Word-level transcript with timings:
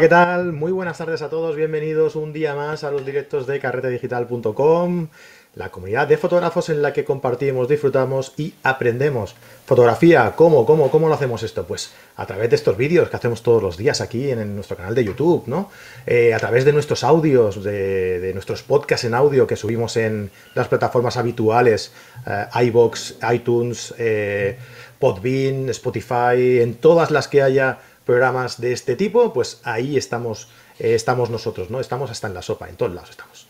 ¿qué 0.00 0.08
tal? 0.08 0.54
Muy 0.54 0.72
buenas 0.72 0.96
tardes 0.96 1.20
a 1.20 1.28
todos, 1.28 1.56
bienvenidos 1.56 2.16
un 2.16 2.32
día 2.32 2.54
más 2.54 2.84
a 2.84 2.90
los 2.90 3.04
directos 3.04 3.46
de 3.46 3.60
carretedigital.com, 3.60 5.08
la 5.56 5.68
comunidad 5.68 6.08
de 6.08 6.16
fotógrafos 6.16 6.70
en 6.70 6.80
la 6.80 6.94
que 6.94 7.04
compartimos, 7.04 7.68
disfrutamos 7.68 8.32
y 8.38 8.54
aprendemos. 8.62 9.34
Fotografía, 9.66 10.32
¿cómo, 10.36 10.64
cómo, 10.64 10.90
cómo 10.90 11.08
lo 11.08 11.14
hacemos 11.14 11.42
esto? 11.42 11.66
Pues 11.66 11.92
a 12.16 12.24
través 12.24 12.48
de 12.48 12.56
estos 12.56 12.78
vídeos 12.78 13.10
que 13.10 13.16
hacemos 13.16 13.42
todos 13.42 13.62
los 13.62 13.76
días 13.76 14.00
aquí 14.00 14.30
en, 14.30 14.54
nuestro 14.54 14.74
canal 14.74 14.94
de 14.94 15.04
YouTube, 15.04 15.44
¿no? 15.48 15.70
Eh, 16.06 16.32
a 16.32 16.38
través 16.38 16.64
de 16.64 16.72
nuestros 16.72 17.04
audios, 17.04 17.62
de, 17.62 18.30
nuestros 18.32 18.62
podcasts 18.62 19.04
en 19.04 19.12
audio 19.12 19.46
que 19.46 19.56
subimos 19.56 19.98
en 19.98 20.30
las 20.54 20.68
plataformas 20.68 21.18
habituales, 21.18 21.92
eh, 22.26 22.46
iBox, 22.62 23.16
iTunes, 23.30 23.94
eh, 23.98 24.56
Podbean, 24.98 25.68
Spotify, 25.68 26.60
en 26.60 26.74
todas 26.74 27.10
las 27.10 27.28
que 27.28 27.42
haya 27.42 27.80
programas 28.10 28.60
de 28.60 28.72
este 28.72 28.96
tipo, 28.96 29.32
pues 29.32 29.60
ahí 29.62 29.96
estamos, 29.96 30.48
eh, 30.80 30.96
estamos 30.96 31.30
nosotros, 31.30 31.70
¿no? 31.70 31.78
Estamos 31.78 32.10
hasta 32.10 32.26
en 32.26 32.34
la 32.34 32.42
sopa, 32.42 32.68
en 32.68 32.74
todos 32.74 32.92
lados 32.92 33.10
estamos. 33.10 33.46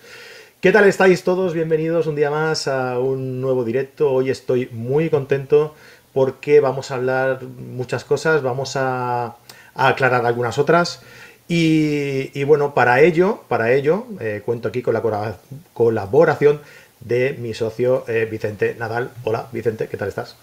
¿Qué 0.60 0.70
tal 0.70 0.84
estáis 0.84 1.24
todos? 1.24 1.54
Bienvenidos 1.54 2.06
un 2.06 2.14
día 2.14 2.30
más 2.30 2.68
a 2.68 2.98
un 2.98 3.40
nuevo 3.40 3.64
directo. 3.64 4.12
Hoy 4.12 4.28
estoy 4.28 4.68
muy 4.70 5.08
contento 5.08 5.74
porque 6.12 6.60
vamos 6.60 6.90
a 6.90 6.96
hablar 6.96 7.42
muchas 7.42 8.04
cosas, 8.04 8.42
vamos 8.42 8.76
a, 8.76 9.36
aclarar 9.74 10.26
algunas 10.26 10.58
otras. 10.58 11.00
Y, 11.48 12.44
bueno, 12.44 12.74
para 12.74 13.00
ello, 13.00 13.42
para 13.48 13.72
ello, 13.72 14.04
eh, 14.20 14.42
cuento 14.44 14.68
aquí 14.68 14.82
con 14.82 14.92
la 14.92 15.38
colaboración 15.72 16.60
de 17.00 17.34
mi 17.40 17.54
socio 17.54 18.04
eh, 18.08 18.28
Vicente 18.30 18.76
Nadal. 18.78 19.10
Hola, 19.24 19.48
Vicente, 19.52 19.88
¿qué 19.88 19.96
tal 19.96 20.08
estás? 20.08 20.36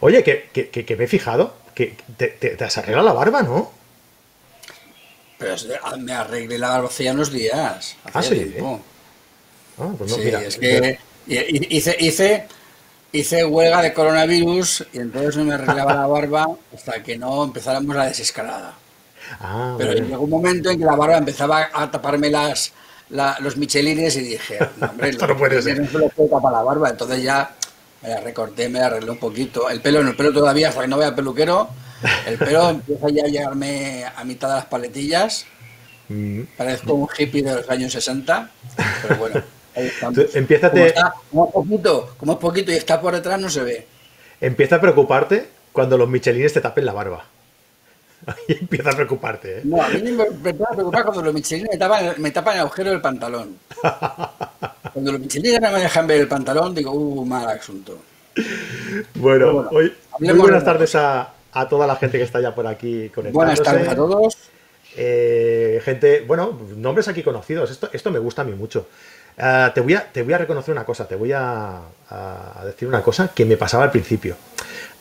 Oye, 0.00 0.22
que, 0.22 0.48
que 0.50 0.96
me 0.96 1.04
he 1.04 1.08
fijado 1.08 1.54
que 1.78 1.94
te, 2.16 2.64
has 2.64 2.76
arreglado 2.78 3.06
la 3.06 3.12
barba, 3.12 3.42
¿no? 3.42 3.70
Pero 5.38 5.54
ah, 5.84 5.96
me 5.96 6.12
arreglé 6.12 6.58
la 6.58 6.70
barba 6.70 6.88
hace 6.88 7.04
ya 7.04 7.12
unos 7.12 7.30
días. 7.30 7.96
Ah, 8.12 8.20
sí. 8.20 8.54
Ah, 9.78 9.92
pues 9.96 10.10
no, 10.10 10.16
sí, 10.16 10.28
es 10.28 10.56
que 10.56 10.98
hice, 11.28 11.96
hice, 12.00 12.48
hice 13.12 13.44
huelga 13.44 13.80
de 13.80 13.92
coronavirus 13.92 14.88
y 14.92 14.98
entonces 14.98 15.36
no 15.36 15.44
me 15.44 15.54
arreglaba 15.54 15.94
la 15.94 16.06
barba 16.08 16.48
hasta 16.74 17.00
que 17.00 17.16
no 17.16 17.44
empezáramos 17.44 17.94
la 17.94 18.06
desescalada. 18.06 18.74
Ah, 19.38 19.76
Pero 19.78 19.92
llegó 19.92 20.24
un 20.24 20.30
momento 20.30 20.70
en 20.70 20.80
que 20.80 20.84
la 20.84 20.96
barba 20.96 21.18
empezaba 21.18 21.70
a 21.72 21.88
taparme 21.88 22.28
las, 22.28 22.72
los 23.38 23.56
michelines 23.56 24.16
y 24.16 24.22
dije, 24.22 24.58
hombre, 24.80 25.10
Esto 25.10 25.28
no 25.28 25.36
puede 25.36 25.62
ser. 25.62 25.80
No 25.80 25.88
se 25.88 25.98
lo 25.98 26.08
puede 26.08 26.28
tapar 26.28 26.52
la 26.52 26.62
barba. 26.62 26.90
Entonces 26.90 27.22
ya 27.22 27.54
me 28.02 28.08
la 28.08 28.20
recorté, 28.20 28.68
me 28.68 28.80
la 28.80 28.86
arreglé 28.86 29.10
un 29.10 29.18
poquito. 29.18 29.68
El 29.68 29.80
pelo, 29.80 30.00
en 30.00 30.08
el 30.08 30.16
pelo 30.16 30.32
todavía, 30.32 30.68
hasta 30.68 30.82
que 30.82 30.88
no 30.88 30.98
vea 30.98 31.14
peluquero, 31.14 31.68
el 32.26 32.38
pelo 32.38 32.70
empieza 32.70 33.08
ya 33.10 33.24
a 33.24 33.28
llegarme 33.28 34.04
a 34.04 34.24
mitad 34.24 34.48
de 34.48 34.54
las 34.54 34.66
paletillas. 34.66 35.46
Mm. 36.08 36.42
Parezco 36.56 36.94
un 36.94 37.08
hippie 37.16 37.42
de 37.42 37.54
los 37.56 37.68
años 37.68 37.92
60, 37.92 38.50
pero 39.02 39.16
bueno. 39.16 39.42
Empieza 40.34 40.70
como, 40.70 40.84
está, 40.84 41.14
como, 41.30 41.46
es 41.46 41.52
poquito, 41.52 42.14
como 42.18 42.32
es 42.32 42.38
poquito 42.38 42.72
y 42.72 42.74
está 42.74 43.00
por 43.00 43.14
detrás, 43.14 43.38
no 43.40 43.48
se 43.48 43.62
ve. 43.62 43.86
Empieza 44.40 44.76
a 44.76 44.80
preocuparte 44.80 45.48
cuando 45.72 45.96
los 45.96 46.08
michelines 46.08 46.52
te 46.52 46.60
tapen 46.60 46.84
la 46.84 46.92
barba. 46.92 47.24
Ahí 48.26 48.56
empieza 48.60 48.90
a 48.90 48.94
preocuparte, 48.94 49.58
¿eh? 49.58 49.60
No, 49.64 49.80
a 49.80 49.88
mí 49.88 50.02
me 50.02 50.24
empieza 50.24 50.64
a 50.64 50.74
preocupar 50.74 51.04
cuando 51.04 51.22
los 51.22 51.34
michelines 51.34 51.70
me 51.70 51.78
tapan, 51.78 52.14
me 52.18 52.30
tapan 52.32 52.54
el 52.54 52.60
agujero 52.62 52.90
del 52.90 53.00
pantalón. 53.00 53.56
Cuando 54.92 55.12
los 55.12 55.20
michelines 55.20 55.60
no 55.60 55.70
me 55.70 55.80
dejan 55.80 56.06
ver 56.06 56.20
el 56.20 56.28
pantalón, 56.28 56.74
digo, 56.74 56.92
uh, 56.92 57.24
mal 57.24 57.48
asunto. 57.48 57.98
Bueno, 59.14 59.68
hoy, 59.70 59.92
muy 60.20 60.34
buenas 60.34 60.64
tardes 60.64 60.94
a, 60.94 61.34
toda 61.68 61.86
la 61.86 61.96
gente 61.96 62.18
que 62.18 62.24
está 62.24 62.40
ya 62.40 62.54
por 62.54 62.66
aquí 62.66 63.08
conectándose. 63.08 63.32
Buenas 63.32 63.62
tardes 63.62 63.88
a 63.88 63.96
todos. 63.96 64.36
Eh, 64.96 65.80
gente, 65.84 66.24
bueno, 66.26 66.58
nombres 66.76 67.08
aquí 67.08 67.22
conocidos. 67.22 67.70
Esto, 67.70 67.90
esto 67.92 68.10
me 68.10 68.18
gusta 68.18 68.42
a 68.42 68.44
mí 68.44 68.52
mucho. 68.52 68.86
Ah, 69.38 69.70
te, 69.72 69.80
voy 69.80 69.94
a, 69.94 70.04
te 70.12 70.22
voy 70.22 70.32
a 70.32 70.38
reconocer 70.38 70.72
una 70.72 70.84
cosa, 70.84 71.06
te 71.06 71.14
voy 71.14 71.32
a, 71.32 71.80
decir 72.64 72.88
una 72.88 73.02
cosa 73.02 73.32
que 73.32 73.44
me 73.44 73.56
pasaba 73.56 73.84
al 73.84 73.90
principio. 73.90 74.36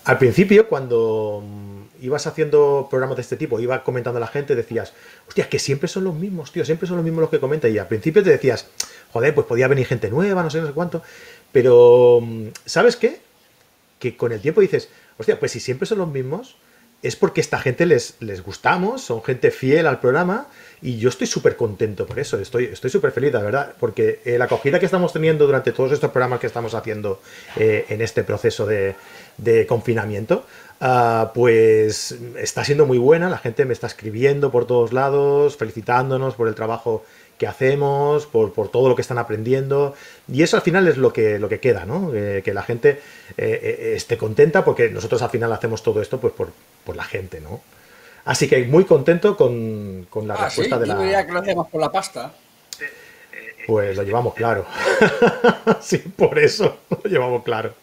Al 0.05 0.17
principio, 0.17 0.67
cuando 0.67 1.43
ibas 2.01 2.27
haciendo 2.27 2.87
programas 2.89 3.17
de 3.17 3.21
este 3.21 3.37
tipo, 3.37 3.59
iba 3.59 3.83
comentando 3.83 4.17
a 4.17 4.21
la 4.21 4.27
gente, 4.27 4.55
decías, 4.55 4.93
hostia, 5.27 5.49
que 5.49 5.59
siempre 5.59 5.87
son 5.87 6.03
los 6.03 6.15
mismos, 6.15 6.51
tío, 6.51 6.65
siempre 6.65 6.87
son 6.87 6.97
los 6.97 7.05
mismos 7.05 7.21
los 7.21 7.29
que 7.29 7.39
comentan. 7.39 7.73
Y 7.73 7.77
al 7.77 7.87
principio 7.87 8.23
te 8.23 8.29
decías, 8.29 8.67
joder, 9.11 9.33
pues 9.35 9.47
podía 9.47 9.67
venir 9.67 9.85
gente 9.85 10.09
nueva, 10.09 10.43
no 10.43 10.49
sé, 10.49 10.61
no 10.61 10.67
sé 10.67 10.73
cuánto. 10.73 11.01
Pero, 11.51 12.19
mm, 12.21 12.47
¿sabes 12.65 12.95
qué? 12.95 13.19
Que 13.99 14.15
con 14.15 14.31
el 14.31 14.41
tiempo 14.41 14.61
dices, 14.61 14.89
hostia, 15.17 15.39
pues 15.39 15.51
si 15.51 15.59
siempre 15.59 15.87
son 15.87 15.99
los 15.99 16.09
mismos, 16.09 16.57
es 17.03 17.15
porque 17.15 17.41
esta 17.41 17.59
gente 17.59 17.85
les, 17.85 18.15
les 18.19 18.41
gustamos, 18.41 19.01
son 19.01 19.23
gente 19.23 19.51
fiel 19.51 19.85
al 19.85 19.99
programa 19.99 20.47
y 20.81 20.97
yo 20.97 21.09
estoy 21.09 21.27
súper 21.27 21.55
contento 21.55 22.05
por 22.05 22.19
eso, 22.19 22.39
estoy 22.39 22.89
súper 22.89 23.11
feliz, 23.11 23.33
la 23.33 23.41
verdad, 23.41 23.73
porque 23.79 24.21
eh, 24.25 24.37
la 24.37 24.45
acogida 24.45 24.79
que 24.79 24.85
estamos 24.85 25.13
teniendo 25.13 25.45
durante 25.45 25.71
todos 25.71 25.91
estos 25.91 26.11
programas 26.11 26.39
que 26.39 26.47
estamos 26.47 26.73
haciendo 26.73 27.21
eh, 27.55 27.85
en 27.89 28.01
este 28.01 28.23
proceso 28.23 28.65
de, 28.65 28.95
confinamiento, 29.67 30.45
ah, 30.79 31.31
pues 31.33 32.17
está 32.37 32.63
siendo 32.63 32.85
muy 32.85 32.97
buena, 32.97 33.29
la 33.29 33.37
gente 33.37 33.65
me 33.65 33.73
está 33.73 33.87
escribiendo 33.87 34.51
por 34.51 34.65
todos 34.65 34.93
lados, 34.93 35.57
felicitándonos 35.57 36.35
por 36.35 36.47
el 36.47 36.55
trabajo 36.55 37.03
que 37.37 37.47
hacemos, 37.47 38.25
por, 38.25 38.51
todo 38.69 38.89
lo 38.89 38.95
que 38.95 39.01
están 39.01 39.17
aprendiendo. 39.17 39.93
Y 40.31 40.41
eso 40.41 40.57
al 40.57 40.63
final 40.63 40.87
es 40.87 40.97
lo 40.97 41.13
que, 41.13 41.39
lo 41.39 41.47
que 41.49 41.59
queda, 41.59 41.85
¿no? 41.85 42.11
que 42.11 42.51
la 42.53 42.63
gente 42.63 42.99
eh, 43.37 43.59
eh, 43.61 43.93
esté 43.95 44.17
contenta 44.17 44.65
porque 44.65 44.89
nosotros 44.89 45.21
al 45.21 45.29
final 45.29 45.51
hacemos 45.53 45.83
todo 45.83 46.01
esto 46.01 46.19
pues 46.19 46.33
por, 46.33 46.51
la 46.95 47.03
gente, 47.03 47.41
¿no? 47.41 47.61
Así 48.25 48.47
que 48.47 48.63
muy 48.65 48.85
contento 48.85 49.37
con, 49.37 50.07
la 50.25 50.33
ah, 50.33 50.45
respuesta 50.45 50.79
de 50.79 50.87
la... 50.87 50.93
Yo 50.95 51.27
que 51.27 51.33
lo 51.33 51.39
hacemos 51.39 51.67
por 51.69 51.81
la 51.81 51.91
pasta. 51.91 52.33
Pues 53.67 53.97
lo 53.97 54.03
llevamos 54.03 54.33
claro. 54.33 54.65
sí, 55.81 55.97
por 55.97 56.39
eso 56.39 56.77
lo 56.89 57.09
llevamos 57.09 57.43
claro. 57.43 57.73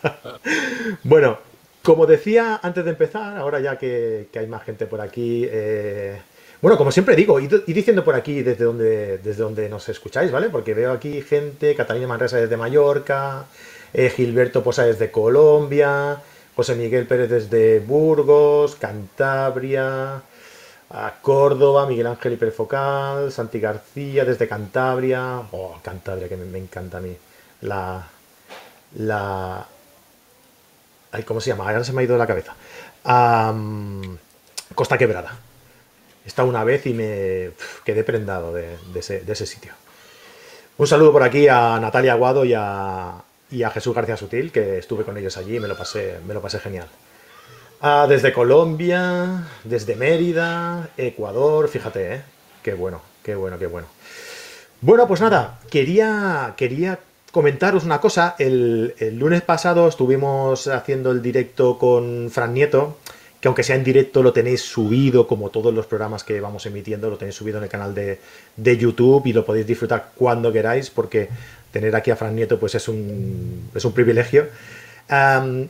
bueno, 1.02 1.38
como 1.84 2.06
decía 2.06 2.60
antes 2.62 2.84
de 2.84 2.90
empezar, 2.90 3.36
ahora 3.36 3.60
ya 3.60 3.76
que, 3.76 4.28
hay 4.34 4.46
más 4.46 4.64
gente 4.64 4.86
por 4.86 5.02
aquí, 5.02 5.46
eh, 5.50 6.18
bueno, 6.62 6.78
como 6.78 6.90
siempre 6.90 7.14
digo, 7.14 7.38
y, 7.38 7.46
diciendo 7.46 8.02
por 8.02 8.14
aquí 8.14 8.42
desde 8.42 8.64
donde, 8.64 9.18
desde 9.18 9.42
donde 9.42 9.68
nos 9.68 9.86
escucháis, 9.90 10.32
¿vale? 10.32 10.48
Porque 10.48 10.72
veo 10.72 10.92
aquí 10.92 11.20
gente, 11.20 11.74
Catalina 11.74 12.08
Manresa 12.08 12.38
desde 12.38 12.56
Mallorca, 12.56 13.44
eh, 13.92 14.08
Gilberto 14.08 14.64
Posa 14.64 14.84
desde 14.84 15.10
Colombia, 15.10 16.22
José 16.56 16.74
Miguel 16.74 17.06
Pérez 17.06 17.28
desde 17.28 17.80
Burgos, 17.80 18.76
Cantabria, 18.76 20.22
Córdoba, 21.20 21.86
Miguel 21.86 22.06
Ángel 22.06 22.32
Hiperfocal, 22.32 23.30
Santi 23.30 23.60
García 23.60 24.24
desde 24.24 24.48
Cantabria, 24.48 25.42
oh, 25.52 25.78
Cantabria, 25.82 26.28
que 26.28 26.36
me, 26.36 26.58
encanta 26.58 26.98
a 26.98 27.00
mí, 27.00 27.14
la, 27.60 28.06
la, 28.96 29.66
¿cómo 31.22 31.40
se 31.40 31.50
llama? 31.50 31.68
Ahora 31.68 31.84
se 31.84 31.92
me 31.92 32.00
ha 32.00 32.04
ido 32.04 32.14
de 32.14 32.18
la 32.18 32.26
cabeza. 32.26 32.54
Costa 34.74 34.98
Quebrada, 34.98 35.38
estado 36.26 36.48
una 36.48 36.64
vez 36.64 36.86
y 36.86 36.94
me 36.94 37.50
quedé 37.84 38.02
prendado 38.02 38.52
de, 38.52 38.76
ese, 38.94 39.46
sitio. 39.46 39.72
Un 40.78 40.86
saludo 40.86 41.12
por 41.12 41.22
aquí 41.22 41.46
a 41.46 41.78
Natalia 41.80 42.14
Aguado 42.14 42.44
y 42.44 42.54
a, 42.54 43.22
Jesús 43.72 43.94
García 43.94 44.16
Sutil, 44.16 44.50
que 44.50 44.78
estuve 44.78 45.04
con 45.04 45.16
ellos 45.16 45.36
allí 45.36 45.56
y 45.56 45.60
me 45.60 45.68
lo 45.68 45.76
pasé, 45.76 46.18
me 46.26 46.34
lo 46.34 46.42
pasé 46.42 46.58
genial. 46.58 46.88
Ah, 47.80 48.06
desde 48.08 48.32
Colombia, 48.32 49.44
desde 49.62 49.94
Mérida, 49.94 50.88
Ecuador, 50.96 51.68
fíjate, 51.68 52.14
¿eh? 52.14 52.22
Qué 52.62 52.72
bueno, 52.74 53.02
qué 53.22 53.34
bueno, 53.34 53.58
qué 53.58 53.66
bueno. 53.66 53.86
Bueno, 54.80 55.06
pues 55.06 55.20
nada, 55.20 55.60
quería, 55.70 56.54
quería 56.56 56.98
comentaros 57.34 57.84
una 57.84 58.00
cosa. 58.00 58.36
El, 58.38 58.94
el 58.98 59.18
lunes 59.18 59.42
pasado 59.42 59.88
estuvimos 59.88 60.68
haciendo 60.68 61.10
el 61.10 61.20
directo 61.20 61.76
con 61.76 62.30
Fran 62.30 62.54
Nieto 62.54 62.96
que 63.44 63.48
aunque 63.48 63.62
sea 63.62 63.76
en 63.76 63.84
directo 63.84 64.22
lo 64.22 64.32
tenéis 64.32 64.62
subido, 64.62 65.26
como 65.26 65.50
todos 65.50 65.74
los 65.74 65.84
programas 65.84 66.24
que 66.24 66.40
vamos 66.40 66.64
emitiendo, 66.64 67.10
lo 67.10 67.18
tenéis 67.18 67.36
subido 67.36 67.58
en 67.58 67.64
el 67.64 67.68
canal 67.68 67.94
de, 67.94 68.18
YouTube 68.56 69.26
y 69.26 69.34
lo 69.34 69.44
podéis 69.44 69.66
disfrutar 69.66 70.12
cuando 70.14 70.50
queráis, 70.50 70.88
porque 70.88 71.28
tener 71.70 71.94
aquí 71.94 72.10
a 72.10 72.16
Fran 72.16 72.34
Nieto 72.34 72.58
pues 72.58 72.74
es 72.74 72.88
un, 72.88 73.68
es 73.74 73.84
un 73.84 73.92
privilegio. 73.92 74.46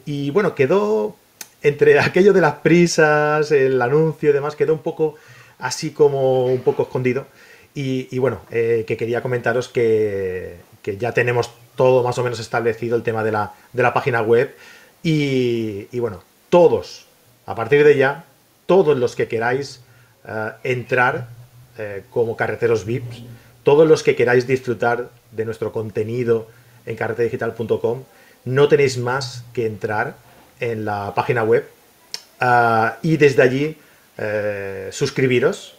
y 0.06 0.30
bueno, 0.30 0.54
quedó 0.54 1.16
entre 1.64 1.98
aquello 2.08 2.32
de 2.32 2.40
las 2.40 2.54
prisas, 2.60 3.50
el 3.50 3.82
anuncio 3.82 4.30
y 4.30 4.32
demás, 4.32 4.54
quedó 4.54 4.72
un 4.72 4.82
poco 4.82 5.16
así 5.58 5.90
como 5.90 6.46
un 6.46 6.60
poco 6.60 6.84
escondido. 6.84 7.26
Y, 7.74 8.16
bueno, 8.20 8.42
eh, 8.52 8.84
que 8.86 8.96
quería 8.96 9.20
comentaros 9.20 9.68
que, 9.68 10.58
ya 10.98 11.12
tenemos 11.12 11.50
todo 11.76 12.02
más 12.02 12.18
o 12.18 12.22
menos 12.22 12.38
establecido 12.40 12.96
el 12.96 13.02
tema 13.02 13.24
de 13.24 13.32
la, 13.32 13.52
de 13.72 13.82
la 13.82 13.92
página 13.92 14.22
web. 14.22 14.54
Y, 15.02 15.98
bueno, 15.98 16.22
todos, 16.48 17.06
a 17.46 17.54
partir 17.54 17.84
de 17.84 17.96
ya, 17.96 18.24
todos 18.66 18.96
los 18.96 19.14
que 19.14 19.28
queráis 19.28 19.80
eh, 20.26 20.50
entrar 20.62 21.28
eh, 21.76 22.04
como 22.10 22.36
carreteros 22.36 22.86
VIPs, 22.86 23.22
todos 23.64 23.86
los 23.86 24.02
que 24.02 24.16
queráis 24.16 24.46
disfrutar 24.46 25.10
de 25.32 25.44
nuestro 25.44 25.72
contenido 25.72 26.48
en 26.86 26.96
carreteradigital.com, 26.96 28.04
no 28.46 28.68
tenéis 28.68 28.96
más 28.96 29.44
que 29.52 29.66
entrar 29.66 30.14
en 30.60 30.84
la 30.84 31.12
página 31.14 31.44
web 31.44 31.68
eh, 32.40 32.90
y 33.02 33.16
desde 33.16 33.42
allí 33.42 33.78
suscribiros, 34.92 35.74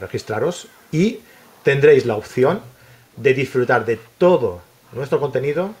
registraros 0.00 0.68
y 0.92 1.20
tendréis 1.64 2.04
la 2.04 2.16
opción 2.16 2.60
de 3.20 3.34
disfrutar 3.34 3.84
de 3.84 3.98
todo 4.18 4.60
nuestro 4.92 5.20
contenido 5.20 5.74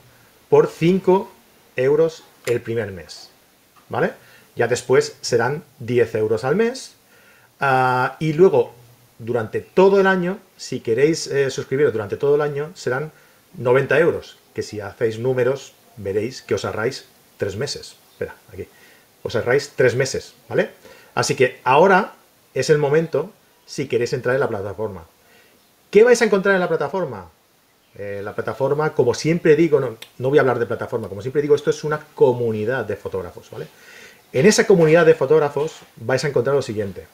por 0.48 0.68
5 0.68 1.30
euros 1.76 2.24
el 2.46 2.60
primer 2.60 2.92
mes. 2.92 3.30
¿Vale? 3.88 4.12
Ya 4.56 4.66
después 4.66 5.16
serán 5.20 5.62
10 5.78 6.14
euros 6.16 6.44
al 6.44 6.56
mes. 6.56 6.94
Ah, 7.60 8.16
y 8.18 8.32
luego, 8.32 8.74
durante 9.18 9.60
todo 9.60 10.00
el 10.00 10.06
año, 10.06 10.38
si 10.56 10.80
queréis 10.80 11.26
eh, 11.26 11.50
suscribiros 11.50 11.92
durante 11.92 12.16
todo 12.16 12.34
el 12.34 12.40
año, 12.40 12.70
serán 12.74 13.12
90 13.56 13.98
euros. 13.98 14.38
Que 14.54 14.62
si 14.62 14.80
hacéis 14.80 15.18
números, 15.18 15.74
veréis 15.96 16.42
que 16.42 16.54
os 16.54 16.64
ahorráis 16.64 17.06
3 17.36 17.56
meses. 17.56 17.96
Espera, 18.12 18.34
aquí. 18.52 18.66
Os 19.22 19.36
ahorráis 19.36 19.72
3 19.76 19.94
meses, 19.94 20.34
¿vale? 20.48 20.70
Así 21.14 21.34
que 21.34 21.60
ahora 21.64 22.14
es 22.54 22.70
el 22.70 22.78
momento 22.78 23.30
si 23.66 23.86
queréis 23.86 24.12
entrar 24.12 24.34
en 24.34 24.40
la 24.40 24.48
plataforma. 24.48 25.04
¿Qué 25.90 26.02
vais 26.02 26.20
a 26.20 26.26
encontrar 26.26 26.54
en 26.54 26.60
la 26.60 26.68
plataforma? 26.68 27.30
Eh, 27.94 28.20
la 28.22 28.34
plataforma, 28.34 28.92
como 28.92 29.14
siempre 29.14 29.56
digo, 29.56 29.80
no, 29.80 29.96
voy 30.18 30.38
a 30.38 30.42
hablar 30.42 30.58
de 30.58 30.66
plataforma, 30.66 31.08
como 31.08 31.22
siempre 31.22 31.40
digo, 31.40 31.54
esto 31.54 31.70
es 31.70 31.82
una 31.82 31.98
comunidad 32.14 32.84
de 32.84 32.96
fotógrafos, 32.96 33.50
¿vale? 33.50 33.66
En 34.32 34.44
esa 34.44 34.66
comunidad 34.66 35.06
de 35.06 35.14
fotógrafos 35.14 35.76
vais 35.96 36.22
a 36.24 36.28
encontrar 36.28 36.54
lo 36.54 36.62
siguiente. 36.62 37.06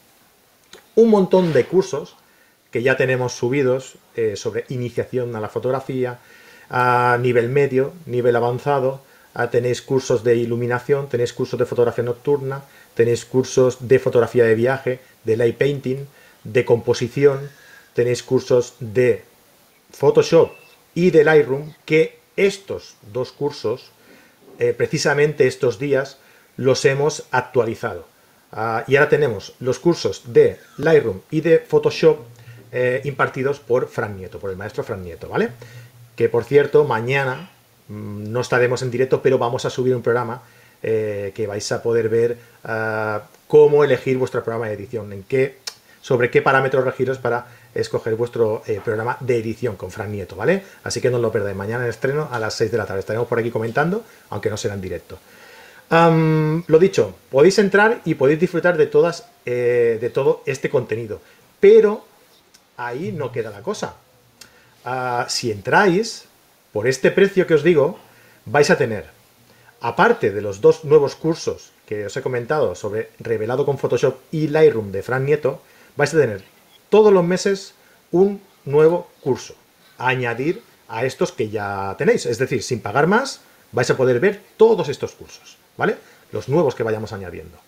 Un 0.97 1.11
montón 1.11 1.53
de 1.53 1.65
cursos 1.67 2.17
que 2.73 2.83
ya 2.83 2.97
tenemos 2.97 3.33
subidos 3.35 3.95
eh, 4.17 4.35
sobre 4.35 4.65
iniciación 4.69 5.37
a 5.37 5.41
la 5.41 5.49
fotografía, 5.49 6.19
a 6.69 7.17
nivel 7.21 7.49
medio, 7.51 7.93
nivel 8.07 8.35
avanzado, 8.35 9.01
tenéis 9.51 9.83
cursos 9.83 10.25
de 10.25 10.37
iluminación, 10.37 11.09
tenéis 11.09 11.33
cursos 11.33 11.59
de 11.59 11.67
fotografía 11.67 12.05
nocturna, 12.05 12.63
tenéis 12.95 13.25
cursos 13.25 13.89
de 13.89 13.99
fotografía 13.99 14.45
de 14.45 14.55
viaje, 14.55 15.01
de 15.25 15.37
light 15.37 15.57
painting, 15.57 16.07
de 16.45 16.65
composición, 16.65 17.51
tenéis 17.95 18.23
cursos 18.23 18.75
de 18.81 19.25
Photoshop 19.93 20.53
y 20.95 21.11
de 21.11 21.25
Lightroom, 21.25 21.73
que 21.85 22.19
estos 22.37 22.97
dos 23.13 23.33
cursos, 23.33 23.91
eh, 24.59 24.75
precisamente 24.77 25.47
estos 25.47 25.79
días, 25.79 26.19
los 26.57 26.85
hemos 26.85 27.25
actualizado. 27.31 28.07
Ah, 28.53 28.85
y 28.87 28.97
ahora 28.97 29.09
tenemos 29.09 29.55
los 29.59 29.79
cursos 29.79 30.23
de 30.33 30.59
Lightroom 30.79 31.21
y 31.31 31.41
de 31.41 31.59
Photoshop 31.59 32.19
eh, 32.71 33.01
impartidos 33.05 33.59
por 33.59 33.89
Fran 33.89 34.17
Nieto, 34.17 34.39
por 34.39 34.51
el 34.51 34.57
maestro 34.57 34.85
Fran 34.85 35.03
Nieto, 35.03 35.29
¿vale? 35.29 35.51
Que 36.15 36.29
por 36.29 36.45
cierto, 36.45 36.85
mañana 36.85 37.51
mm, 37.89 38.31
no 38.31 38.41
estaremos 38.41 38.83
en 38.83 38.91
directo, 38.91 39.23
pero 39.23 39.39
vamos 39.39 39.65
a 39.65 39.71
subir 39.71 39.95
un 39.95 40.03
programa 40.03 40.43
eh, 40.83 41.33
que 41.35 41.47
vais 41.47 41.71
a 41.73 41.83
poder 41.83 42.09
ver 42.09 42.37
ah, 42.63 43.23
cómo 43.49 43.83
elegir 43.83 44.19
vuestro 44.19 44.45
programa 44.45 44.69
de 44.69 44.75
edición, 44.75 45.13
en 45.13 45.23
qué, 45.25 45.59
sobre 46.01 46.31
qué 46.31 46.43
parámetros 46.43 46.85
regiros 46.85 47.19
para 47.19 47.47
escoger 47.75 48.15
vuestro 48.15 48.63
eh, 48.67 48.81
programa 48.85 49.17
de 49.21 49.39
edición 49.39 49.77
con 49.77 49.91
Fran 49.91 50.13
Nieto, 50.13 50.37
¿vale? 50.37 50.63
Así 50.85 51.01
que 51.01 51.11
no 51.11 51.19
lo 51.19 51.33
perdáis. 51.33 51.57
Mañana 51.57 51.85
en 51.85 51.91
estreno 51.91 52.29
a 52.31 52.39
las 52.39 52.55
6 52.55 52.71
de 52.71 52.79
la 52.79 52.87
tarde. 52.87 53.01
Estaremos 53.01 53.29
por 53.29 53.39
aquí 53.39 53.51
comentando, 53.51 54.05
aunque 54.31 54.51
no 54.51 54.57
será 54.57 54.75
en 54.75 54.81
directo. 54.81 55.19
lo 55.91 56.79
dicho, 56.79 57.15
podéis 57.31 57.59
entrar 57.59 58.01
y 58.05 58.15
podéis 58.15 58.41
disfrutar 58.41 58.77
de 58.77 58.87
todas, 58.87 59.27
eh, 59.45 59.99
de 60.01 60.11
todo 60.11 60.43
este 60.47 60.71
contenido. 60.71 61.21
Pero 61.61 62.05
ahí 62.77 63.13
no 63.13 63.33
queda 63.33 63.51
la 63.51 63.63
cosa. 63.63 63.97
Ah, 64.85 65.27
si 65.29 65.51
entráis, 65.51 66.27
por 66.73 66.87
este 66.87 67.11
precio 67.11 67.47
que 67.47 67.55
os 67.55 67.63
digo, 67.63 67.99
vais 68.47 68.71
a 68.71 68.77
tener, 68.77 69.07
aparte 69.81 70.31
de 70.31 70.43
los 70.43 70.61
dos 70.61 70.85
nuevos 70.85 71.15
cursos 71.15 71.73
que 71.87 72.07
os 72.07 72.17
he 72.17 72.23
comentado 72.23 72.75
sobre 72.75 73.11
revelado 73.19 73.65
con 73.65 73.79
Photoshop 73.79 74.17
y 74.31 74.49
Lightroom 74.49 74.93
de 74.93 75.03
Fran 75.03 75.25
Nieto, 75.25 75.61
vais 75.97 76.13
a 76.15 76.19
tener 76.19 76.43
todos 76.89 77.13
los 77.13 77.25
meses 77.25 77.75
un 78.11 78.41
nuevo 78.65 79.09
curso 79.21 79.55
a 79.99 80.09
añadir 80.09 80.63
a 80.89 81.05
estos 81.05 81.33
que 81.33 81.49
ya 81.49 81.95
tenéis. 81.99 82.27
Es 82.27 82.39
decir, 82.39 82.63
sin 82.63 82.81
pagar 82.81 83.07
más, 83.07 83.41
vais 83.73 83.91
a 83.91 83.97
poder 83.97 84.21
ver 84.21 84.41
todos 84.57 84.89
estos 84.89 85.13
cursos, 85.13 85.57
¿vale? 85.77 85.97
Los 86.33 86.49
nuevos 86.49 86.75
que 86.75 86.83
vayamos 86.83 87.13
añadiendo. 87.13 87.59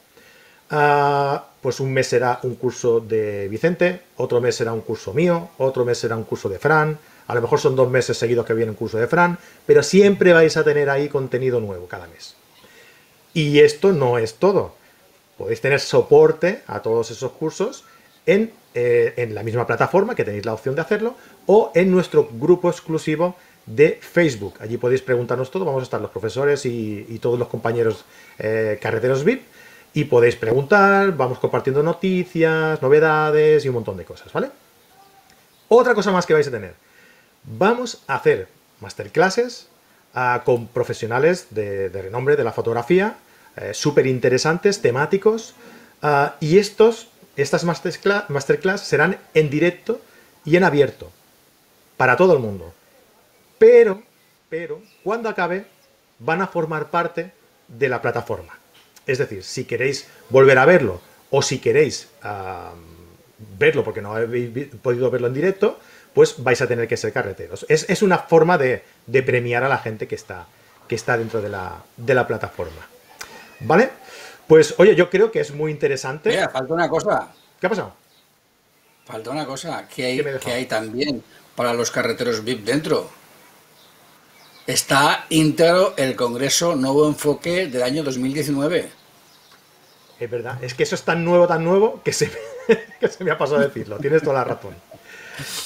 Ah, 0.70 1.46
pues 1.60 1.78
un 1.80 1.92
mes 1.92 2.08
será 2.08 2.40
un 2.42 2.56
curso 2.56 3.00
de 3.00 3.48
Vicente, 3.48 4.02
otro 4.16 4.40
mes 4.40 4.56
será 4.56 4.72
un 4.72 4.80
curso 4.80 5.14
mío, 5.14 5.50
otro 5.58 5.84
mes 5.84 5.98
será 5.98 6.16
un 6.16 6.24
curso 6.24 6.48
de 6.48 6.58
Fran, 6.58 6.98
a 7.28 7.34
lo 7.34 7.40
mejor 7.40 7.60
son 7.60 7.76
dos 7.76 7.90
meses 7.90 8.16
seguidos 8.16 8.46
que 8.46 8.54
viene 8.54 8.70
un 8.70 8.76
curso 8.76 8.98
de 8.98 9.06
Fran, 9.06 9.38
pero 9.64 9.82
siempre 9.82 10.32
vais 10.32 10.56
a 10.56 10.64
tener 10.64 10.90
ahí 10.90 11.08
contenido 11.08 11.60
nuevo 11.60 11.86
cada 11.86 12.06
mes. 12.08 12.34
Y 13.34 13.60
esto 13.60 13.92
no 13.92 14.18
es 14.18 14.34
todo. 14.34 14.74
Podéis 15.36 15.60
tener 15.60 15.80
soporte 15.80 16.62
a 16.66 16.80
todos 16.80 17.10
esos 17.10 17.32
cursos 17.32 17.84
en, 18.26 18.52
eh, 18.74 19.14
en 19.16 19.34
la 19.34 19.42
misma 19.42 19.66
plataforma, 19.66 20.14
que 20.14 20.24
tenéis 20.24 20.44
la 20.44 20.52
opción 20.52 20.74
de 20.74 20.82
hacerlo, 20.82 21.14
o 21.46 21.72
en 21.74 21.90
nuestro 21.90 22.28
grupo 22.32 22.68
exclusivo 22.68 23.36
de 23.66 23.98
Facebook. 24.00 24.54
Allí 24.60 24.76
podéis 24.76 25.02
preguntarnos 25.02 25.50
todo, 25.50 25.64
vamos 25.64 25.80
a 25.80 25.84
estar 25.84 26.00
los 26.00 26.10
profesores 26.10 26.64
y, 26.66 27.18
todos 27.20 27.38
los 27.38 27.48
compañeros 27.48 28.04
eh, 28.38 28.78
carreteros 28.80 29.24
VIP 29.24 29.42
y 29.96 30.04
podéis 30.04 30.36
preguntar, 30.36 31.16
vamos 31.16 31.38
compartiendo 31.38 31.82
noticias, 31.82 32.80
novedades 32.82 33.64
y 33.64 33.68
un 33.68 33.74
montón 33.76 33.96
de 33.96 34.04
cosas, 34.04 34.32
¿vale? 34.32 34.50
Otra 35.68 35.94
cosa 35.94 36.12
más 36.12 36.26
que 36.26 36.34
vais 36.34 36.46
a 36.46 36.50
tener. 36.50 36.74
Vamos 37.44 38.02
a 38.06 38.16
hacer 38.16 38.48
masterclasses 38.80 39.68
ah, 40.14 40.42
con 40.44 40.68
profesionales 40.68 41.46
de, 41.50 41.88
renombre 41.88 42.36
de 42.36 42.44
la 42.44 42.52
fotografía, 42.52 43.16
eh, 43.56 43.72
súper 43.72 44.06
interesantes, 44.06 44.82
temáticos, 44.82 45.54
ah, 46.02 46.36
y 46.40 46.58
estos 46.58 47.08
estas 47.36 47.64
masterclass, 47.64 48.80
serán 48.80 49.18
en 49.34 49.50
directo 49.50 50.00
y 50.44 50.56
en 50.56 50.64
abierto 50.64 51.10
para 51.96 52.16
todo 52.16 52.32
el 52.32 52.38
mundo. 52.38 52.74
Pero, 53.58 54.02
pero, 54.48 54.82
cuando 55.02 55.28
acabe, 55.28 55.66
van 56.18 56.42
a 56.42 56.46
formar 56.46 56.90
parte 56.90 57.32
de 57.68 57.88
la 57.88 58.00
plataforma. 58.00 58.58
Es 59.06 59.18
decir, 59.18 59.44
si 59.44 59.64
queréis 59.64 60.08
volver 60.30 60.58
a 60.58 60.64
verlo 60.64 61.00
o 61.30 61.42
si 61.42 61.58
queréis 61.58 62.08
verlo 63.58 63.84
porque 63.84 64.02
no 64.02 64.14
habéis 64.14 64.68
podido 64.82 65.10
verlo 65.10 65.28
en 65.28 65.34
directo, 65.34 65.78
pues 66.14 66.42
vais 66.42 66.60
a 66.62 66.66
tener 66.66 66.88
que 66.88 66.96
ser 66.96 67.12
carreteros. 67.12 67.66
Es, 67.68 68.02
una 68.02 68.18
forma 68.18 68.58
de, 68.58 68.82
premiar 69.24 69.64
a 69.64 69.68
la 69.68 69.78
gente 69.78 70.08
que 70.08 70.14
está, 70.14 70.46
que 70.88 70.94
está 70.94 71.18
dentro 71.18 71.42
de 71.42 71.50
la, 71.50 71.84
de 71.96 72.14
la 72.14 72.26
plataforma. 72.26 72.88
¿Vale? 73.60 73.90
Pues 74.46 74.74
oye, 74.78 74.94
yo 74.94 75.10
creo 75.10 75.30
que 75.30 75.40
es 75.40 75.52
muy 75.52 75.70
interesante. 75.72 76.30
Mira, 76.30 76.48
falta 76.48 76.74
una 76.74 76.88
cosa. 76.88 77.28
¿Qué 77.60 77.66
ha 77.66 77.70
pasado? 77.70 77.92
Falta 79.04 79.30
una 79.30 79.46
cosa, 79.46 79.86
que 79.88 80.04
hay, 80.04 80.24
que 80.38 80.52
hay 80.52 80.66
también 80.66 81.22
para 81.54 81.72
los 81.72 81.90
carreteros 81.90 82.44
VIP 82.44 82.64
dentro. 82.64 83.08
Está 84.66 85.26
íntegro 85.28 85.94
el 85.96 86.16
Congreso 86.16 86.74
Nuevo 86.74 87.06
Enfoque 87.06 87.68
del 87.68 87.82
año 87.82 88.02
2019. 88.02 88.90
Es 90.18 90.30
verdad, 90.30 90.62
es 90.62 90.74
que 90.74 90.82
eso 90.82 90.94
es 90.94 91.02
tan 91.02 91.24
nuevo, 91.24 91.46
tan 91.46 91.62
nuevo, 91.62 92.00
que 92.02 92.12
se, 92.12 92.30
que 93.00 93.08
se 93.08 93.22
me 93.22 93.30
ha 93.30 93.38
pasado 93.38 93.60
a 93.60 93.64
decirlo. 93.64 93.98
Tienes 93.98 94.22
toda 94.22 94.34
la 94.36 94.44
razón. 94.44 94.74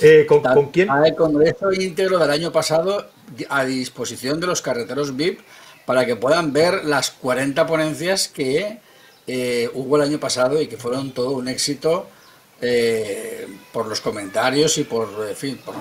Eh, 0.01 0.27
¿con, 0.29 0.43
¿con, 0.43 0.71
quién? 0.71 0.89
El 1.05 1.15
Congreso 1.15 1.73
íntegro 1.73 2.19
del 2.19 2.31
año 2.31 2.51
pasado 2.51 3.09
a 3.49 3.65
disposición 3.65 4.41
de 4.41 4.49
los 4.49 4.61
carreteros 4.61 5.17
VIP 5.17 5.41
para 5.91 6.07
que 6.07 6.15
puedan 6.15 6.53
ver 6.53 6.85
las 6.85 7.11
40 7.11 7.67
ponencias 7.67 8.29
que 8.29 8.79
eh, 9.27 9.69
hubo 9.75 9.97
el 9.97 10.03
año 10.03 10.21
pasado 10.21 10.63
y 10.63 10.69
que 10.69 10.77
fueron 10.77 11.11
todo 11.11 11.33
un 11.33 11.49
éxito 11.49 12.07
eh, 12.61 13.49
por 13.73 13.89
los 13.89 14.01
comentarios 14.01 14.79
y 14.79 14.85
por, 14.85 15.27
en 15.29 15.35
fin, 15.35 15.59
por 15.59 15.75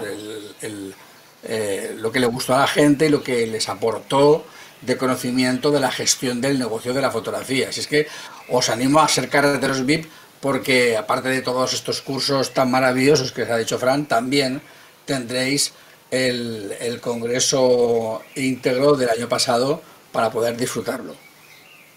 eh, 0.64 1.96
lo 1.96 2.12
que 2.12 2.20
le 2.20 2.26
gustó 2.26 2.56
a 2.56 2.62
la 2.62 2.68
gente 2.68 3.06
y 3.06 3.10
lo 3.10 3.22
que 3.22 3.46
les 3.46 3.70
aportó 3.70 4.46
de 4.82 4.98
conocimiento 4.98 5.70
de 5.70 5.80
la 5.80 5.92
gestión 5.92 6.42
del 6.42 6.58
negocio 6.58 6.92
de 6.92 7.04
la 7.04 7.12
fotografía. 7.12 7.70
Así 7.70 7.82
es 7.82 7.88
que 7.88 8.08
os 8.50 8.68
animo 8.70 9.02
a 9.02 9.08
ser 9.08 9.30
carreteros 9.30 9.86
VIP 9.86 10.08
porque 10.42 10.98
aparte 10.98 11.30
de 11.30 11.44
todos 11.44 11.74
estos 11.74 12.02
cursos 12.02 12.52
tan 12.56 12.72
maravillosos 12.72 13.32
que 13.32 13.44
os 13.44 13.50
ha 13.52 13.58
dicho 13.58 13.78
Fran, 13.78 14.08
también 14.08 14.60
tendréis 15.06 15.72
el, 16.10 16.76
el 16.80 17.00
congreso 17.00 18.24
íntegro 18.34 18.96
del 18.96 19.10
año 19.12 19.30
pasado 19.30 19.84
para 20.12 20.30
poder 20.30 20.58
disfrutarlo. 20.58 21.14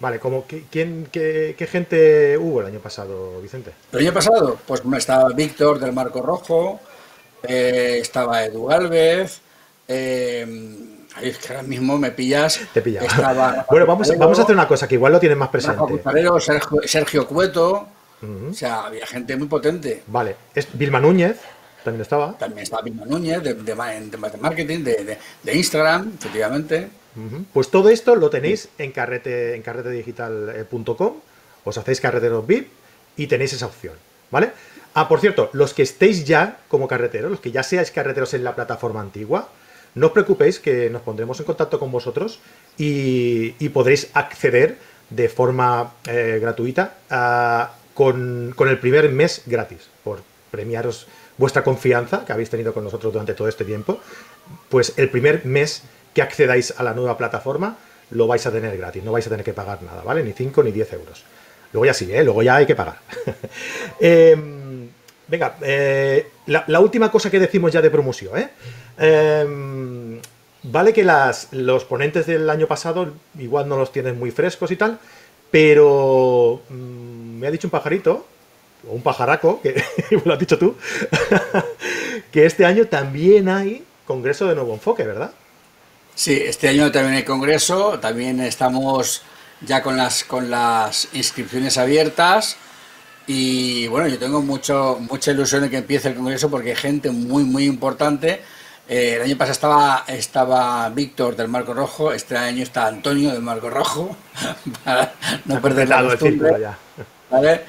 Vale, 0.02 0.19
como 0.19 0.45
quién, 0.45 1.07
qué, 1.12 1.69
gente 1.71 2.37
hubo 2.37 2.61
el 2.61 2.66
año 2.66 2.81
pasado, 2.81 3.40
Vicente? 3.40 3.71
El 3.92 4.00
año 4.00 4.12
pasado, 4.12 4.59
pues 4.66 4.83
estaba 4.99 5.28
Víctor 5.28 5.78
del 5.78 5.92
Marco 5.92 6.21
Rojo, 6.21 6.81
eh, 7.45 7.99
estaba 8.00 8.45
Edu 8.45 8.66
Galvez, 8.66 9.40
eh, 9.87 10.45
es 11.23 11.38
que 11.38 11.52
ahora 11.52 11.62
mismo 11.62 11.99
me 11.99 12.11
pillas. 12.11 12.61
Te 12.75 12.83
pillas. 12.83 13.04
bueno, 13.71 13.87
vamos, 13.87 14.19
vamos 14.19 14.38
a 14.40 14.42
hacer 14.42 14.57
una 14.57 14.66
cosa 14.66 14.88
que 14.88 14.97
igual 14.97 15.12
lo 15.12 15.21
tienen 15.21 15.38
más 15.38 15.50
presente. 15.50 16.02
Sergio, 16.40 16.81
Sergio 16.85 17.28
Cueto, 17.28 17.87
o 18.50 18.54
sea, 18.54 18.87
había 18.87 19.07
gente 19.07 19.37
muy 19.37 19.47
potente. 19.47 20.02
Vale, 20.09 20.35
es 20.52 20.66
Vilma 20.73 20.99
Núñez. 20.99 21.38
También 21.85 22.02
estaba. 22.02 22.37
También 22.38 22.64
estaba 22.64 22.83
Vilma 22.83 23.04
Núñez, 23.04 23.40
de, 23.40 23.54
de, 23.54 23.75
marketing, 23.76 24.83
de, 24.83 25.19
de 25.45 25.57
Instagram, 25.57 26.12
efectivamente. 26.19 27.01
Pues 27.52 27.71
todo 27.71 27.90
esto 27.90 28.16
lo 28.16 28.31
tenéis 28.31 28.69
en, 28.78 28.92
carrete, 28.92 29.54
en 29.54 29.62
carretedigital.com, 29.62 31.14
os 31.64 31.78
hacéis 31.78 32.00
carreteros 32.00 32.47
VIP 32.47 32.69
y 33.16 33.26
tenéis 33.26 33.52
esa 33.52 33.66
opción, 33.66 33.95
¿vale? 34.31 34.52
Ah, 34.95 35.09
por 35.09 35.21
cierto, 35.21 35.50
los 35.52 35.75
que 35.75 35.83
estéis 35.83 36.25
ya 36.25 36.59
como 36.69 36.88
carreteros, 36.88 37.31
los 37.31 37.40
que 37.40 37.50
ya 37.50 37.62
seáis 37.62 37.90
carreteros 37.90 38.35
en 38.35 38.45
la 38.45 38.54
plataforma 38.54 39.00
antigua, 39.00 39.49
no 39.95 40.07
os 40.09 40.12
preocupéis 40.12 40.59
que 40.59 40.88
nos 40.88 41.02
pondremos 41.02 41.38
en 41.40 41.45
contacto 41.45 41.78
con 41.78 41.92
vosotros 41.92 42.40
y, 42.78 43.52
podréis 43.71 44.09
acceder 44.14 44.78
de 45.11 45.28
forma 45.28 45.92
eh, 46.07 46.38
gratuita 46.40 46.97
con, 47.92 48.54
con, 48.57 48.69
el 48.69 48.78
primer 48.78 49.11
mes 49.12 49.42
gratis, 49.45 49.88
por 50.02 50.21
premiaros 50.50 51.07
vuestra 51.37 51.62
confianza 51.64 52.25
que 52.25 52.33
habéis 52.33 52.49
tenido 52.49 52.73
con 52.73 52.85
nosotros 52.85 53.12
durante 53.12 53.35
todo 53.35 53.49
este 53.49 53.64
tiempo. 53.64 54.00
Pues 54.69 54.95
el 54.97 55.11
primer 55.11 55.45
mes 55.45 55.83
que 56.14 56.23
accedáis 56.23 56.75
a 56.76 56.83
la 56.83 56.95
nueva 56.95 57.16
plataforma 57.16 57.76
lo 58.12 58.26
vais 58.26 58.45
a 58.47 58.52
tener 58.52 58.76
gratis, 58.76 59.02
no 59.02 59.12
vais 59.12 59.26
a 59.26 59.31
tener 59.31 59.45
que 59.45 59.52
pagar 59.52 59.83
nada, 59.83 60.02
¿vale? 60.02 60.23
Ni 60.23 60.33
5 60.33 60.62
ni 60.62 60.73
10 60.73 60.92
euros. 60.95 61.25
Luego 61.73 61.87
ya 61.87 61.95
sí, 61.95 62.12
¿eh? 62.12 62.23
Luego 62.23 62.42
ya 62.42 62.57
hay 62.57 62.66
que 62.66 62.75
pagar. 62.75 62.97
Em, 64.00 64.88
venga, 65.28 65.57
eh, 65.62 66.26
la, 66.47 66.81
última 66.81 67.11
cosa 67.11 67.31
que 67.31 67.40
decimos 67.40 67.73
ya 67.73 67.81
de 67.81 67.90
promoción, 67.90 68.38
¿eh? 68.38 68.50
Em, 68.99 70.21
vale 70.64 70.92
que 70.92 71.04
las, 71.04 71.49
los 71.52 71.85
ponentes 71.85 72.26
del 72.26 72.49
año 72.50 72.66
pasado 72.66 73.14
igual 73.38 73.69
no 73.69 73.76
los 73.76 73.92
tienen 73.92 74.19
muy 74.19 74.31
frescos 74.31 74.71
y 74.71 74.76
tal, 74.76 74.99
pero 75.50 76.61
mm, 76.69 77.38
me 77.38 77.47
ha 77.47 77.50
dicho 77.50 77.66
un 77.66 77.71
pajarito, 77.71 78.26
o 78.88 78.92
un 78.92 79.02
pajaraco, 79.02 79.61
que 79.62 79.83
lo 80.25 80.33
has 80.33 80.38
dicho 80.38 80.59
tú, 80.59 80.76
que 82.33 82.45
este 82.45 82.66
año 82.66 82.87
también 82.87 83.49
hay 83.49 83.85
Congreso 84.07 84.47
de 84.47 84.54
Nuevo 84.54 84.75
Enfoque, 84.75 85.04
¿verdad? 85.04 85.33
Sí, 86.14 86.42
este 86.45 86.69
año 86.69 86.92
también 86.92 87.14
hay 87.14 87.25
congreso, 87.25 87.99
también 87.99 88.40
estamos 88.40 89.23
ya 89.62 89.83
con 89.83 89.97
las, 89.97 90.25
con 90.25 90.50
las 90.50 91.09
inscripciones 91.14 91.78
abiertas 91.78 92.57
y 93.26 93.87
bueno, 93.87 94.09
yo 94.09 94.19
tengo 94.19 94.42
mucho, 94.42 94.99
mucha 95.00 95.31
ilusión 95.31 95.62
de 95.62 95.71
que 95.71 95.78
empiece 95.78 96.09
el 96.09 96.14
congreso 96.14 96.50
porque 96.50 96.71
hay 96.71 96.76
gente 96.76 97.11
muy, 97.11 97.45
muy 97.45 97.64
importante. 97.64 98.42
Eh, 98.88 99.14
el 99.16 99.23
año 99.23 99.38
pasado 99.38 99.52
estaba, 99.52 100.04
estaba 100.09 100.88
Víctor 100.90 101.37
del 101.37 101.49
Marco 101.49 101.73
Rojo, 101.73 102.12
este 102.12 102.37
año 102.37 102.62
está 102.62 102.88
Antonio 102.88 103.31
del 103.31 103.40
Marco 103.40 103.71
Rojo, 103.71 104.16
para 104.85 105.14
no 105.45 105.61
perder 105.62 105.88
la 105.88 106.02
costumbre. 106.02 106.52
¿vale? 107.31 107.62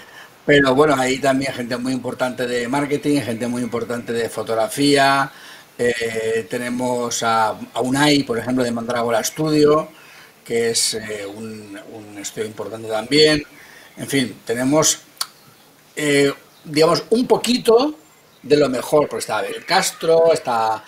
Pero 0.45 0.75
bueno, 0.75 0.95
hay 0.97 1.19
también 1.19 1.53
gente 1.53 1.77
muy 1.77 1.93
importante 1.93 2.47
de 2.47 2.67
marketing, 2.67 3.21
gente 3.21 3.47
muy 3.47 3.61
importante 3.61 4.11
de 4.11 4.27
fotografía, 4.27 5.31
eh, 5.77 6.45
tenemos 6.49 7.23
a, 7.23 7.57
UNAI, 7.81 8.23
por 8.23 8.37
ejemplo, 8.37 8.63
de 8.63 8.71
Mandrágora 8.71 9.23
Studio, 9.23 9.89
que 10.45 10.69
es 10.69 10.93
eh, 10.93 11.25
un, 11.25 12.17
estudio 12.19 12.47
importante 12.47 12.87
también. 12.87 13.43
En 13.97 14.07
fin, 14.07 14.39
tenemos, 14.45 14.99
eh, 15.95 16.31
digamos, 16.63 17.03
un 17.09 17.27
poquito 17.27 17.97
de 18.41 18.57
lo 18.57 18.69
mejor, 18.69 19.09
porque 19.09 19.21
está 19.21 19.39
Abel 19.39 19.65
Castro, 19.65 20.31
está 20.31 20.83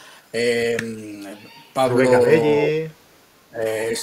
Pablo 1.73 1.97
Rubén 1.97 2.11
Gabelli. 2.11 2.91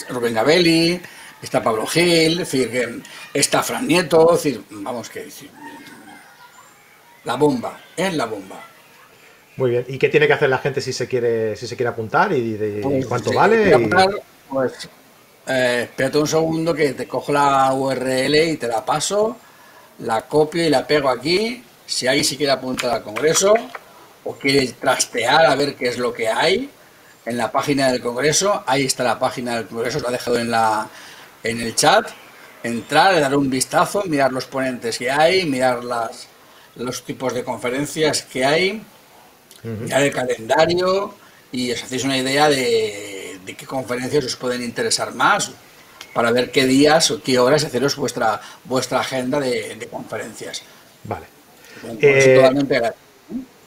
Rubén 0.08 0.34
Gabelli, 0.34 1.00
está 1.40 1.62
Pablo 1.62 1.86
Gil, 1.86 2.46
está 3.32 3.62
Fran 3.62 3.86
Nieto, 3.86 4.38
vamos 4.70 5.08
que 5.08 5.24
decir, 5.24 5.50
la 7.24 7.36
bomba, 7.36 7.80
es 7.96 8.14
la 8.14 8.26
bomba. 8.26 8.71
Muy 9.56 9.70
bien. 9.70 9.84
¿Y 9.88 9.98
qué 9.98 10.08
tiene 10.08 10.26
que 10.26 10.32
hacer 10.32 10.48
la 10.48 10.58
gente 10.58 10.80
si 10.80 10.92
se 10.92 11.06
quiere, 11.06 11.56
si 11.56 11.66
se 11.66 11.76
quiere 11.76 11.90
apuntar 11.90 12.32
y, 12.32 12.52
de, 12.52 12.80
pues, 12.82 13.06
cuánto 13.06 13.32
vale? 13.32 13.88
pues 14.48 14.88
eh, 15.46 15.82
espérate 15.84 16.18
un 16.18 16.26
segundo 16.26 16.74
que 16.74 16.92
te 16.92 17.08
cojo 17.08 17.32
la 17.32 17.72
URL 17.72 18.34
y 18.34 18.56
te 18.56 18.68
la 18.68 18.84
paso, 18.84 19.36
la 20.00 20.22
copio 20.22 20.64
y 20.64 20.70
la 20.70 20.86
pego 20.86 21.08
aquí. 21.08 21.62
Si 21.86 22.06
alguien 22.06 22.24
se 22.24 22.36
quiere 22.36 22.52
apuntar 22.52 22.90
al 22.90 23.02
Congreso 23.02 23.54
o 24.24 24.34
quiere 24.34 24.66
trastear 24.72 25.46
a 25.46 25.54
ver 25.54 25.74
qué 25.74 25.88
es 25.88 25.98
lo 25.98 26.12
que 26.12 26.28
hay 26.28 26.70
en 27.26 27.36
la 27.36 27.52
página 27.52 27.90
del 27.90 28.00
Congreso, 28.00 28.62
ahí 28.66 28.84
está 28.86 29.04
la 29.04 29.18
página 29.18 29.56
del 29.56 29.66
Congreso, 29.66 30.00
lo 30.00 30.08
ha 30.08 30.12
dejado 30.12 30.38
en, 30.38 30.50
la, 30.50 30.88
en 31.42 31.60
el 31.60 31.74
chat. 31.74 32.08
Entrar, 32.62 33.20
dar 33.20 33.36
un 33.36 33.50
vistazo, 33.50 34.04
mirar 34.06 34.32
los 34.32 34.46
ponentes 34.46 34.96
que 34.96 35.10
hay, 35.10 35.44
mirar 35.46 35.82
las, 35.82 36.28
los 36.76 37.04
tipos 37.04 37.34
de 37.34 37.42
conferencias 37.42 38.22
que 38.22 38.44
hay 38.44 38.82
mirar 39.62 40.02
el 40.02 40.12
calendario 40.12 41.14
y 41.52 41.70
os 41.70 41.82
hacéis 41.82 42.04
una 42.04 42.16
idea 42.16 42.48
de, 42.48 43.38
qué 43.56 43.66
conferencias 43.66 44.24
os 44.24 44.36
pueden 44.36 44.62
interesar 44.62 45.14
más 45.14 45.52
para 46.14 46.30
ver 46.30 46.50
qué 46.50 46.66
días 46.66 47.10
o 47.10 47.22
qué 47.22 47.38
horas 47.38 47.64
haceros 47.64 47.96
vuestra 47.96 48.40
vuestra 48.64 49.00
agenda 49.00 49.40
de, 49.40 49.88
conferencias. 49.90 50.62
Vale. 51.04 51.26
Eh, 52.00 52.50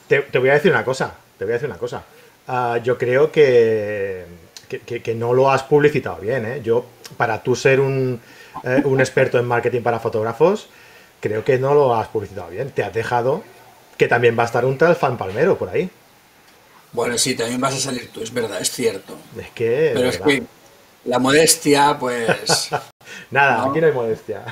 te, 0.08 0.38
voy 0.38 0.48
a 0.48 0.54
decir 0.54 0.70
una 0.70 0.84
cosa, 0.84 1.14
te 1.38 1.44
voy 1.44 1.52
a 1.52 1.54
decir 1.54 1.68
una 1.68 1.78
cosa. 1.78 2.02
Ah, 2.48 2.78
yo 2.82 2.96
creo 2.96 3.32
que, 3.32 4.24
que, 4.68 5.14
no 5.14 5.34
lo 5.34 5.50
has 5.50 5.64
publicitado 5.64 6.16
bien. 6.18 6.46
¿eh? 6.46 6.60
Yo, 6.62 6.86
para 7.16 7.42
tú 7.42 7.56
ser 7.56 7.80
un, 7.80 8.20
eh, 8.62 8.82
un 8.84 9.00
experto 9.00 9.38
en 9.38 9.44
marketing 9.46 9.82
para 9.82 9.98
fotógrafos, 9.98 10.68
creo 11.20 11.44
que 11.44 11.58
no 11.58 11.74
lo 11.74 11.94
has 11.94 12.08
publicitado 12.08 12.48
bien. 12.50 12.70
Te 12.70 12.84
has 12.84 12.94
dejado 12.94 13.42
que 13.96 14.08
también 14.08 14.38
va 14.38 14.42
a 14.42 14.46
estar 14.46 14.64
un 14.64 14.78
tal 14.78 14.96
fan 14.96 15.16
palmero 15.16 15.56
por 15.56 15.68
ahí. 15.68 15.90
Bueno, 16.92 17.18
sí, 17.18 17.34
también 17.34 17.60
vas 17.60 17.74
a 17.74 17.78
salir 17.78 18.10
tú, 18.12 18.22
es 18.22 18.32
verdad, 18.32 18.60
es 18.60 18.70
cierto. 18.70 19.16
Es 19.38 19.50
que. 19.50 19.92
Pero 19.94 20.08
es 20.08 20.18
que 20.18 20.42
la 21.04 21.18
modestia, 21.18 21.96
pues. 21.98 22.70
Nada, 23.30 23.68
aquí 23.68 23.80
no 23.80 23.86
hay 23.86 23.92
modestia. 23.92 24.44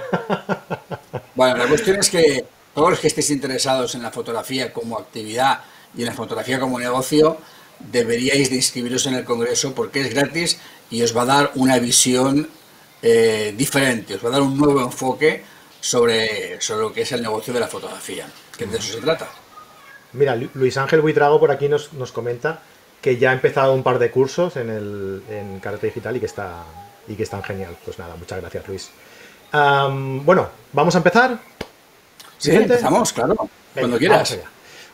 bueno, 1.34 1.56
la 1.56 1.66
cuestión 1.66 1.98
es 1.98 2.10
que 2.10 2.44
todos 2.74 2.90
los 2.90 3.00
que 3.00 3.06
estéis 3.06 3.30
interesados 3.30 3.94
en 3.94 4.02
la 4.02 4.10
fotografía 4.10 4.72
como 4.72 4.98
actividad 4.98 5.60
y 5.96 6.00
en 6.00 6.06
la 6.06 6.12
fotografía 6.12 6.58
como 6.58 6.78
negocio, 6.78 7.38
deberíais 7.78 8.50
de 8.50 8.56
inscribiros 8.56 9.06
en 9.06 9.14
el 9.14 9.24
Congreso 9.24 9.74
porque 9.74 10.00
es 10.00 10.12
gratis 10.12 10.58
y 10.90 11.02
os 11.02 11.16
va 11.16 11.22
a 11.22 11.26
dar 11.26 11.50
una 11.54 11.78
visión 11.78 12.48
eh, 13.02 13.54
diferente, 13.56 14.14
os 14.14 14.24
va 14.24 14.28
a 14.28 14.32
dar 14.32 14.42
un 14.42 14.56
nuevo 14.56 14.80
enfoque 14.80 15.42
sobre, 15.84 16.58
sobre 16.62 16.80
lo 16.80 16.92
que 16.94 17.02
es 17.02 17.12
el 17.12 17.20
negocio 17.20 17.52
de 17.52 17.60
la 17.60 17.68
fotografía 17.68 18.26
que 18.56 18.64
de 18.64 18.78
eso 18.78 18.94
se 18.94 19.00
trata. 19.02 19.28
Mira, 20.14 20.34
Luis 20.54 20.78
Ángel 20.78 21.02
Buitrago 21.02 21.38
por 21.38 21.50
aquí 21.50 21.68
nos, 21.68 21.90
comenta 22.10 22.60
que 23.02 23.18
ya 23.18 23.30
ha 23.30 23.32
empezado 23.34 23.74
un 23.74 23.82
par 23.82 23.98
de 23.98 24.10
cursos 24.10 24.56
en, 24.56 24.70
el, 24.70 25.22
en 25.28 25.60
Karate 25.60 25.88
Digital 25.88 26.16
y 26.16 26.20
que, 26.20 26.26
está, 26.26 26.64
y 27.06 27.14
que 27.14 27.24
están 27.24 27.42
genial. 27.42 27.76
Pues 27.84 27.98
nada, 27.98 28.16
muchas 28.16 28.40
gracias 28.40 28.66
Luis. 28.66 28.90
bueno, 29.52 30.48
¿vamos 30.72 30.94
a 30.94 30.98
empezar? 30.98 31.38
Sí, 32.38 32.52
empezamos, 32.52 33.12
claro. 33.12 33.36
cuando 33.74 33.98
quieras. 33.98 34.38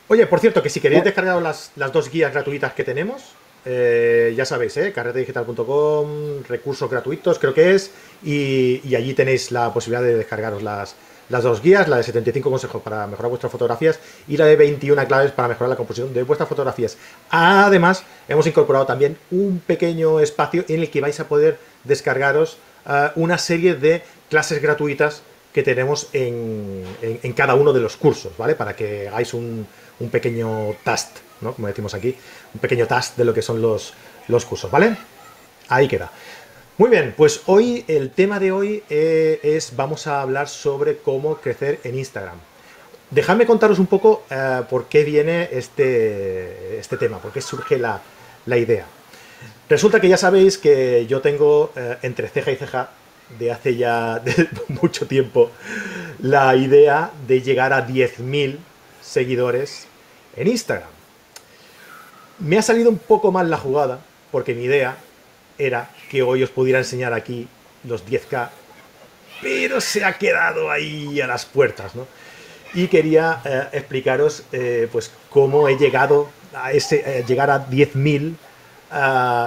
Oye, 0.09 0.27
por 0.27 0.41
cierto, 0.41 0.61
que 0.61 0.71
si 0.71 0.81
queréis 0.81 1.05
descargar 1.05 1.41
las, 1.41 1.71
las 1.77 1.93
dos 1.93 2.11
guías 2.11 2.33
gratuitas 2.33 2.73
que 2.73 2.83
tenemos, 2.83 3.23
eh, 3.65 4.33
ya 4.37 4.45
sabéis, 4.45 4.77
¿eh? 4.77 4.93
carretedigital.com, 4.93 6.43
recursos 6.49 6.91
gratuitos 6.91 7.39
creo 7.39 7.55
que 7.55 7.75
es, 7.75 7.91
y, 8.23 8.95
allí 8.95 9.15
tenéis 9.15 9.53
la 9.53 9.73
posibilidad 9.73 10.03
de 10.03 10.17
descargaros 10.17 10.63
las, 10.63 10.95
las 11.29 11.43
dos 11.43 11.63
guías, 11.63 11.89
la 11.89 11.97
de 11.97 12.03
75 12.03 12.51
consejos 12.51 12.83
para 12.83 13.07
mejorar 13.07 13.31
vuestras 13.31 13.53
fotografías 13.53 13.99
y 14.29 14.37
la 14.37 14.47
de 14.47 14.57
21 14.57 15.07
claves 15.07 15.33
para 15.33 15.49
mejorar 15.49 15.71
la 15.71 15.77
composición 15.77 16.13
de 16.13 16.23
vuestras 16.23 16.49
fotografías. 16.49 16.97
Además, 17.31 18.05
hemos 18.29 18.47
incorporado 18.47 18.87
también 18.87 19.17
un 19.31 19.61
pequeño 19.67 20.21
espacio 20.21 20.65
en 20.69 20.81
el 20.81 20.91
que 20.91 21.01
vais 21.01 21.19
a 21.21 21.29
poder 21.29 21.59
descargaros 21.85 22.59
eh, 22.87 23.11
una 23.17 23.39
serie 23.39 23.75
de 23.75 24.03
clases 24.29 24.61
gratuitas 24.61 25.23
que 25.53 25.63
tenemos 25.63 26.09
en, 26.13 26.85
cada 27.35 27.55
uno 27.55 27.73
de 27.73 27.81
los 27.81 27.97
cursos, 27.97 28.33
¿vale? 28.39 28.55
Para 28.55 28.77
que 28.77 29.09
hagáis 29.09 29.35
un, 29.35 29.67
pequeño 30.11 30.77
tast, 30.85 31.19
¿no? 31.41 31.53
Como 31.53 31.67
decimos 31.67 31.93
aquí, 31.95 32.15
un 32.55 32.61
pequeño 32.61 32.87
tast 32.87 33.17
de 33.17 33.25
lo 33.25 33.35
que 33.35 33.43
son 33.43 33.61
los, 33.61 33.95
los 34.29 34.45
cursos, 34.45 34.71
¿vale? 34.71 34.97
Ahí 35.69 35.89
queda. 35.89 36.11
Muy 36.81 36.89
bien, 36.89 37.13
pues 37.15 37.43
hoy 37.45 37.85
el 37.89 38.11
tema 38.11 38.41
de 38.41 38.53
hoy 38.53 38.83
eh, 38.89 39.39
es, 39.43 39.77
vamos 39.77 40.07
a 40.07 40.23
hablar 40.23 40.49
sobre 40.49 40.97
cómo 40.97 41.37
crecer 41.37 41.79
en 41.85 41.99
Instagram. 41.99 42.39
Dejadme 43.11 43.45
contaros 43.45 43.79
un 43.79 43.87
poco 43.87 44.25
eh, 44.31 44.63
por 44.71 44.87
qué 44.87 45.05
viene 45.05 45.51
este, 45.53 46.79
este 46.79 46.97
tema, 46.97 47.19
por 47.19 47.33
qué 47.33 47.43
surge 47.43 47.77
la, 47.77 48.01
idea. 48.47 48.87
Resulta 49.69 50.01
que 50.01 50.09
ya 50.09 50.17
sabéis 50.17 50.57
que 50.57 51.07
yo 51.07 51.21
tengo 51.21 51.71
eh, 51.77 51.99
entre 52.01 52.29
ceja 52.29 52.51
y 52.51 52.57
ceja 52.57 52.89
de 53.39 53.53
hace 53.53 53.77
ya 53.77 54.23
mucho 54.69 55.07
tiempo 55.07 55.51
la 56.21 56.57
idea 56.57 57.11
de 57.29 57.43
llegar 57.43 57.75
a 57.75 57.87
10.000 57.87 58.57
seguidores 59.03 59.87
en 60.35 60.49
Instagram. 60.49 61.00
Me 62.41 62.59
ha 62.59 62.63
salido 62.63 62.91
un 62.91 62.99
poco 62.99 63.31
mal 63.33 63.51
la 63.51 63.59
jugada 63.59 64.01
porque 64.33 64.55
mi 64.55 64.65
idea 64.65 64.97
era 65.59 65.91
que 66.11 66.23
hoy 66.23 66.43
os 66.43 66.51
pudiera 66.51 66.79
enseñar 66.79 67.13
aquí 67.13 67.47
los 67.85 68.07
10K, 68.07 68.49
pero 69.43 69.81
se 69.81 70.05
ha 70.05 70.17
quedado 70.17 70.71
ahí 70.71 71.21
a 71.21 71.27
las 71.27 71.45
puertas, 71.45 71.95
¿no? 71.95 72.07
Y 72.73 72.89
quería 72.89 73.41
eh, 73.45 73.65
explicaros 73.73 74.45
eh, 74.53 74.89
pues 74.91 75.11
cómo 75.29 75.69
he 75.69 75.77
llegado 75.77 76.29
a 76.55 76.73
ese, 76.73 77.03
eh, 77.05 77.25
llegar 77.27 77.51
a 77.51 77.69
10.000 77.69 78.35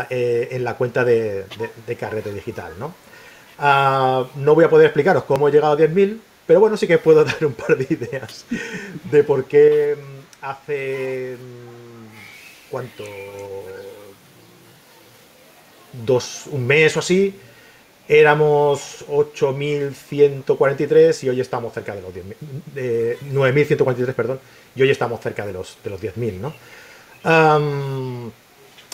en 0.09 0.63
la 0.63 0.75
cuenta 0.75 1.03
de, 1.03 1.45
Carrete 1.99 2.31
Digital, 2.31 2.73
¿no? 2.79 2.93
Ah, 3.57 4.25
no 4.35 4.55
voy 4.55 4.65
a 4.65 4.69
poder 4.69 4.87
explicaros 4.87 5.23
cómo 5.23 5.47
he 5.47 5.51
llegado 5.51 5.73
a 5.73 5.77
10.000 5.77 6.19
Pero 6.45 6.59
bueno, 6.59 6.77
sí 6.77 6.87
que 6.87 6.97
puedo 6.97 7.23
dar 7.25 7.45
un 7.45 7.53
par 7.53 7.77
de 7.77 7.87
ideas 7.89 8.45
de 9.11 9.23
por 9.23 9.45
qué 9.45 9.97
mm, 9.97 10.45
hace... 10.45 11.37
¿Cuánto? 12.73 13.05
Dos, 15.91 16.47
un 16.49 16.65
mes 16.65 16.97
o 16.97 17.01
así, 17.01 17.35
éramos 18.07 19.05
8.143 19.07 21.23
y 21.23 21.29
hoy 21.29 21.39
estamos 21.39 21.71
cerca 21.71 21.93
de 21.93 22.01
los 22.01 22.11
10.000. 22.11 22.35
9.143, 23.31 24.15
perdón, 24.15 24.39
y 24.75 24.81
hoy 24.81 24.89
estamos 24.89 25.21
cerca 25.21 25.45
de 25.45 25.53
los, 25.53 25.77
de 25.83 25.89
los 25.91 26.01
10.000, 26.01 26.39
¿no? 26.39 26.51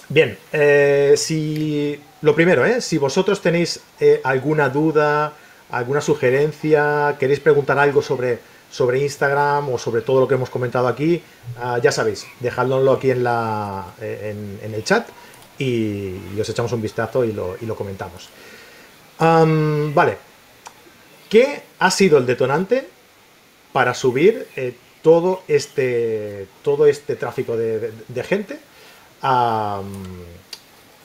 bien, 0.10 0.38
eh, 0.52 1.14
si... 1.16 2.02
Lo 2.22 2.36
primero, 2.36 2.66
¿eh? 2.66 2.82
Si 2.82 2.98
vosotros 2.98 3.42
tenéis 3.42 3.80
eh, 4.02 4.20
alguna 4.26 4.68
duda, 4.68 5.32
alguna 5.72 6.02
sugerencia, 6.02 7.16
queréis 7.18 7.40
preguntar 7.40 7.80
algo 7.80 8.02
sobre, 8.02 8.40
sobre 8.72 9.00
Instagram 9.00 9.70
o 9.70 9.78
sobre 9.78 10.02
todo 10.02 10.22
lo 10.22 10.28
que 10.28 10.36
hemos 10.36 10.50
comentado 10.50 10.88
aquí, 10.88 11.22
ah, 11.60 11.80
ya 11.82 11.92
sabéis, 11.92 12.26
dejadlo 12.40 12.92
aquí 12.92 13.12
en, 13.12 13.24
la, 13.24 13.94
en, 14.00 14.74
el 14.74 14.84
chat 14.84 15.08
y, 15.58 16.40
os 16.40 16.48
echamos 16.48 16.72
un 16.72 16.82
vistazo 16.82 17.26
y 17.26 17.34
lo, 17.34 17.56
y 17.60 17.66
lo 17.66 17.76
comentamos 17.76 18.30
vale. 19.20 20.18
¿Qué 21.30 21.62
ha 21.80 21.92
sido 21.92 22.18
el 22.18 22.26
detonante 22.26 22.88
para 23.72 23.94
subir 23.94 24.48
eh, 24.56 24.76
todo, 25.02 25.44
este, 25.48 26.48
todo 26.64 26.88
este 26.88 27.16
tráfico 27.16 27.56
de, 27.56 27.92
gente 28.24 28.60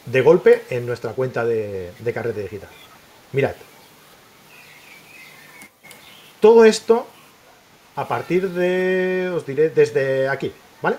de 0.06 0.20
golpe 0.22 0.62
en 0.70 0.86
nuestra 0.86 1.12
cuenta 1.12 1.44
de, 1.44 1.92
de 1.98 2.12
carrete 2.12 2.42
digital? 2.42 2.70
Mirad. 3.32 3.54
Todo 6.40 6.64
esto 6.64 7.06
a 7.96 8.08
partir 8.08 8.50
de, 8.50 9.30
os 9.34 9.46
diré, 9.46 9.70
desde 9.70 10.28
aquí, 10.28 10.52
¿vale? 10.82 10.96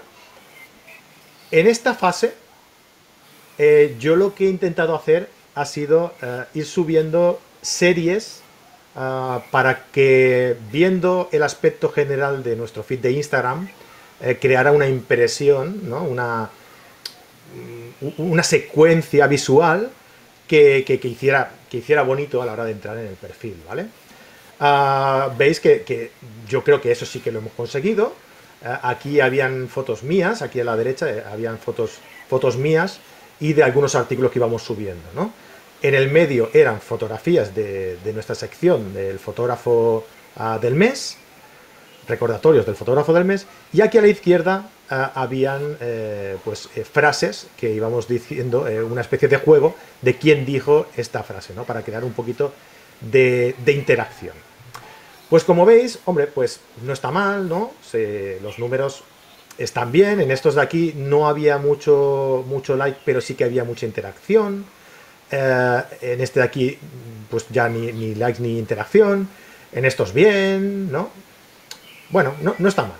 En 1.52 1.68
esta 1.68 1.94
fase, 1.94 2.34
eh, 3.58 3.96
yo 4.00 4.16
lo 4.16 4.34
que 4.34 4.46
he 4.46 4.50
intentado 4.50 4.96
hacer 4.96 5.30
ha 5.56 5.66
sido 5.66 6.14
eh, 6.22 6.44
ir 6.54 6.66
subiendo 6.66 7.40
series 7.62 8.42
ah, 8.96 9.44
para 9.52 9.86
que 9.92 10.58
viendo 10.72 11.30
el 11.32 11.44
aspecto 11.44 11.90
general 11.90 12.44
de 12.44 12.56
nuestro 12.56 12.84
feed 12.84 13.00
de 13.00 13.12
Instagram 13.12 13.70
eh, 14.22 14.38
creara 14.40 14.72
una 14.72 14.88
impresión, 14.88 15.90
¿no? 15.90 16.04
una, 16.04 16.50
mm, 18.02 18.22
una 18.22 18.44
secuencia 18.44 19.28
visual 19.28 19.92
que, 20.48 20.84
que, 20.86 21.08
hiciera, 21.08 21.52
que 21.70 21.78
hiciera 21.78 22.04
bonito 22.04 22.42
a 22.42 22.46
la 22.46 22.54
hora 22.54 22.66
de 22.66 22.72
entrar 22.72 22.98
en 22.98 23.08
el 23.08 23.16
perfil, 23.16 23.56
¿vale? 23.68 23.88
Ah, 24.60 25.32
Veis 25.38 25.60
que, 25.60 26.12
yo 26.48 26.64
creo 26.64 26.82
que 26.82 26.92
eso 26.92 27.06
sí 27.06 27.20
que 27.20 27.32
lo 27.32 27.40
hemos 27.40 27.54
conseguido. 27.54 28.14
Eh, 28.64 28.78
aquí 28.82 29.20
habían 29.20 29.68
fotos 29.68 30.03
mías, 30.03 30.42
aquí 30.42 30.60
a 30.60 30.64
la 30.64 30.75
derecha 30.75 31.08
habían 31.32 31.58
fotos, 31.58 32.00
fotos 32.29 32.58
mías 32.58 33.00
y 33.40 33.53
de 33.53 33.64
algunos 33.64 33.96
artículos 33.96 34.32
que 34.32 34.40
íbamos 34.40 34.64
subiendo, 34.64 35.03
¿no? 35.14 35.34
En 35.82 35.94
el 35.94 36.10
medio 36.10 36.50
eran 36.53 36.79
fotografías 36.82 37.53
de, 37.53 37.98
nuestra 38.14 38.34
sección 38.34 38.94
del 38.94 39.20
fotógrafo 39.20 40.06
ah, 40.38 40.58
del 40.60 40.74
mes, 40.74 41.18
recordatorios 42.08 42.66
del 42.66 42.75
fotógrafo 42.75 43.14
del 43.14 43.25
mes, 43.25 43.46
y 43.74 43.82
aquí 43.82 43.98
a 43.98 44.01
la 44.01 44.08
izquierda 44.08 44.70
ah, 44.90 45.12
habían 45.16 45.77
eh, 45.82 46.38
pues, 46.44 46.70
eh, 46.75 46.84
frases 46.84 47.48
que 47.58 47.72
íbamos 47.72 48.08
diciendo, 48.08 48.68
eh, 48.68 48.82
una 48.82 49.01
especie 49.01 49.27
de 49.27 49.38
juego 49.38 49.75
de 50.01 50.16
quién 50.16 50.46
dijo 50.46 50.88
esta 50.96 51.24
frase, 51.24 51.53
¿no? 51.53 51.66
para 51.66 51.82
crear 51.82 52.03
un 52.03 52.14
poquito 52.14 52.53
de, 53.01 53.56
interacción. 53.68 54.34
Pues 55.29 55.44
como 55.44 55.66
veis, 55.66 56.00
hombre, 56.05 56.27
pues 56.27 56.59
no 56.83 56.94
está 56.94 57.11
mal, 57.11 57.50
¿no? 57.50 57.72
los 58.42 58.59
números 58.59 59.03
están 59.57 59.92
bien, 59.92 60.20
en 60.20 60.31
estos 60.31 60.55
de 60.55 60.61
aquí 60.61 60.94
no 60.96 61.27
había 61.27 61.57
mucho, 61.57 62.44
mucho 62.48 62.75
like, 62.75 63.00
pero 63.05 63.22
sí 63.22 63.35
que 63.35 63.46
había 63.46 63.64
mucha 63.64 63.85
interacción. 63.85 64.66
Eh, 65.31 65.81
en 66.01 66.22
este 66.22 66.40
de 66.40 66.46
aquí, 66.46 66.77
pues 67.29 67.46
ya 67.50 67.68
ni, 67.70 68.16
likes 68.16 68.42
ni 68.42 68.59
interacción. 68.59 69.27
En 69.72 69.85
estos 69.85 70.14
bien, 70.14 70.92
¿no? 70.92 71.09
Bueno, 72.09 72.35
no, 72.42 72.68
está 72.68 72.83
mal. 72.83 72.98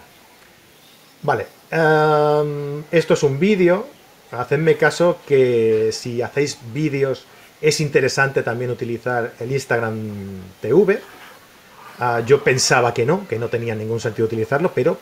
Vale. 1.22 1.46
Em, 1.72 2.84
esto 2.92 3.14
es 3.14 3.24
un 3.24 3.40
vídeo. 3.40 3.88
Hacedme 4.32 4.76
caso 4.76 5.20
que 5.28 5.92
si 5.92 6.22
hacéis 6.22 6.58
vídeos 6.74 7.26
es 7.62 7.80
interesante 7.80 8.44
también 8.44 8.72
utilizar 8.72 9.34
el 9.40 9.52
Instagram 9.52 9.96
TV. 10.62 11.00
Ah, 12.00 12.22
yo 12.26 12.44
pensaba 12.44 12.94
que 12.94 13.06
no, 13.06 13.28
que 13.28 13.40
no 13.40 13.48
tenía 13.48 13.76
ningún 13.76 14.00
sentido 14.00 14.26
utilizarlo, 14.26 14.72
pero 14.74 14.98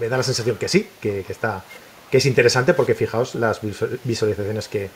me 0.00 0.08
da 0.08 0.16
la 0.16 0.22
sensación 0.22 0.56
que 0.56 0.68
sí, 0.68 0.88
que, 1.00 1.24
está, 1.28 1.64
que 2.10 2.18
es 2.18 2.26
interesante 2.26 2.74
porque 2.74 2.94
fijaos 2.94 3.34
las 3.34 3.60
visualizaciones 4.04 4.68
que, 4.68 4.90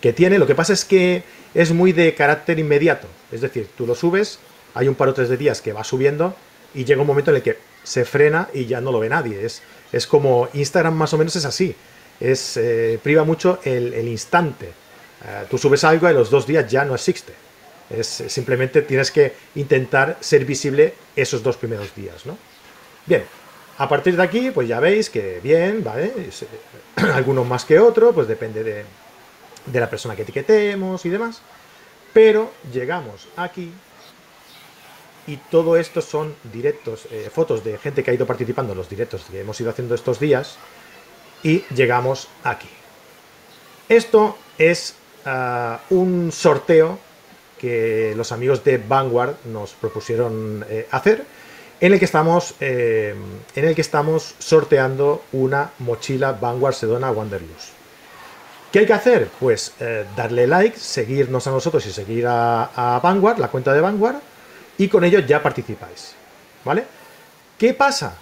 que 0.00 0.12
tiene. 0.12 0.38
Lo 0.38 0.46
que 0.46 0.54
pasa 0.54 0.72
es 0.72 0.84
que 0.84 1.22
es 1.54 1.72
muy 1.72 1.92
de 1.92 2.14
carácter 2.14 2.58
inmediato. 2.58 3.06
Es 3.30 3.40
decir, 3.40 3.68
tú 3.76 3.86
lo 3.86 3.94
subes, 3.94 4.38
hay 4.74 4.88
un 4.88 4.94
par 4.94 5.08
o 5.08 5.14
tres 5.14 5.28
de 5.28 5.36
días 5.36 5.62
que 5.62 5.72
va 5.72 5.84
subiendo 5.84 6.34
y 6.74 6.84
llega 6.84 7.00
un 7.00 7.06
momento 7.06 7.30
en 7.30 7.36
el 7.36 7.42
que 7.42 7.58
se 7.82 8.04
frena 8.04 8.48
y 8.52 8.66
ya 8.66 8.80
no 8.80 8.92
lo 8.92 9.00
ve 9.00 9.08
nadie. 9.08 9.44
Es, 9.44 9.62
es 9.92 10.06
como 10.06 10.48
Instagram 10.52 10.94
más 10.94 11.12
o 11.14 11.18
menos 11.18 11.36
es 11.36 11.44
así. 11.44 11.74
Es, 12.20 12.56
eh, 12.56 12.98
priva 13.02 13.24
mucho 13.24 13.60
el, 13.64 14.06
instante. 14.06 14.66
Eh, 14.66 15.44
tú 15.50 15.58
subes 15.58 15.84
algo 15.84 16.08
y 16.08 16.14
los 16.14 16.30
dos 16.30 16.46
días 16.46 16.70
ya 16.70 16.84
no 16.84 16.94
existe. 16.94 17.32
Es, 17.96 18.06
simplemente 18.28 18.82
tienes 18.82 19.10
que 19.10 19.34
intentar 19.54 20.18
ser 20.20 20.44
visible 20.44 20.94
esos 21.14 21.42
dos 21.42 21.56
primeros 21.56 21.94
días, 21.94 22.26
¿no? 22.26 22.38
Bien, 23.06 23.24
a 23.78 23.88
partir 23.88 24.16
de 24.16 24.22
aquí, 24.22 24.50
pues 24.50 24.68
ya 24.68 24.80
veis 24.80 25.10
que 25.10 25.40
bien, 25.42 25.82
¿vale? 25.82 26.12
algunos 27.14 27.46
más 27.46 27.64
que 27.64 27.78
otro, 27.78 28.12
pues 28.12 28.28
depende 28.28 28.62
de, 28.62 28.84
de 29.66 29.80
la 29.80 29.90
persona 29.90 30.16
que 30.16 30.22
etiquetemos 30.22 31.04
y 31.04 31.08
demás. 31.08 31.42
Pero 32.12 32.52
llegamos 32.72 33.28
aquí 33.36 33.72
y 35.26 35.36
todo 35.36 35.76
esto 35.76 36.00
son 36.00 36.34
directos, 36.52 37.06
eh, 37.10 37.30
fotos 37.32 37.62
de 37.64 37.78
gente 37.78 38.02
que 38.02 38.10
ha 38.10 38.14
ido 38.14 38.26
participando 38.26 38.72
en 38.72 38.78
los 38.78 38.88
directos 38.88 39.24
que 39.30 39.40
hemos 39.40 39.60
ido 39.60 39.70
haciendo 39.70 39.94
estos 39.94 40.18
días 40.18 40.56
y 41.42 41.64
llegamos 41.74 42.28
aquí. 42.44 42.68
Esto 43.88 44.36
es 44.58 44.94
ah, 45.24 45.80
un 45.90 46.32
sorteo 46.32 46.98
que 47.62 48.12
los 48.16 48.32
amigos 48.32 48.64
de 48.64 48.76
Vanguard 48.76 49.36
nos 49.44 49.74
propusieron 49.74 50.66
eh, 50.68 50.88
hacer 50.90 51.24
en 51.80 51.92
el 51.92 51.98
que 52.00 52.04
estamos 52.04 52.56
eh, 52.58 53.14
en 53.54 53.64
el 53.64 53.76
que 53.76 53.80
estamos 53.80 54.34
sorteando 54.40 55.22
una 55.30 55.70
mochila 55.78 56.32
Vanguard 56.32 56.74
Sedona 56.74 57.12
Wanderlust. 57.12 57.68
¿Qué 58.72 58.80
hay 58.80 58.86
que 58.86 58.92
hacer? 58.92 59.28
Pues 59.38 59.74
eh, 59.78 60.04
darle 60.16 60.48
like, 60.48 60.76
seguirnos 60.76 61.46
a 61.46 61.52
nosotros 61.52 61.86
y 61.86 61.92
seguir 61.92 62.26
a, 62.26 63.00
Vanguard, 63.00 63.38
la 63.38 63.48
cuenta 63.48 63.72
de 63.72 63.80
Vanguard, 63.80 64.16
y 64.78 64.88
con 64.88 65.04
ello 65.04 65.20
ya 65.20 65.40
participáis. 65.40 66.14
¿Vale? 66.64 66.84
¿Qué 67.58 67.74
pasa? 67.74 68.16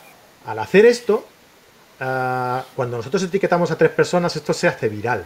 Al 0.44 0.58
hacer 0.58 0.84
esto, 0.84 1.24
cuando 1.98 2.96
nosotros 2.96 3.22
etiquetamos 3.22 3.70
a 3.70 3.78
tres 3.78 3.90
personas, 3.90 4.34
esto 4.34 4.52
se 4.52 4.66
hace 4.66 4.88
viral. 4.88 5.24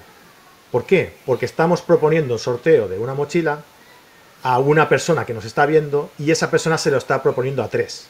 ¿Por 0.71 0.85
qué? 0.85 1.15
Porque 1.25 1.47
estamos 1.47 1.83
proponiendo 1.83 2.35
un 2.35 2.41
sorteo 2.41 2.87
de 2.89 2.99
una 2.99 3.15
mochila 3.15 3.63
a 4.45 4.59
una 4.59 4.89
persona 4.89 5.25
que 5.25 5.35
nos 5.35 5.47
está 5.47 5.65
viendo 5.65 6.11
y 6.19 6.31
esa 6.31 6.51
persona 6.51 6.77
se 6.79 6.91
lo 6.91 6.99
está 6.99 7.23
proponiendo 7.23 7.63
a 7.63 7.69
tres. 7.69 8.07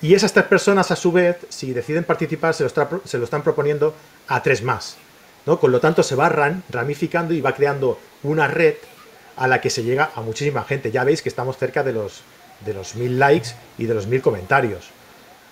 Y 0.00 0.14
esas 0.14 0.32
tres 0.32 0.44
personas, 0.44 0.90
a 0.90 0.96
su 0.96 1.10
vez, 1.10 1.38
si 1.48 1.72
deciden 1.72 2.04
participar, 2.04 2.54
se 2.54 2.62
lo, 2.62 2.70
se 3.04 3.18
lo 3.18 3.24
están 3.24 3.42
proponiendo 3.42 3.94
a 4.28 4.42
tres 4.42 4.62
más. 4.62 4.96
Con 5.44 5.72
lo 5.72 5.80
tanto, 5.80 6.02
se 6.02 6.14
va 6.14 6.28
ramificando 6.68 7.32
y 7.32 7.40
va 7.40 7.54
creando 7.54 7.98
una 8.22 8.46
red 8.46 8.74
a 9.36 9.48
la 9.48 9.62
que 9.62 9.70
se 9.70 9.82
llega 9.82 10.10
a 10.14 10.20
muchísima 10.20 10.62
gente. 10.64 10.90
Ya 10.90 11.04
veis 11.04 11.22
que 11.22 11.30
estamos 11.30 11.56
cerca 11.56 11.82
de 11.82 11.94
los, 11.94 12.20
de 12.66 12.74
los 12.74 12.94
mil 12.96 13.18
likes 13.18 13.48
y 13.78 13.86
de 13.86 13.94
los 13.94 14.06
mil 14.06 14.20
comentarios. 14.20 14.90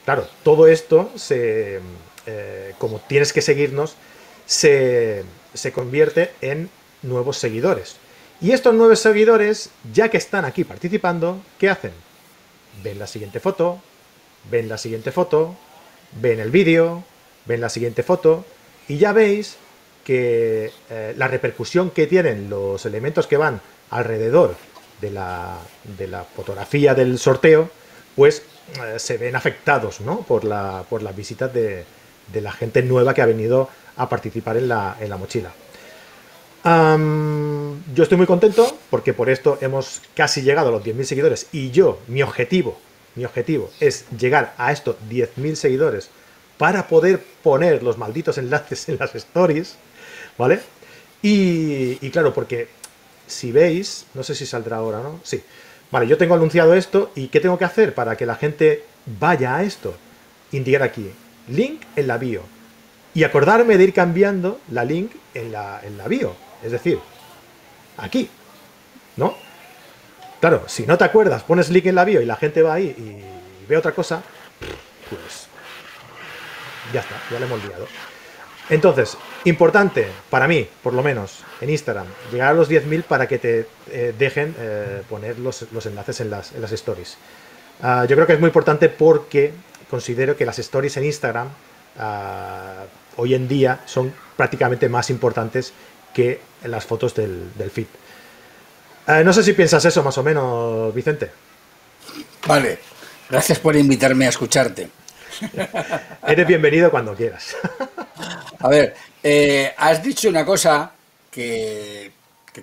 Claro, 0.04 0.28
todo 0.42 0.66
esto, 0.66 1.10
se, 1.16 1.80
eh, 2.26 2.74
como 2.78 3.00
tienes 3.00 3.32
que 3.32 3.40
seguirnos, 3.40 3.96
se, 4.44 5.24
se 5.54 5.72
convierte 5.72 6.32
en 6.42 6.68
nuevos 7.02 7.38
seguidores. 7.38 7.96
Y 8.40 8.52
estos 8.52 8.74
nuevos 8.74 9.00
seguidores, 9.00 9.70
ya 9.94 10.10
que 10.10 10.18
están 10.18 10.44
aquí 10.44 10.64
participando, 10.64 11.40
¿qué 11.58 11.70
hacen? 11.70 11.92
Ven 12.82 12.98
la 12.98 13.06
siguiente 13.06 13.40
foto, 13.40 13.80
ven 14.50 14.68
la 14.68 14.76
siguiente 14.76 15.10
foto, 15.10 15.56
ven 16.20 16.40
el 16.40 16.50
vídeo, 16.50 17.02
ven 17.46 17.62
la 17.62 17.70
siguiente 17.70 18.02
foto, 18.02 18.44
y 18.88 18.98
ya 18.98 19.12
veis 19.12 19.56
que 20.04 20.70
eh, 20.90 21.14
la 21.16 21.28
repercusión 21.28 21.90
que 21.90 22.06
tienen 22.06 22.50
los 22.50 22.84
elementos 22.84 23.26
que 23.26 23.38
van 23.38 23.60
alrededor 23.90 24.54
de 25.00 25.10
la, 25.10 25.58
fotografía 26.34 26.94
del 26.94 27.18
sorteo, 27.18 27.70
pues 28.14 28.42
eh, 28.82 28.98
se 28.98 29.16
ven 29.16 29.34
afectados 29.34 30.02
¿no? 30.02 30.20
por, 30.20 30.44
la, 30.44 30.84
por 30.90 31.02
las 31.02 31.16
visitas 31.16 31.52
de, 31.54 31.86
la 32.34 32.52
gente 32.52 32.82
nueva 32.82 33.14
que 33.14 33.22
ha 33.22 33.26
venido 33.26 33.70
a 33.96 34.08
participar 34.10 34.58
en 34.58 34.68
la 34.68 35.16
mochila. 35.18 35.52
Yo 36.66 38.02
estoy 38.02 38.18
muy 38.18 38.26
contento 38.26 38.76
porque 38.90 39.14
por 39.14 39.30
esto 39.30 39.58
hemos 39.60 40.02
casi 40.14 40.42
llegado 40.42 40.68
a 40.68 40.72
los 40.72 40.82
10.000 40.82 41.04
seguidores 41.04 41.46
y 41.52 41.70
yo, 41.70 42.00
mi 42.08 42.22
objetivo 42.22 42.76
mi 43.16 43.24
objetivo 43.24 43.70
es 43.80 44.04
llegar 44.16 44.54
a 44.58 44.70
estos 44.70 44.96
10.000 45.10 45.54
seguidores 45.56 46.10
para 46.58 46.86
poder 46.86 47.22
poner 47.42 47.82
los 47.82 47.98
malditos 47.98 48.38
enlaces 48.38 48.88
en 48.88 48.98
las 48.98 49.14
stories, 49.14 49.76
¿vale? 50.38 50.60
Y, 51.22 51.96
claro, 52.10 52.32
porque 52.32 52.68
si 53.26 53.50
veis, 53.50 54.06
no 54.14 54.22
sé 54.22 54.34
si 54.34 54.46
saldrá 54.46 54.76
ahora, 54.76 55.00
¿no? 55.00 55.18
Sí. 55.24 55.42
Vale, 55.90 56.06
yo 56.06 56.18
tengo 56.18 56.34
anunciado 56.34 56.74
esto 56.74 57.10
y 57.14 57.28
¿qué 57.28 57.40
tengo 57.40 57.58
que 57.58 57.64
hacer 57.64 57.94
para 57.94 58.16
que 58.16 58.26
la 58.26 58.36
gente 58.36 58.84
vaya 59.18 59.56
a 59.56 59.62
esto? 59.64 59.96
Indicar 60.52 60.82
aquí, 60.82 61.10
link 61.48 61.82
en 61.96 62.06
la 62.06 62.18
bio. 62.18 62.42
Y 63.14 63.24
acordarme 63.24 63.78
de 63.78 63.84
ir 63.84 63.94
cambiando 63.94 64.60
la 64.70 64.84
link 64.84 65.12
en 65.34 65.52
la, 65.52 65.80
en 65.82 65.96
la 65.96 66.06
bio. 66.06 66.34
Es 66.66 66.72
decir, 66.72 66.98
aquí. 67.96 68.28
¿No? 69.16 69.34
Claro, 70.40 70.64
si 70.66 70.84
no 70.84 70.98
te 70.98 71.04
acuerdas, 71.04 71.44
pones 71.44 71.70
link 71.70 71.86
en 71.86 71.94
la 71.94 72.04
bio 72.04 72.20
y 72.20 72.26
la 72.26 72.36
gente 72.36 72.60
va 72.60 72.74
ahí 72.74 72.86
y 72.86 73.66
ve 73.68 73.76
otra 73.76 73.92
cosa, 73.92 74.20
pues 75.08 75.46
ya 76.92 77.00
está, 77.00 77.14
ya 77.30 77.38
lo 77.38 77.46
hemos 77.46 77.62
olvidado. 77.62 77.86
Entonces, 78.68 79.16
importante 79.44 80.08
para 80.28 80.48
mí, 80.48 80.68
por 80.82 80.92
lo 80.92 81.02
menos, 81.02 81.44
en 81.60 81.70
Instagram, 81.70 82.06
llegar 82.32 82.48
a 82.48 82.54
los 82.54 82.68
10.000 82.68 83.04
para 83.04 83.28
que 83.28 83.38
te 83.38 83.68
eh, 83.90 84.12
dejen 84.18 84.54
eh, 84.58 85.02
poner 85.08 85.38
los, 85.38 85.62
enlaces 85.86 86.20
en 86.20 86.30
las, 86.30 86.52
stories. 86.52 87.16
Ah, 87.80 88.04
yo 88.08 88.16
creo 88.16 88.26
que 88.26 88.34
es 88.34 88.40
muy 88.40 88.48
importante 88.48 88.88
porque 88.88 89.52
considero 89.88 90.36
que 90.36 90.44
las 90.44 90.58
stories 90.58 90.96
en 90.96 91.04
Instagram 91.04 91.48
ah, 91.98 92.84
hoy 93.16 93.34
en 93.34 93.46
día 93.46 93.80
son 93.86 94.12
prácticamente 94.36 94.88
más 94.88 95.10
importantes 95.10 95.72
que 96.16 96.40
las 96.64 96.86
fotos 96.86 97.14
del, 97.14 97.52
feed. 97.70 97.88
Ah, 99.06 99.22
no 99.22 99.34
sé 99.34 99.42
si 99.42 99.52
piensas 99.52 99.84
eso 99.84 100.02
más 100.02 100.16
o 100.16 100.22
menos, 100.22 100.94
Vicente. 100.94 101.30
Vale, 102.46 102.78
gracias 103.28 103.58
por 103.58 103.76
invitarme 103.76 104.24
a 104.24 104.30
escucharte. 104.30 104.88
Eres 106.26 106.46
bienvenido 106.46 106.90
cuando 106.90 107.14
quieras. 107.14 107.54
A 108.60 108.68
ver, 108.68 108.96
eh, 109.22 109.74
has 109.76 110.02
dicho 110.02 110.30
una 110.30 110.46
cosa 110.46 110.90
que, 111.30 112.12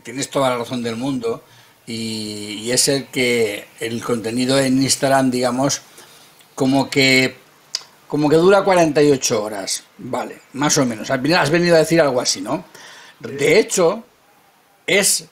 tienes 0.02 0.32
toda 0.32 0.50
la 0.50 0.58
razón 0.58 0.82
del 0.82 0.96
mundo 0.96 1.44
y, 1.86 2.72
es 2.72 2.88
el 2.88 3.06
que 3.06 3.68
el 3.80 4.04
contenido 4.04 4.58
en 4.60 4.82
Instagram, 4.82 5.30
digamos, 5.30 5.84
como 6.56 6.89
que 6.89 7.36
como 8.08 8.30
que 8.30 8.36
dura 8.36 8.63
48 8.63 9.44
horas, 9.44 9.84
vale, 10.00 10.42
más 10.54 10.76
o 10.80 10.86
menos. 10.86 11.12
Has 11.12 11.50
venido 11.52 11.76
a 11.76 11.80
decir 11.80 12.02
algo 12.02 12.20
así, 12.20 12.42
¿no? 12.42 12.66
De 13.32 13.60
hecho, 13.60 14.04
es 14.86 15.26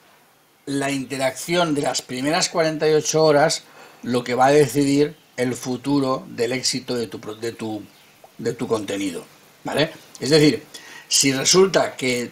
la 0.66 0.90
interacción 0.90 1.74
de 1.74 1.82
las 1.82 2.02
primeras 2.02 2.48
48 2.48 3.24
horas 3.24 3.64
lo 4.02 4.24
que 4.24 4.34
va 4.34 4.46
a 4.46 4.52
decidir 4.52 5.16
el 5.36 5.54
futuro 5.54 6.24
del 6.28 6.52
éxito 6.52 6.94
de 6.94 7.06
tu, 7.06 7.20
de 7.40 7.52
tu, 7.52 7.82
de 8.38 8.52
tu 8.54 8.66
contenido. 8.66 9.24
¿vale? 9.64 9.90
Es 10.20 10.30
decir, 10.30 10.62
si 11.08 11.32
resulta 11.32 11.94
que 11.96 12.30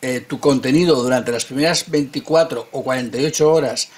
eh, 0.00 0.20
tu 0.20 0.40
contenido 0.40 1.02
durante 1.02 1.32
las 1.32 1.44
primeras 1.44 1.90
24 1.90 2.68
o 2.72 2.82
48 2.82 3.52
horas 3.52 3.88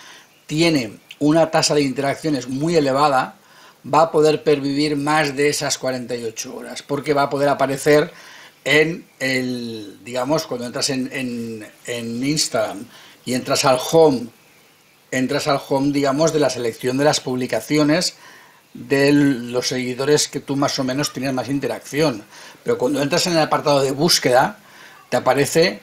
tiene 0.47 0.99
una 1.19 1.51
tasa 1.51 1.75
de 1.75 1.83
interacciones 1.83 2.49
muy 2.49 2.77
elevada, 2.77 3.37
va 3.93 4.03
a 4.03 4.11
poder 4.11 4.43
pervivir 4.43 4.97
más 4.97 5.37
de 5.37 5.49
esas 5.49 5.79
48 5.79 6.55
horas, 6.55 6.83
porque 6.83 7.15
va 7.15 7.23
a 7.23 7.31
poder 7.31 7.49
aparecer 7.49 8.13
en 8.67 9.07
el, 9.21 10.01
digamos, 10.05 10.45
cuando 10.45 10.67
entras 10.67 10.91
en, 10.91 11.09
en, 11.13 11.67
en 11.87 12.25
Instagram 12.25 12.85
y 13.25 13.35
entras 13.35 13.65
al 13.65 13.79
home, 13.93 14.27
entras 15.13 15.47
al 15.47 15.61
home, 15.69 15.93
digamos, 15.93 16.33
de 16.33 16.41
la 16.41 16.51
selección 16.51 16.99
de 16.99 17.05
las 17.05 17.21
publicaciones 17.21 18.17
de 18.75 19.13
los 19.13 19.69
seguidores 19.69 20.27
que 20.27 20.41
tú 20.41 20.57
más 20.57 20.77
o 20.81 20.85
menos 20.85 21.13
tienes 21.13 21.33
más 21.33 21.49
interacción. 21.49 22.25
Pero 22.65 22.77
cuando 22.77 23.01
entras 23.01 23.29
en 23.29 23.35
el 23.35 23.39
apartado 23.39 23.83
de 23.83 23.93
búsqueda, 23.93 24.59
te 25.11 25.17
aparece 25.17 25.81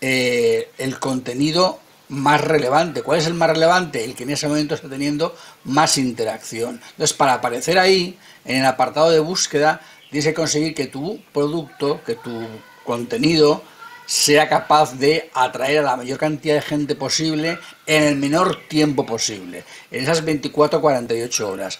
eh, 0.00 0.70
el 0.78 0.98
contenido 0.98 1.80
más 2.08 2.40
relevante. 2.40 3.02
¿Cuál 3.02 3.18
es 3.18 3.26
el 3.26 3.34
más 3.34 3.50
relevante? 3.50 4.04
El 4.04 4.14
que 4.14 4.22
en 4.22 4.30
ese 4.30 4.48
momento 4.48 4.74
está 4.74 4.88
teniendo 4.88 5.36
más 5.64 5.98
interacción. 5.98 6.80
Entonces, 6.92 7.12
para 7.12 7.34
aparecer 7.34 7.78
ahí, 7.78 8.18
en 8.46 8.56
el 8.56 8.66
apartado 8.66 9.10
de 9.10 9.20
búsqueda, 9.20 9.82
tienes 10.12 10.26
que 10.26 10.34
conseguir 10.34 10.74
que 10.74 10.86
tu 10.88 11.20
producto, 11.32 12.02
que 12.04 12.16
tu 12.16 12.46
contenido, 12.84 13.62
sea 14.04 14.46
capaz 14.46 14.98
de 14.98 15.30
atraer 15.32 15.78
a 15.78 15.82
la 15.82 15.96
mayor 15.96 16.18
cantidad 16.18 16.54
de 16.56 16.60
gente 16.60 16.94
posible 16.94 17.58
en 17.86 18.02
el 18.02 18.16
menor 18.16 18.58
tiempo 18.68 19.06
posible, 19.06 19.64
en 19.90 20.02
esas 20.02 20.22
24 20.22 20.82
48 20.82 21.48
horas. 21.48 21.78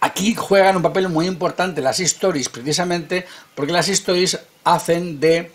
Aquí 0.00 0.36
juegan 0.36 0.76
un 0.76 0.82
papel 0.82 1.08
muy 1.08 1.26
importante 1.26 1.82
las 1.82 1.98
stories, 1.98 2.48
precisamente 2.48 3.26
porque 3.56 3.72
las 3.72 3.88
stories 3.88 4.38
hacen 4.62 5.18
de 5.18 5.50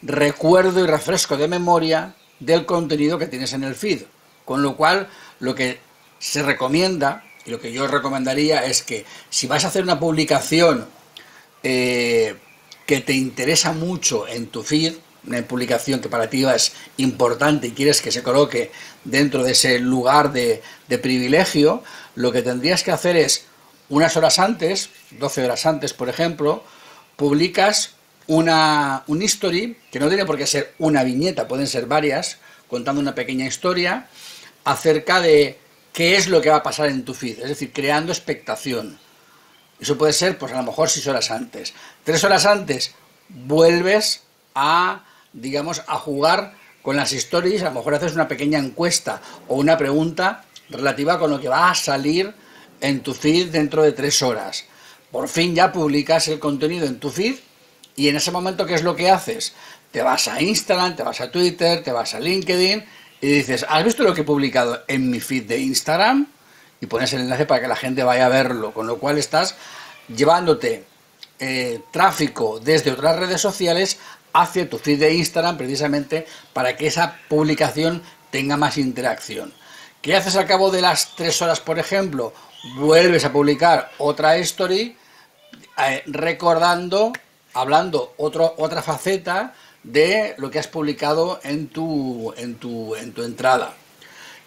recuerdo 0.00 0.82
y 0.82 0.86
refresco 0.86 1.36
de 1.36 1.48
memoria 1.48 2.14
del 2.40 2.64
contenido 2.64 3.18
que 3.18 3.26
tienes 3.26 3.52
en 3.52 3.64
el 3.64 3.74
feed. 3.74 4.04
Con 4.46 4.62
lo 4.62 4.74
cual, 4.74 5.08
lo 5.40 5.54
que 5.54 5.80
se 6.18 6.42
recomienda, 6.42 7.23
y 7.46 7.50
lo 7.50 7.60
que 7.60 7.72
yo 7.72 7.86
recomendaría 7.86 8.64
es 8.64 8.82
que 8.82 9.04
si 9.30 9.46
vas 9.46 9.64
a 9.64 9.68
hacer 9.68 9.82
una 9.82 10.00
publicación 10.00 10.86
eh, 11.62 12.36
que 12.86 13.00
te 13.00 13.12
interesa 13.12 13.72
mucho 13.72 14.26
en 14.28 14.46
tu 14.46 14.62
feed, 14.62 14.94
una 15.26 15.42
publicación 15.42 16.00
que 16.00 16.08
para 16.08 16.28
ti 16.28 16.44
es 16.44 16.72
importante 16.98 17.68
y 17.68 17.72
quieres 17.72 18.02
que 18.02 18.12
se 18.12 18.22
coloque 18.22 18.70
dentro 19.04 19.42
de 19.42 19.52
ese 19.52 19.78
lugar 19.78 20.32
de, 20.32 20.62
privilegio, 21.02 21.82
lo 22.14 22.30
que 22.30 22.42
tendrías 22.42 22.82
que 22.82 22.92
hacer 22.92 23.16
es, 23.16 23.46
unas 23.88 24.16
horas 24.16 24.38
antes, 24.38 24.90
12 25.18 25.44
horas 25.44 25.66
antes, 25.66 25.92
por 25.92 26.08
ejemplo, 26.08 26.62
publicas 27.16 27.94
una, 28.26 29.04
un 29.06 29.22
history, 29.22 29.76
que 29.90 29.98
no 29.98 30.08
tiene 30.08 30.24
por 30.24 30.38
qué 30.38 30.46
ser 30.46 30.74
una 30.78 31.04
viñeta, 31.04 31.48
pueden 31.48 31.66
ser 31.66 31.86
varias, 31.86 32.38
contando 32.68 33.00
una 33.00 33.14
pequeña 33.14 33.46
historia 33.46 34.08
acerca 34.64 35.20
de 35.20 35.58
qué 35.94 36.16
es 36.16 36.28
lo 36.28 36.42
que 36.42 36.50
va 36.50 36.56
a 36.56 36.62
pasar 36.62 36.88
en 36.90 37.04
tu 37.04 37.14
feed, 37.14 37.38
es 37.38 37.48
decir, 37.48 37.72
creando 37.72 38.12
expectación. 38.12 38.98
Eso 39.80 39.96
puede 39.96 40.12
ser, 40.12 40.36
pues 40.36 40.52
a 40.52 40.56
lo 40.56 40.64
mejor 40.64 40.90
6 40.90 41.06
horas 41.06 41.30
antes. 41.30 41.72
Tres 42.02 42.22
horas 42.24 42.44
antes 42.44 42.94
vuelves 43.28 44.24
a, 44.54 45.04
digamos, 45.32 45.82
a 45.86 45.96
jugar 45.96 46.54
con 46.82 46.96
las 46.96 47.12
stories, 47.12 47.62
a 47.62 47.66
lo 47.66 47.76
mejor 47.76 47.94
haces 47.94 48.12
una 48.12 48.28
pequeña 48.28 48.58
encuesta 48.58 49.22
o 49.48 49.54
una 49.54 49.78
pregunta 49.78 50.44
relativa 50.68 51.18
con 51.18 51.30
lo 51.30 51.40
que 51.40 51.48
va 51.48 51.70
a 51.70 51.74
salir 51.74 52.34
en 52.80 53.00
tu 53.00 53.14
feed 53.14 53.50
dentro 53.50 53.82
de 53.82 53.92
tres 53.92 54.20
horas. 54.20 54.64
Por 55.12 55.28
fin 55.28 55.54
ya 55.54 55.72
publicas 55.72 56.26
el 56.26 56.40
contenido 56.40 56.86
en 56.86 56.98
tu 56.98 57.08
feed 57.08 57.36
y 57.94 58.08
en 58.08 58.16
ese 58.16 58.32
momento, 58.32 58.66
¿qué 58.66 58.74
es 58.74 58.82
lo 58.82 58.96
que 58.96 59.10
haces? 59.10 59.54
Te 59.92 60.02
vas 60.02 60.26
a 60.26 60.42
Instagram, 60.42 60.96
te 60.96 61.04
vas 61.04 61.20
a 61.20 61.30
Twitter, 61.30 61.84
te 61.84 61.92
vas 61.92 62.14
a 62.14 62.20
LinkedIn 62.20 62.84
y 63.24 63.36
dices, 63.36 63.64
¿has 63.66 63.82
visto 63.82 64.02
lo 64.02 64.12
que 64.12 64.20
he 64.20 64.24
publicado 64.24 64.82
en 64.86 65.08
mi 65.08 65.18
feed 65.18 65.44
de 65.44 65.58
Instagram? 65.58 66.26
Y 66.78 66.84
pones 66.84 67.10
el 67.14 67.22
enlace 67.22 67.46
para 67.46 67.62
que 67.62 67.68
la 67.68 67.74
gente 67.74 68.04
vaya 68.04 68.26
a 68.26 68.28
verlo, 68.28 68.74
con 68.74 68.86
lo 68.86 68.98
cual 68.98 69.16
estás 69.16 69.54
llevándote 70.14 70.84
eh, 71.38 71.80
tráfico 71.90 72.60
desde 72.60 72.90
otras 72.90 73.18
redes 73.18 73.40
sociales 73.40 73.98
hacia 74.34 74.68
tu 74.68 74.76
feed 74.76 75.00
de 75.00 75.14
Instagram 75.14 75.56
precisamente 75.56 76.26
para 76.52 76.76
que 76.76 76.86
esa 76.86 77.16
publicación 77.26 78.02
tenga 78.30 78.58
más 78.58 78.76
interacción. 78.76 79.54
¿Qué 80.02 80.14
haces 80.14 80.36
al 80.36 80.46
cabo 80.46 80.70
de 80.70 80.82
las 80.82 81.16
tres 81.16 81.40
horas, 81.40 81.60
por 81.60 81.78
ejemplo? 81.78 82.34
Vuelves 82.76 83.24
a 83.24 83.32
publicar 83.32 83.90
otra 83.96 84.36
story 84.36 84.98
eh, 85.78 86.02
recordando, 86.08 87.10
hablando 87.54 88.12
otra 88.18 88.82
faceta 88.82 89.54
de 89.84 90.34
lo 90.38 90.50
que 90.50 90.58
has 90.58 90.66
publicado 90.66 91.38
en 91.44 91.68
tu, 91.68 92.32
en 92.36 92.56
tu, 92.56 92.96
en 92.96 93.12
tu 93.12 93.22
entrada. 93.22 93.74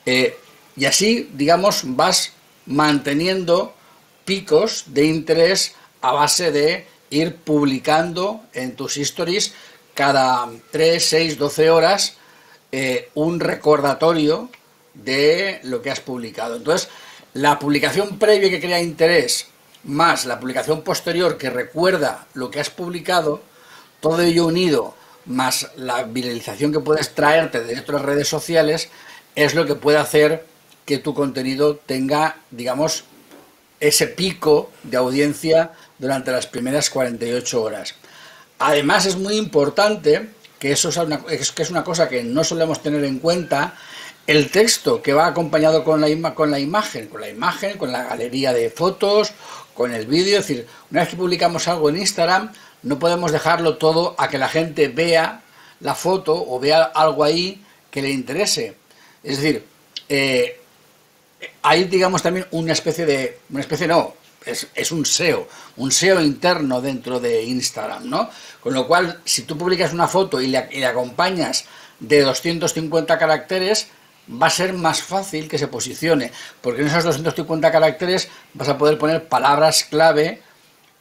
Eh, 0.05 0.37
y 0.75 0.85
así, 0.85 1.29
digamos, 1.33 1.81
vas 1.85 2.33
manteniendo 2.65 3.73
picos 4.25 4.85
de 4.87 5.05
interés 5.05 5.75
a 6.01 6.11
base 6.11 6.51
de 6.51 6.85
ir 7.09 7.35
publicando 7.35 8.41
en 8.53 8.75
tus 8.75 8.97
stories 8.97 9.53
cada 9.93 10.49
3, 10.71 11.03
6, 11.03 11.37
12 11.37 11.69
horas 11.69 12.17
eh, 12.71 13.09
un 13.15 13.39
recordatorio 13.39 14.49
de 14.93 15.59
lo 15.63 15.81
que 15.81 15.91
has 15.91 16.01
publicado. 16.01 16.57
Entonces, 16.57 16.89
la 17.33 17.57
publicación 17.59 18.19
previa 18.19 18.49
que 18.49 18.59
crea 18.59 18.81
interés 18.81 19.47
más 19.83 20.25
la 20.25 20.39
publicación 20.39 20.81
posterior 20.81 21.37
que 21.37 21.49
recuerda 21.49 22.27
lo 22.33 22.51
que 22.51 22.59
has 22.59 22.69
publicado, 22.69 23.41
todo 24.01 24.21
ello 24.21 24.47
unido 24.47 24.96
más 25.27 25.69
la 25.75 26.03
viralización 26.03 26.71
que 26.71 26.79
puedes 26.79 27.13
traerte 27.13 27.63
de 27.63 27.79
otras 27.79 28.01
redes 28.01 28.27
sociales, 28.27 28.89
es 29.35 29.53
lo 29.55 29.65
que 29.65 29.75
puede 29.75 29.97
hacer 29.97 30.45
que 30.85 30.97
tu 30.97 31.13
contenido 31.13 31.75
tenga, 31.75 32.37
digamos, 32.49 33.03
ese 33.79 34.07
pico 34.07 34.71
de 34.83 34.97
audiencia 34.97 35.71
durante 35.99 36.31
las 36.31 36.47
primeras 36.47 36.89
48 36.89 37.61
horas. 37.61 37.95
Además 38.59 39.05
es 39.05 39.17
muy 39.17 39.35
importante, 39.35 40.29
que 40.59 40.71
eso 40.71 40.89
es 40.89 40.97
una, 40.97 41.19
que 41.23 41.35
es 41.35 41.69
una 41.69 41.83
cosa 41.83 42.09
que 42.09 42.23
no 42.23 42.43
solemos 42.43 42.81
tener 42.81 43.03
en 43.03 43.19
cuenta, 43.19 43.75
el 44.25 44.49
texto 44.49 45.01
que 45.01 45.13
va 45.13 45.27
acompañado 45.27 45.83
con 45.83 46.01
la, 46.01 46.33
con 46.33 46.51
la 46.51 46.59
imagen, 46.59 47.07
con 47.07 47.21
la 47.21 47.29
imagen, 47.29 47.77
con 47.77 47.91
la 47.91 48.03
galería 48.03 48.51
de 48.51 48.69
fotos, 48.69 49.31
con 49.73 49.93
el 49.93 50.05
vídeo. 50.05 50.39
Es 50.39 50.47
decir, 50.47 50.67
una 50.91 51.01
vez 51.01 51.09
que 51.09 51.15
publicamos 51.15 51.67
algo 51.67 51.89
en 51.89 51.97
Instagram, 51.97 52.51
no 52.83 52.99
podemos 52.99 53.31
dejarlo 53.31 53.77
todo 53.77 54.15
a 54.17 54.29
que 54.29 54.37
la 54.37 54.49
gente 54.49 54.87
vea 54.87 55.41
la 55.79 55.95
foto 55.95 56.33
o 56.47 56.59
vea 56.59 56.83
algo 56.83 57.23
ahí 57.23 57.63
que 57.91 58.01
le 58.01 58.11
interese. 58.11 58.75
Es 59.23 59.37
decir, 59.37 59.65
eh, 60.09 60.59
hay, 61.61 61.83
digamos, 61.85 62.21
también 62.21 62.47
una 62.51 62.73
especie 62.73 63.05
de, 63.05 63.39
una 63.49 63.61
especie 63.61 63.87
no, 63.87 64.13
es, 64.45 64.91
un 64.91 65.05
SEO, 65.05 65.47
un 65.77 65.91
SEO 65.91 66.21
interno 66.21 66.81
dentro 66.81 67.19
de 67.19 67.43
Instagram, 67.43 68.09
¿no? 68.09 68.29
Con 68.61 68.73
lo 68.73 68.87
cual, 68.87 69.21
si 69.25 69.43
tú 69.43 69.57
publicas 69.57 69.93
una 69.93 70.07
foto 70.07 70.39
y 70.41 70.47
le, 70.47 70.85
acompañas 70.85 71.65
de 71.99 72.21
250 72.21 73.17
caracteres, 73.17 73.87
va 74.29 74.47
a 74.47 74.51
ser 74.51 74.73
más 74.73 75.01
fácil 75.01 75.47
que 75.47 75.57
se 75.57 75.67
posicione, 75.67 76.31
porque 76.61 76.81
en 76.81 76.87
esos 76.87 77.03
250 77.03 77.71
caracteres 77.71 78.29
vas 78.53 78.69
a 78.69 78.77
poder 78.77 78.97
poner 78.97 79.27
palabras 79.27 79.83
clave 79.83 80.41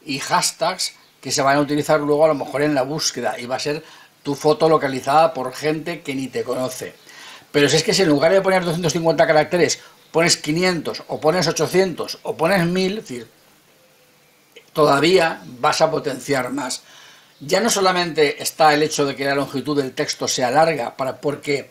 y 0.04 0.18
hashtags 0.18 0.94
que 1.26 1.32
se 1.32 1.42
van 1.42 1.56
a 1.56 1.60
utilizar 1.60 1.98
luego 1.98 2.24
a 2.24 2.28
lo 2.28 2.36
mejor 2.36 2.62
en 2.62 2.72
la 2.72 2.82
búsqueda 2.82 3.34
y 3.36 3.46
va 3.46 3.56
a 3.56 3.58
ser 3.58 3.82
tu 4.22 4.36
foto 4.36 4.68
localizada 4.68 5.34
por 5.34 5.52
gente 5.52 6.00
que 6.00 6.14
ni 6.14 6.28
te 6.28 6.44
conoce. 6.44 6.94
Pero 7.50 7.68
si 7.68 7.74
es 7.74 7.82
que 7.82 7.92
si 7.92 8.02
en 8.02 8.10
lugar 8.10 8.30
de 8.30 8.40
poner 8.40 8.64
250 8.64 9.26
caracteres 9.26 9.80
pones 10.12 10.36
500 10.36 11.02
o 11.08 11.18
pones 11.18 11.48
800 11.48 12.20
o 12.22 12.36
pones 12.36 12.64
1000, 12.64 12.98
es 12.98 13.08
decir, 13.08 13.28
todavía 14.72 15.42
vas 15.58 15.80
a 15.80 15.90
potenciar 15.90 16.52
más. 16.52 16.82
Ya 17.40 17.58
no 17.58 17.70
solamente 17.70 18.40
está 18.40 18.72
el 18.72 18.84
hecho 18.84 19.04
de 19.04 19.16
que 19.16 19.24
la 19.24 19.34
longitud 19.34 19.76
del 19.76 19.94
texto 19.94 20.28
sea 20.28 20.52
larga, 20.52 20.96
para, 20.96 21.20
porque 21.20 21.70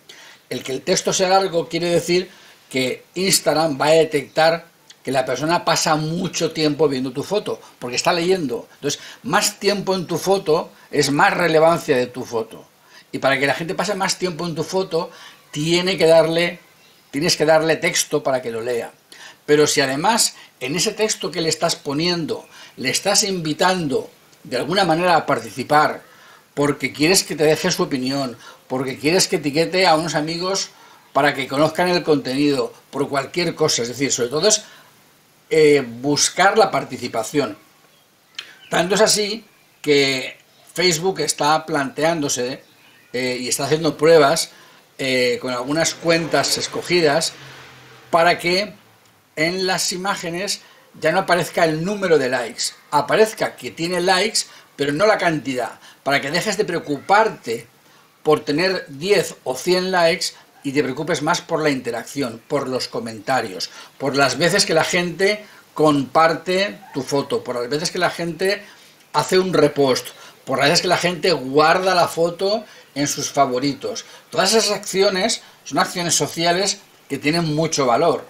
el 0.49 0.63
que 0.63 0.73
el 0.73 0.81
texto 0.81 1.13
sea 1.13 1.29
largo 1.29 1.69
quiere 1.69 1.91
decir 1.91 2.29
que 2.69 3.05
Instagram 3.15 3.79
va 3.79 3.85
a 3.85 3.91
detectar 3.91 4.65
que 5.05 5.11
la 5.11 5.23
persona 5.23 5.63
pasa 5.63 5.95
mucho 5.95 6.51
tiempo 6.51 6.89
viendo 6.89 7.11
tu 7.11 7.21
foto, 7.21 7.61
porque 7.77 7.95
está 7.95 8.11
leyendo. 8.11 8.67
Entonces, 8.73 8.99
más 9.21 9.59
tiempo 9.59 9.93
en 9.93 10.07
tu 10.07 10.17
foto 10.17 10.71
es 10.89 11.11
más 11.11 11.31
relevancia 11.31 11.95
de 11.95 12.07
tu 12.07 12.25
foto. 12.25 12.65
Y 13.11 13.19
para 13.19 13.37
que 13.37 13.45
la 13.45 13.53
gente 13.53 13.75
pase 13.75 13.93
más 13.93 14.17
tiempo 14.17 14.47
en 14.47 14.55
tu 14.55 14.63
foto, 14.63 15.11
tiene 15.51 15.95
que 15.95 16.07
darle, 16.07 16.59
tienes 17.11 17.37
que 17.37 17.45
darle 17.45 17.75
texto 17.75 18.23
para 18.23 18.41
que 18.41 18.49
lo 18.49 18.61
lea. 18.61 18.91
Pero 19.45 19.67
si 19.67 19.79
además 19.79 20.35
en 20.59 20.75
ese 20.75 20.91
texto 20.91 21.29
que 21.29 21.41
le 21.41 21.49
estás 21.49 21.75
poniendo 21.75 22.47
le 22.75 22.89
estás 22.89 23.21
invitando 23.23 24.09
de 24.43 24.57
alguna 24.57 24.85
manera 24.85 25.15
a 25.15 25.27
participar, 25.27 26.01
porque 26.55 26.91
quieres 26.91 27.23
que 27.23 27.35
te 27.35 27.43
deje 27.43 27.71
su 27.71 27.83
opinión, 27.83 28.37
porque 28.67 28.97
quieres 28.97 29.27
que 29.27 29.35
etiquete 29.35 29.85
a 29.85 29.95
unos 29.95 30.15
amigos 30.15 30.71
para 31.13 31.33
que 31.33 31.47
conozcan 31.47 31.89
el 31.89 32.03
contenido, 32.03 32.73
por 32.89 33.07
cualquier 33.07 33.55
cosa, 33.55 33.83
es 33.83 33.87
decir, 33.87 34.11
sobre 34.11 34.29
todo 34.29 34.47
es 34.47 34.65
eh, 35.49 35.83
buscar 35.85 36.57
la 36.57 36.71
participación. 36.71 37.57
Tanto 38.69 38.95
es 38.95 39.01
así 39.01 39.45
que 39.81 40.37
Facebook 40.73 41.19
está 41.19 41.65
planteándose 41.65 42.63
eh, 43.13 43.37
y 43.39 43.47
está 43.47 43.65
haciendo 43.65 43.97
pruebas 43.97 44.51
eh, 44.97 45.37
con 45.41 45.51
algunas 45.53 45.93
cuentas 45.93 46.57
escogidas 46.57 47.33
para 48.09 48.39
que 48.39 48.73
en 49.35 49.67
las 49.67 49.91
imágenes 49.91 50.61
ya 50.99 51.11
no 51.11 51.19
aparezca 51.19 51.65
el 51.65 51.83
número 51.83 52.17
de 52.17 52.29
likes, 52.29 52.73
aparezca 52.91 53.55
que 53.55 53.71
tiene 53.71 54.01
likes, 54.01 54.41
pero 54.75 54.93
no 54.93 55.05
la 55.05 55.17
cantidad, 55.17 55.79
para 56.03 56.21
que 56.21 56.31
dejes 56.31 56.57
de 56.57 56.65
preocuparte 56.65 57.67
por 58.23 58.43
tener 58.43 58.85
10 58.87 59.35
o 59.43 59.55
100 59.55 59.91
likes 59.91 60.27
y 60.65 60.73
te 60.73 60.83
preocupes 60.83 61.21
más 61.21 61.39
por 61.39 61.61
la 61.63 61.69
interacción, 61.69 62.41
por 62.47 62.67
los 62.67 62.89
comentarios, 62.89 63.69
por 63.97 64.17
las 64.17 64.37
veces 64.37 64.65
que 64.65 64.73
la 64.73 64.83
gente 64.83 65.45
comparte 65.73 66.79
tu 66.93 67.01
foto, 67.01 67.43
por 67.43 67.55
las 67.55 67.69
veces 67.69 67.91
que 67.91 67.99
la 67.99 68.09
gente 68.09 68.61
hace 69.13 69.39
un 69.39 69.53
repost, 69.53 70.07
por 70.43 70.59
las 70.59 70.67
veces 70.67 70.81
que 70.81 70.87
la 70.89 70.97
gente 70.97 71.31
guarda 71.31 71.95
la 71.95 72.09
foto 72.09 72.65
en 72.95 73.07
sus 73.07 73.31
favoritos. 73.31 74.03
Todas 74.29 74.53
esas 74.53 74.71
acciones 74.71 75.41
son 75.63 75.79
acciones 75.79 76.15
sociales 76.15 76.79
que 77.07 77.17
tienen 77.17 77.55
mucho 77.55 77.85
valor 77.85 78.25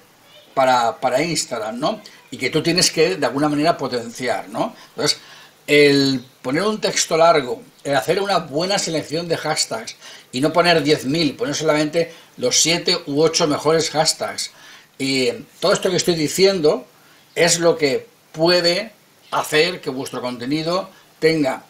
para, 0.54 1.00
para 1.00 1.24
Instagram, 1.24 1.80
¿no? 1.80 2.02
y 2.36 2.38
que 2.38 2.50
tú 2.50 2.62
tienes 2.62 2.92
que 2.92 3.16
de 3.16 3.26
alguna 3.26 3.48
manera 3.48 3.78
potenciar, 3.78 4.50
¿no? 4.50 4.76
Entonces, 4.90 5.20
el 5.68 6.24
poner 6.42 6.64
un 6.64 6.82
texto 6.82 7.16
largo, 7.16 7.62
hacer 7.94 8.22
una 8.22 8.40
buena 8.40 8.80
selección 8.80 9.28
de 9.28 9.38
hashtags 9.38 9.96
y 10.32 10.42
no 10.42 10.52
poner 10.52 10.84
10.000, 10.84 11.36
poner 11.36 11.56
solamente 11.56 12.14
los 12.38 12.60
7 12.62 13.04
u 13.08 13.22
8 13.22 13.48
mejores 13.48 13.90
hashtags. 13.92 14.52
Y 14.98 15.32
todo 15.60 15.74
esto 15.74 15.90
que 15.90 15.98
estoy 15.98 16.16
diciendo 16.16 16.88
es 17.36 17.60
lo 17.60 17.78
que 17.78 18.08
puede 18.32 18.92
hacer 19.32 19.82
que 19.82 19.90
vuestro 19.90 20.22
contenido 20.22 20.90
tenga 21.20 21.64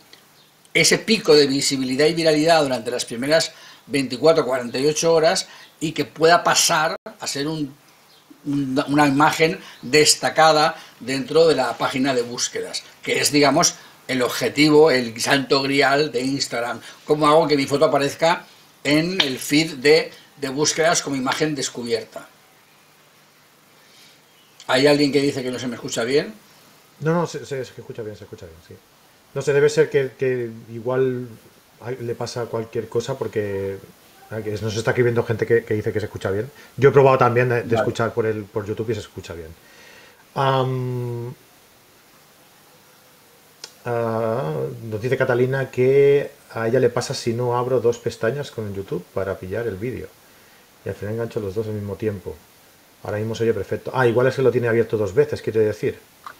ese 0.74 0.98
pico 1.00 1.34
de 1.34 1.48
visibilidad 1.48 2.06
y 2.06 2.14
viralidad 2.14 2.64
durante 2.64 2.92
las 2.92 3.06
primeras 3.06 3.52
24 3.88 4.44
o 4.44 4.46
48 4.46 5.14
horas 5.14 5.48
y 5.80 5.92
que 5.92 6.06
pueda 6.06 6.44
pasar 6.44 6.96
a 7.20 7.28
ser 7.28 7.48
un 7.48 7.76
una 8.46 9.08
imagen 9.08 9.60
destacada 9.82 10.76
dentro 11.00 11.48
de 11.48 11.56
la 11.56 11.78
página 11.78 12.14
de 12.14 12.22
búsquedas, 12.22 12.84
que 13.02 13.20
es, 13.20 13.32
digamos, 13.32 13.76
el 14.08 14.22
objetivo, 14.22 14.92
el 14.92 15.20
santo 15.20 15.62
grial 15.64 16.12
de 16.12 16.22
Instagram. 16.22 16.80
¿Cómo 17.06 17.28
hago 17.28 17.48
que 17.48 17.58
mi 17.58 17.66
foto 17.66 17.86
aparezca 17.86 18.46
en 18.84 19.20
el 19.22 19.40
feed 19.40 19.76
de, 19.76 20.12
búsquedas 20.52 21.02
como 21.02 21.16
imagen 21.16 21.56
descubierta? 21.56 22.28
¿Hay 24.68 24.88
alguien 24.88 25.12
que 25.12 25.22
dice 25.22 25.44
que 25.44 25.52
no 25.52 25.60
se 25.60 25.68
me 25.68 25.76
escucha 25.76 26.04
bien? 26.04 26.34
No, 27.02 27.14
no, 27.14 27.28
se, 27.28 27.40
escucha 27.62 28.02
bien, 28.02 28.16
se 28.16 28.24
escucha 28.24 28.46
bien, 28.46 28.58
sí. 28.68 28.76
No 29.34 29.42
sé, 29.42 29.54
debe 29.54 29.70
ser 29.70 29.90
que, 29.90 30.12
que 30.18 30.50
igual 30.74 31.28
le 32.00 32.16
pasa 32.16 32.46
cualquier 32.46 32.88
cosa 32.88 33.18
porque 33.18 33.78
nos 34.30 34.76
está 34.76 34.92
escribiendo 34.92 35.24
gente 35.24 35.46
que, 35.46 35.62
dice 35.74 35.94
que 35.94 36.00
se 36.00 36.06
escucha 36.06 36.32
bien. 36.32 36.50
Yo 36.78 36.90
he 36.90 36.92
probado 36.92 37.18
también 37.18 37.50
de, 37.50 37.76
escuchar 37.76 38.14
por, 38.14 38.26
el, 38.26 38.44
por 38.46 38.66
YouTube 38.66 38.90
y 38.90 38.94
se 38.94 39.02
escucha 39.02 39.34
bien. 39.34 39.50
Ah, 43.86 44.54
nos 44.84 45.02
dice 45.02 45.16
Catalina 45.16 45.70
que 45.70 46.32
a 46.52 46.68
ella 46.68 46.80
le 46.80 46.90
pasa 46.90 47.14
si 47.14 47.34
no 47.34 47.58
abro 47.58 47.80
dos 47.80 48.00
pestañas 48.00 48.50
con 48.50 48.68
el 48.68 48.74
YouTube 48.74 49.06
para 49.14 49.38
pillar 49.38 49.68
el 49.68 49.76
vídeo. 49.76 50.08
Y 50.84 50.90
al 50.90 50.96
final 50.96 51.14
engancho 51.16 51.40
los 51.40 51.54
dos 51.56 51.68
al 51.68 51.74
mismo 51.74 51.96
tiempo. 51.96 52.36
Ahora 53.04 53.18
mismo 53.18 53.36
se 53.36 53.44
oye 53.44 53.54
perfecto. 53.54 53.92
Ah, 53.94 54.08
igual 54.08 54.28
es 54.28 54.36
que 54.36 54.42
lo 54.42 54.52
tiene 54.52 54.68
abierto 54.68 54.98
dos 54.98 55.14
veces, 55.14 55.42
quiere 55.42 55.60
decir. 55.60 56.00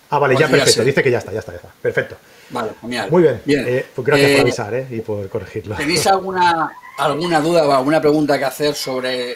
Ah, 0.10 0.20
vale, 0.20 0.36
ya 0.36 0.48
perfecto. 0.48 0.84
Dice 0.84 1.04
que 1.04 1.12
ya 1.12 1.20
está, 1.20 1.32
ya 1.32 1.40
está, 1.40 1.52
ya 1.52 1.58
está. 1.58 1.70
Perfecto. 1.82 2.16
Vale, 2.50 2.72
genial. 2.82 3.12
Muy 3.12 3.24
bien. 3.24 3.42
Eh, 3.46 3.86
pues 3.94 4.06
gracias 4.06 4.32
por 4.32 4.38
eh, 4.38 4.42
avisar 4.42 4.74
eh, 4.74 4.88
y 4.90 5.02
por 5.02 5.28
corregirlo. 5.30 5.76
¿Tenéis 5.76 6.06
alguna, 6.08 6.72
alguna 6.98 7.40
duda 7.40 7.68
o 7.68 7.72
alguna 7.72 8.02
pregunta 8.02 8.38
que 8.38 8.46
hacer 8.46 8.76
sobre, 8.76 9.36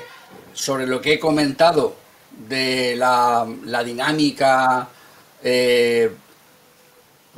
sobre 0.53 0.87
lo 0.87 1.01
que 1.01 1.13
he 1.13 1.19
comentado 1.19 1.95
de 2.47 2.95
la, 2.95 3.45
dinámica? 3.83 4.87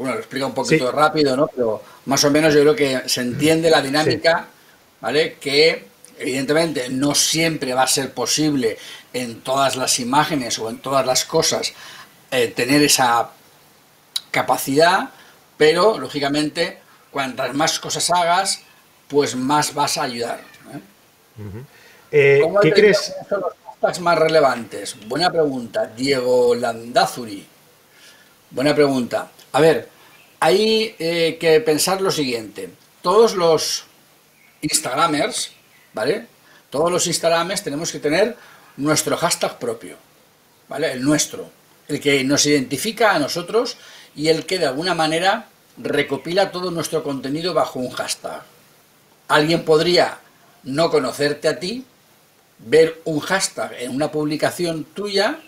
Bueno, 0.01 0.15
lo 0.15 0.19
explico 0.19 0.47
un 0.47 0.53
poquito 0.53 0.91
rápido, 0.91 1.35
¿no? 1.35 1.47
Pero 1.47 1.81
más 2.05 2.23
o 2.23 2.31
menos 2.31 2.53
yo 2.53 2.61
creo 2.61 2.75
que 2.75 3.09
se 3.09 3.21
entiende 3.21 3.69
la 3.69 3.81
dinámica, 3.81 4.47
¿vale? 4.99 5.37
Que 5.39 5.87
evidentemente 6.17 6.89
no 6.89 7.15
siempre 7.15 7.73
va 7.73 7.83
a 7.83 7.87
ser 7.87 8.13
posible 8.13 8.77
en 9.13 9.41
todas 9.41 9.75
las 9.75 9.99
imágenes 9.99 10.59
o 10.59 10.69
en 10.69 10.79
todas 10.79 11.05
las 11.05 11.25
cosas 11.25 11.73
tener 12.29 12.81
esa 12.81 13.29
capacidad, 14.31 15.09
pero 15.57 15.99
lógicamente 15.99 16.79
cuantas 17.11 17.53
más 17.53 17.79
cosas 17.79 18.09
hagas, 18.09 18.61
pues 19.07 19.35
más 19.35 19.73
vas 19.73 19.97
a 19.97 20.03
ayudar. 20.03 20.39
¿eh? 20.73 20.79
Eh, 22.11 22.41
¿Qué 22.61 22.71
crees? 22.71 23.13
Son 23.29 23.41
los 23.41 23.53
hashtags 23.65 23.99
más 23.99 24.17
relevantes? 24.17 24.95
Buena 25.07 25.29
pregunta, 25.29 25.85
Diego 25.85 26.55
Landazuri. 26.55 27.45
Buena 28.49 28.73
pregunta. 28.73 29.29
A 29.51 29.59
ver, 29.59 29.89
hay 30.39 30.95
eh, 30.97 31.37
que 31.39 31.59
pensar 31.61 32.01
lo 32.01 32.11
siguiente. 32.11 32.69
Todos 33.01 33.35
los 33.35 33.85
Instagramers, 34.61 35.51
¿vale? 35.93 36.27
Todos 36.69 36.91
los 36.91 37.07
Instagramers 37.07 37.63
tenemos 37.63 37.91
que 37.91 37.99
tener 37.99 38.37
nuestro 38.77 39.17
hashtag 39.17 39.59
propio, 39.59 39.97
¿vale? 40.69 40.93
El 40.93 41.03
nuestro, 41.03 41.49
el 41.87 41.99
que 41.99 42.23
nos 42.23 42.45
identifica 42.45 43.13
a 43.13 43.19
nosotros 43.19 43.77
y 44.15 44.29
el 44.29 44.45
que 44.45 44.59
de 44.59 44.67
alguna 44.67 44.93
manera 44.93 45.47
recopila 45.77 46.51
todo 46.51 46.71
nuestro 46.71 47.03
contenido 47.03 47.53
bajo 47.53 47.79
un 47.79 47.91
hashtag. 47.91 48.43
Alguien 49.27 49.65
podría 49.65 50.19
no 50.63 50.89
conocerte 50.89 51.47
a 51.47 51.59
ti, 51.59 51.85
ver 52.59 53.01
un 53.05 53.19
hashtag 53.19 53.73
en 53.79 53.91
una 53.91 54.11
publicación 54.11 54.85
tuya, 54.85 55.39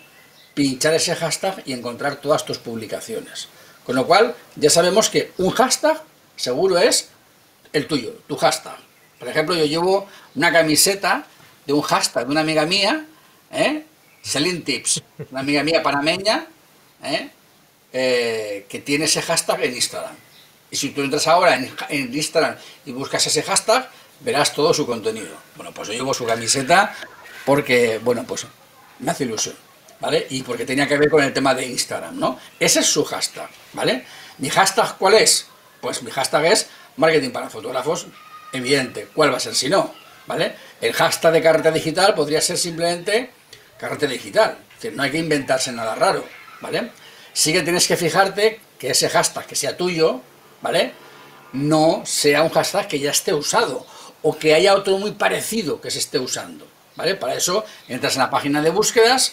pinchar 0.54 0.94
ese 0.94 1.14
hashtag 1.14 1.62
y 1.66 1.72
encontrar 1.72 2.16
todas 2.16 2.44
tus 2.44 2.58
publicaciones. 2.58 3.48
Con 3.84 3.96
lo 3.96 4.06
cual, 4.06 4.34
ya 4.56 4.70
sabemos 4.70 5.10
que 5.10 5.32
un 5.38 5.50
hashtag 5.50 6.02
seguro 6.36 6.78
es 6.78 7.10
el 7.72 7.86
tuyo, 7.86 8.14
tu 8.26 8.36
hashtag. 8.36 8.76
Por 9.18 9.28
ejemplo, 9.28 9.54
yo 9.54 9.64
llevo 9.64 10.08
una 10.34 10.52
camiseta 10.52 11.26
de 11.66 11.72
un 11.72 11.82
hashtag 11.82 12.26
de 12.26 12.32
una 12.32 12.40
amiga 12.40 12.66
mía, 12.66 13.06
¿eh? 13.52 13.84
Selling 14.22 14.62
Tips, 14.64 15.02
una 15.30 15.40
amiga 15.40 15.62
mía 15.62 15.82
panameña, 15.82 16.46
¿eh? 17.02 17.30
Eh, 17.92 18.66
que 18.68 18.80
tiene 18.80 19.04
ese 19.04 19.22
hashtag 19.22 19.62
en 19.64 19.74
Instagram. 19.74 20.16
Y 20.70 20.76
si 20.76 20.90
tú 20.90 21.02
entras 21.02 21.28
ahora 21.28 21.54
en, 21.54 21.70
en, 21.90 22.14
Instagram 22.14 22.56
y 22.86 22.92
buscas 22.92 23.26
ese 23.26 23.42
hashtag, 23.42 23.88
verás 24.20 24.52
todo 24.52 24.74
su 24.74 24.86
contenido. 24.86 25.36
Bueno, 25.56 25.72
pues 25.72 25.88
yo 25.88 25.94
llevo 25.94 26.14
su 26.14 26.24
camiseta 26.24 26.96
porque, 27.44 27.98
bueno, 28.02 28.24
pues 28.26 28.46
me 28.98 29.10
hace 29.10 29.24
ilusión, 29.24 29.54
¿vale? 30.04 30.26
Y 30.28 30.42
porque 30.42 30.66
tenía 30.66 30.86
que 30.86 30.98
ver 30.98 31.08
con 31.08 31.24
el 31.24 31.32
tema 31.32 31.54
de 31.54 31.64
Instagram, 31.64 32.18
¿no? 32.18 32.38
Ese 32.60 32.80
es 32.80 32.86
su 32.86 33.06
hashtag, 33.06 33.48
¿vale? 33.72 34.04
¿Mi 34.36 34.50
hashtag 34.50 34.98
cuál 34.98 35.14
es? 35.14 35.46
Pues 35.80 36.02
mi 36.02 36.10
hashtag 36.10 36.44
es 36.44 36.66
marketing 36.98 37.30
para 37.30 37.48
fotógrafos, 37.48 38.08
evidente. 38.52 39.08
¿Cuál 39.14 39.32
va 39.32 39.38
a 39.38 39.40
ser 39.40 39.54
si 39.54 39.70
no? 39.70 39.94
¿Vale? 40.26 40.56
El 40.82 40.92
hashtag 40.92 41.32
de 41.32 41.42
carrete 41.42 41.72
digital 41.72 42.14
podría 42.14 42.42
ser 42.42 42.58
simplemente 42.58 43.30
carrete 43.78 44.06
digital. 44.06 44.58
Es 44.68 44.82
decir, 44.82 44.94
no 44.94 45.04
hay 45.04 45.10
que 45.10 45.18
inventarse 45.18 45.72
nada 45.72 45.94
raro, 45.94 46.22
¿vale? 46.60 46.90
Sí 47.32 47.54
que 47.54 47.62
tienes 47.62 47.88
que 47.88 47.96
fijarte 47.96 48.60
que 48.78 48.90
ese 48.90 49.08
hashtag 49.08 49.46
que 49.46 49.56
sea 49.56 49.74
tuyo, 49.74 50.20
¿vale? 50.60 50.92
No 51.54 52.02
sea 52.04 52.42
un 52.42 52.50
hashtag 52.50 52.88
que 52.88 52.98
ya 52.98 53.10
esté 53.10 53.32
usado 53.32 53.86
o 54.20 54.36
que 54.36 54.54
haya 54.54 54.74
otro 54.74 54.98
muy 54.98 55.12
parecido 55.12 55.80
que 55.80 55.90
se 55.90 55.98
esté 55.98 56.18
usando, 56.18 56.66
¿vale? 56.94 57.14
Para 57.14 57.36
eso 57.36 57.64
entras 57.88 58.16
en 58.16 58.20
la 58.20 58.30
página 58.30 58.60
de 58.60 58.68
búsquedas, 58.68 59.32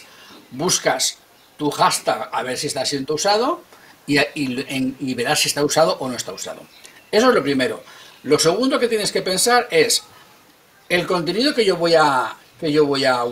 buscas 0.52 1.18
tu 1.56 1.70
hashtag 1.70 2.28
a 2.32 2.42
ver 2.42 2.56
si 2.56 2.68
está 2.68 2.84
siendo 2.84 3.14
usado 3.14 3.62
y, 4.06 4.18
y 4.34 5.14
verás 5.14 5.40
si 5.40 5.48
está 5.48 5.64
usado 5.64 5.96
o 5.98 6.08
no 6.08 6.16
está 6.16 6.32
usado. 6.32 6.62
Eso 7.10 7.28
es 7.28 7.34
lo 7.34 7.42
primero. 7.42 7.82
Lo 8.22 8.38
segundo 8.38 8.78
que 8.78 8.88
tienes 8.88 9.12
que 9.12 9.22
pensar 9.22 9.68
es 9.70 10.04
el 10.88 11.06
contenido 11.06 11.54
que 11.54 11.64
yo 11.64 11.76
voy 11.76 11.94
a 11.94 12.36
que 12.62 12.70
yo 12.70 12.86
voy 12.86 13.04
a, 13.04 13.24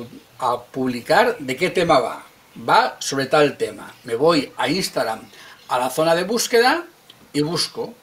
publicar, 0.72 1.38
¿de 1.38 1.54
qué 1.54 1.70
tema 1.70 2.00
va? 2.00 2.24
Va 2.68 2.96
sobre 2.98 3.26
tal 3.26 3.56
tema. 3.56 3.94
Me 4.02 4.16
voy 4.16 4.52
a 4.56 4.68
Instagram, 4.68 5.20
a 5.68 5.78
la 5.78 5.88
zona 5.88 6.16
de 6.16 6.24
búsqueda 6.24 6.84
y 7.32 7.40
busco. 7.42 7.94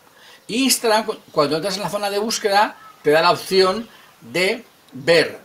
Instagram, 0.48 1.06
cuando 1.34 1.58
entras 1.58 1.76
en 1.76 1.84
la 1.84 1.90
zona 1.90 2.10
de 2.10 2.20
búsqueda, 2.20 2.78
te 3.02 3.12
da 3.12 3.22
la 3.22 3.32
opción 3.32 3.90
de 4.22 4.64
ver 4.94 5.40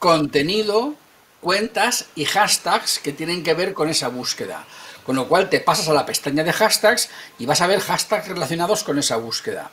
contenido, 0.00 0.94
cuentas 1.46 2.06
y 2.16 2.24
hashtags 2.24 2.98
que 2.98 3.12
tienen 3.12 3.44
que 3.44 3.54
ver 3.54 3.72
con 3.72 3.88
esa 3.88 4.08
búsqueda. 4.08 4.64
Con 5.04 5.14
lo 5.14 5.28
cual 5.28 5.48
te 5.48 5.60
pasas 5.60 5.88
a 5.88 5.92
la 5.92 6.04
pestaña 6.04 6.42
de 6.42 6.52
hashtags 6.52 7.08
y 7.38 7.46
vas 7.46 7.60
a 7.60 7.68
ver 7.68 7.78
hashtags 7.78 8.26
relacionados 8.26 8.82
con 8.82 8.98
esa 8.98 9.14
búsqueda. 9.14 9.70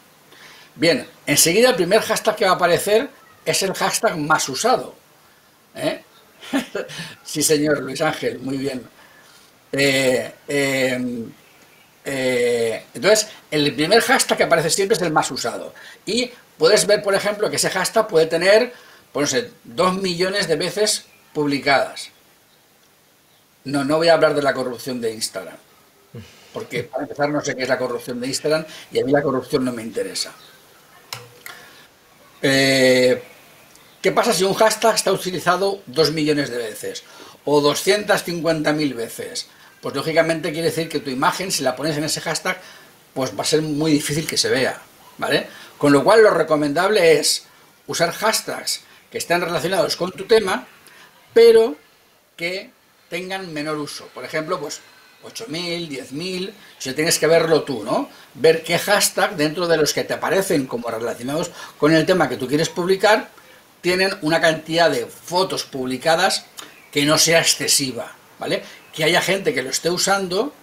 Bien, 0.75 1.07
enseguida 1.25 1.71
el 1.71 1.75
primer 1.75 2.01
hashtag 2.01 2.35
que 2.35 2.45
va 2.45 2.51
a 2.51 2.53
aparecer 2.53 3.09
es 3.43 3.63
el 3.63 3.73
hashtag 3.73 4.15
más 4.19 4.47
usado. 4.49 4.93
¿eh? 5.73 6.03
sí, 7.23 7.41
señor 7.41 7.79
Luis 7.79 8.01
Ángel, 8.01 8.37
muy 8.37 8.57
bien. 8.57 8.87
Eh, 9.71 10.31
em, 10.47 11.31
eh, 12.05 12.85
entonces, 12.93 13.29
el 13.49 13.73
primer 13.73 13.99
hashtag 14.03 14.37
que 14.37 14.43
aparece 14.43 14.69
siempre 14.69 14.95
es 14.95 15.01
el 15.01 15.11
más 15.11 15.31
usado. 15.31 15.73
Y 16.05 16.29
puedes 16.55 16.85
ver, 16.85 17.01
por 17.01 17.15
ejemplo, 17.15 17.49
que 17.49 17.55
ese 17.55 17.71
hashtag 17.71 18.07
puede 18.07 18.27
tener, 18.27 18.71
pues 19.11 19.33
no 19.33 19.39
sé, 19.39 19.49
dos 19.63 19.95
millones 19.95 20.47
de 20.47 20.55
veces 20.55 21.07
publicadas. 21.33 22.09
No, 23.65 23.83
no 23.83 23.97
voy 23.97 24.09
a 24.09 24.13
hablar 24.13 24.35
de 24.35 24.41
la 24.41 24.53
corrupción 24.53 24.99
de 25.01 25.13
Instagram. 25.13 25.57
Porque 26.53 26.83
para 26.83 27.03
empezar 27.03 27.29
no 27.29 27.41
sé 27.41 27.55
qué 27.55 27.63
es 27.63 27.69
la 27.69 27.79
corrupción 27.79 28.19
de 28.19 28.27
Instagram 28.27 28.65
y 28.91 28.99
a 28.99 29.05
mí 29.05 29.11
la 29.11 29.23
corrupción 29.23 29.65
no 29.65 29.71
me 29.71 29.81
interesa. 29.81 30.31
Eh, 32.41 33.23
¿Qué 34.01 34.11
pasa 34.11 34.33
si 34.33 34.43
un 34.43 34.53
hashtag 34.53 34.95
está 34.95 35.11
utilizado 35.11 35.81
dos 35.87 36.11
millones 36.11 36.49
de 36.49 36.57
veces 36.57 37.03
o 37.45 37.61
250.000 37.61 38.95
veces? 38.95 39.47
Pues 39.81 39.95
lógicamente 39.95 40.51
quiere 40.51 40.67
decir 40.69 40.89
que 40.89 40.99
tu 40.99 41.09
imagen, 41.09 41.51
si 41.51 41.63
la 41.63 41.75
pones 41.75 41.97
en 41.97 42.03
ese 42.03 42.21
hashtag, 42.21 42.59
pues 43.13 43.31
va 43.37 43.43
a 43.43 43.45
ser 43.45 43.61
muy 43.61 43.91
difícil 43.91 44.27
que 44.27 44.37
se 44.37 44.49
vea, 44.49 44.81
¿vale? 45.17 45.47
Con 45.77 45.93
lo 45.93 46.03
cual 46.03 46.21
lo 46.21 46.31
recomendable 46.31 47.19
es 47.19 47.45
usar 47.87 48.11
hashtags 48.11 48.81
que 49.09 49.17
estén 49.17 49.41
relacionados 49.41 49.95
con 49.95 50.11
tu 50.11 50.25
tema, 50.25 50.67
pero 51.33 51.75
que 52.35 52.71
tengan 53.09 53.53
menor 53.53 53.77
uso. 53.77 54.07
Por 54.13 54.25
ejemplo, 54.25 54.59
pues 54.59 54.81
8.000, 55.23 55.87
10.000, 55.87 56.53
si 56.77 56.93
tienes 56.93 57.17
que 57.17 57.27
verlo 57.27 57.63
tú, 57.63 57.83
¿no? 57.83 58.09
Ver 58.33 58.63
qué 58.63 58.77
hashtag 58.77 59.35
dentro 59.35 59.67
de 59.67 59.77
los 59.77 59.93
que 59.93 60.03
te 60.03 60.13
aparecen 60.13 60.65
como 60.67 60.89
relacionados 60.89 61.51
con 61.77 61.93
el 61.93 62.05
tema 62.05 62.27
que 62.27 62.37
tú 62.37 62.47
quieres 62.47 62.69
publicar, 62.69 63.29
tienen 63.81 64.13
una 64.21 64.41
cantidad 64.41 64.89
de 64.89 65.05
fotos 65.05 65.63
publicadas 65.63 66.45
que 66.91 67.05
no 67.05 67.17
sea 67.17 67.39
excesiva, 67.39 68.15
¿vale? 68.39 68.63
Que 68.93 69.03
haya 69.03 69.21
gente 69.21 69.53
que 69.53 69.63
lo 69.63 69.69
esté 69.69 69.89
usando, 69.89 70.53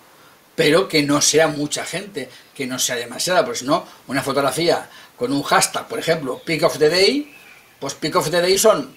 pero 0.55 0.89
que 0.89 1.03
no 1.03 1.21
sea 1.21 1.49
mucha 1.49 1.85
gente, 1.85 2.29
que 2.55 2.67
no 2.67 2.79
sea 2.79 2.97
demasiada, 2.97 3.45
porque 3.45 3.61
si 3.61 3.67
no, 3.67 3.87
una 4.09 4.23
fotografía 4.23 4.89
con 5.17 5.33
un 5.33 5.43
hashtag, 5.43 5.89
por 5.89 5.99
ejemplo, 5.99 6.41
Pick 6.45 6.63
of 6.63 6.79
the 6.79 6.89
Day, 6.89 7.35
pues 7.79 7.95
Pick 7.95 8.17
of 8.17 8.31
the 8.31 8.41
Day 8.41 8.59
son 8.59 8.95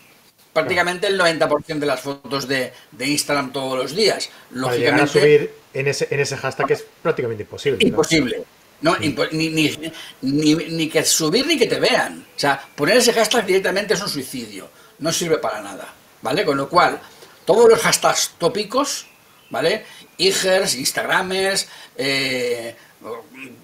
prácticamente 0.54 1.08
el 1.08 1.20
90% 1.20 1.80
de 1.80 1.86
las 1.86 2.00
fotos 2.00 2.48
de, 2.48 2.72
Instagram 3.00 3.52
todos 3.52 3.78
los 3.78 3.96
días. 3.96 4.30
Lógicamente, 4.52 5.08
subir 5.08 5.54
en 5.74 5.88
ese, 5.88 6.08
en 6.10 6.20
ese 6.20 6.38
hashtag 6.38 6.72
es 6.72 6.86
prácticamente 7.02 7.44
imposible. 7.44 7.86
Imposible. 7.86 8.44
No, 8.82 8.98
ni, 8.98 9.16
ni, 10.22 10.90
que 10.90 11.04
subir 11.04 11.48
ni 11.48 11.58
que 11.58 11.68
te 11.68 11.80
vean. 11.80 12.26
O 12.36 12.40
sea, 12.40 12.62
poner 12.76 12.98
ese 12.98 13.14
hashtag 13.14 13.46
directamente 13.46 13.94
es 13.94 14.02
un 14.02 14.10
suicidio. 14.10 14.70
No 15.00 15.12
sirve 15.12 15.38
para 15.38 15.62
nada. 15.62 15.94
¿Vale? 16.22 16.46
Con 16.46 16.58
lo 16.58 16.70
cual, 16.70 17.00
todos 17.46 17.70
los 17.70 17.80
hashtags 17.80 18.32
tópicos, 18.38 19.08
¿vale? 19.50 19.86
Igers, 20.18 20.76
Instagramers, 20.76 21.68
eh, 21.98 22.76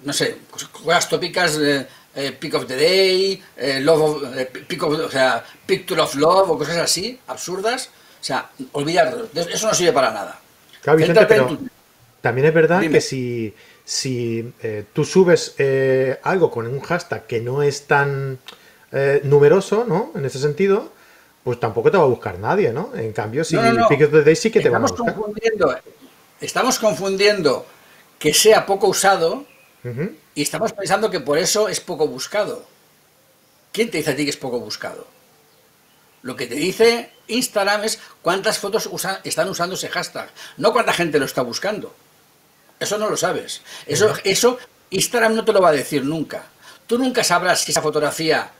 no 0.02 0.12
sé, 0.12 0.38
cosas 0.72 1.08
tópicas, 1.08 1.58
eh, 1.58 1.86
eh, 2.14 2.32
Pick 2.32 2.54
of 2.54 2.66
the 2.66 2.76
Day, 2.76 3.42
love 3.80 4.22
pick 4.66 4.82
of, 4.82 4.98
o 4.98 5.10
sea, 5.10 5.44
Picture 5.66 6.00
of 6.00 6.14
Love 6.14 6.50
o 6.50 6.58
cosas 6.58 6.78
así, 6.78 7.18
absurdas. 7.26 7.90
O 8.20 8.24
sea, 8.24 8.50
olvidarlo. 8.72 9.28
Eso 9.34 9.66
no 9.66 9.74
sirve 9.74 9.92
para 9.92 10.10
nada. 10.10 10.40
también 12.20 12.46
es 12.46 12.54
verdad 12.54 12.80
que 12.82 13.00
si 13.00 13.54
si 13.90 14.52
eh, 14.62 14.84
tú 14.92 15.04
subes 15.04 15.56
eh, 15.58 16.20
algo 16.22 16.48
con 16.48 16.64
un 16.68 16.78
hashtag 16.78 17.26
que 17.26 17.40
no 17.40 17.60
es 17.60 17.88
tan 17.88 18.38
eh, 18.92 19.20
numeroso, 19.24 19.84
¿no? 19.84 20.12
En 20.14 20.24
ese 20.24 20.38
sentido, 20.38 20.92
pues 21.42 21.58
tampoco 21.58 21.90
te 21.90 21.96
va 21.96 22.04
a 22.04 22.06
buscar 22.06 22.38
nadie, 22.38 22.72
¿no? 22.72 22.92
En 22.94 23.12
cambio, 23.12 23.42
si 23.42 23.56
no, 23.56 23.88
sí 23.88 24.50
que 24.52 24.60
te 24.60 24.68
van 24.68 24.84
a 24.84 24.86
buscar. 24.86 25.12
Confundiendo, 25.12 25.76
estamos 26.40 26.78
confundiendo 26.78 27.66
que 28.16 28.32
sea 28.32 28.64
poco 28.64 28.86
usado 28.86 29.44
y 30.40 30.42
estamos 30.42 30.72
pensando 30.72 31.10
que 31.10 31.20
por 31.20 31.36
eso 31.36 31.68
es 31.68 31.80
poco 31.80 32.08
buscado. 32.08 32.64
¿Quién 33.72 33.90
te 33.90 33.98
dice 33.98 34.12
a 34.12 34.16
ti 34.16 34.24
que 34.24 34.30
es 34.30 34.38
poco 34.38 34.58
buscado? 34.58 35.06
Lo 36.22 36.34
que 36.34 36.46
te 36.46 36.54
dice 36.54 37.10
Instagram 37.26 37.84
es 37.84 37.98
cuántas 38.22 38.58
fotos 38.58 38.88
están 39.22 39.50
usando 39.50 39.74
ese 39.74 39.90
hashtag, 39.90 40.30
no 40.56 40.72
cuánta 40.72 40.94
gente 40.94 41.18
lo 41.18 41.26
está 41.26 41.42
buscando. 41.42 41.94
Eso 42.78 42.96
no 42.96 43.10
lo 43.10 43.18
sabes. 43.18 43.60
Eso, 43.84 44.14
eso 44.24 44.58
Instagram 44.88 45.34
no 45.34 45.44
te 45.44 45.52
lo 45.52 45.60
va 45.60 45.68
a 45.68 45.72
decir 45.72 46.06
nunca. 46.06 46.46
Tú 46.86 46.96
nunca 46.96 47.22
sabrás 47.22 47.60
si 47.60 47.72
esa 47.72 47.82
fotografía 47.82 48.50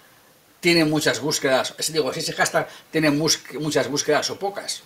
tiene 0.61 0.85
muchas 0.85 1.19
búsquedas, 1.19 1.75
digo, 1.89 2.13
si 2.13 2.21
ese 2.21 2.35
hashtag 2.35 2.69
tiene 2.91 3.11
muchas 3.11 3.89
búsquedas 3.89 4.29
o 4.29 4.39
pocas. 4.39 4.83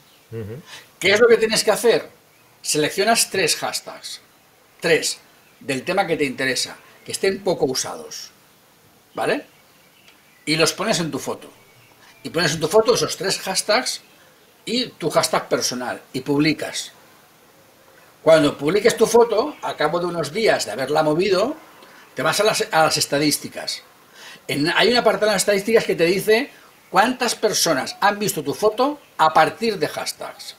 ¿Qué 1.01 1.12
es 1.12 1.19
lo 1.19 1.27
que 1.27 1.39
tienes 1.39 1.64
que 1.64 1.73
hacer? 1.73 2.09
Seleccionas 2.62 3.31
tres 3.31 3.57
hashtags, 3.57 4.21
tres, 4.81 5.19
del 5.59 5.83
tema 5.83 6.07
que 6.07 6.16
te 6.16 6.25
interesa, 6.25 6.77
que 7.05 7.13
estén 7.13 7.43
poco 7.43 7.67
usados, 7.67 8.31
¿vale? 9.15 9.45
Y 10.47 10.57
los 10.57 10.73
pones 10.73 11.01
en 11.01 11.11
tu 11.11 11.19
foto. 11.19 11.49
Y 12.23 12.31
pones 12.31 12.55
en 12.55 12.61
tu 12.61 12.69
foto 12.69 12.95
esos 12.95 13.17
tres 13.17 13.39
hashtags 13.39 14.01
y 14.65 14.89
tu 14.89 15.11
hashtag 15.11 15.49
personal 15.49 16.01
y 16.13 16.21
publicas. 16.21 16.93
Cuando 18.23 18.57
publiques 18.57 18.97
tu 18.97 19.07
foto, 19.07 19.57
al 19.61 19.77
cabo 19.77 20.01
de 20.01 20.07
unos 20.07 20.33
días 20.33 20.65
de 20.65 20.73
haberla 20.73 21.03
movido, 21.03 21.55
te 22.15 22.23
vas 22.23 22.41
a 22.41 22.45
las, 22.45 22.97
estadísticas. 22.97 23.83
hay 24.49 24.91
una 24.91 25.05
parte 25.05 25.27
de 25.27 25.33
las 25.33 25.43
estadísticas 25.43 25.85
que 25.85 25.95
te 25.95 26.07
dice 26.07 26.51
cuántas 26.91 27.35
personas 27.35 27.97
han 28.01 28.19
visto 28.19 28.43
tu 28.43 28.55
foto 28.55 28.99
a 29.19 29.35
partir 29.35 29.79
de 29.79 29.89
hashtags. 29.89 30.57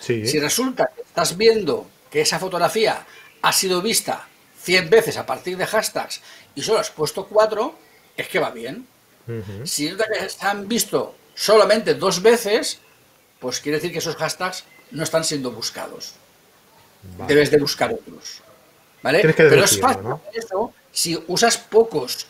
Si 0.00 0.40
resulta 0.40 0.90
que 0.92 1.02
estás 1.02 1.36
viendo 1.36 1.86
que 2.10 2.22
esa 2.22 2.40
fotografía 2.40 3.06
ha 3.42 3.52
sido 3.52 3.80
vista 3.80 4.26
100 4.62 4.90
veces 4.90 5.16
a 5.16 5.26
partir 5.26 5.56
de 5.56 5.66
hashtags 5.66 6.20
y 6.54 6.62
solo 6.62 6.80
has 6.80 6.90
puesto 6.90 7.26
4, 7.26 7.74
es 8.16 8.28
que 8.28 8.38
va 8.38 8.50
bien. 8.50 8.86
Si 9.64 9.88
se 9.88 10.46
han 10.46 10.68
visto 10.68 11.14
solamente 11.34 11.94
dos 11.94 12.22
veces, 12.22 12.78
pues 13.38 13.60
quiere 13.60 13.78
decir 13.78 13.92
que 13.92 13.98
esos 13.98 14.16
hashtags 14.16 14.64
no 14.90 15.02
están 15.04 15.24
siendo 15.24 15.52
buscados 15.52 16.14
debes 17.26 17.50
de 17.50 17.58
buscar 17.58 17.92
otros. 17.92 18.42
¿Vale? 19.02 19.20
Pero 19.36 19.64
es 19.64 19.80
fácil 19.80 20.04
eso 20.32 20.72
si 20.92 21.22
usas 21.26 21.58
pocos 21.58 22.26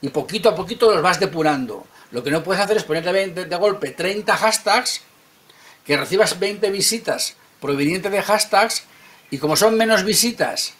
y 0.00 0.08
poquito 0.08 0.48
a 0.48 0.54
poquito 0.54 0.92
los 0.92 1.02
vas 1.02 1.20
depurando. 1.20 1.86
Lo 2.12 2.22
que 2.22 2.30
no 2.30 2.42
puedes 2.42 2.62
hacer 2.62 2.76
es 2.76 2.84
ponerte 2.84 3.12
de, 3.12 3.44
de 3.44 3.56
golpe 3.56 3.90
30 3.90 4.36
hashtags, 4.36 5.00
que 5.84 5.96
recibas 5.96 6.38
20 6.38 6.70
visitas 6.70 7.34
provenientes 7.60 8.10
de 8.10 8.22
hashtags, 8.22 8.84
y 9.30 9.38
como 9.38 9.56
son 9.56 9.76
menos 9.76 10.04
visitas 10.04 10.74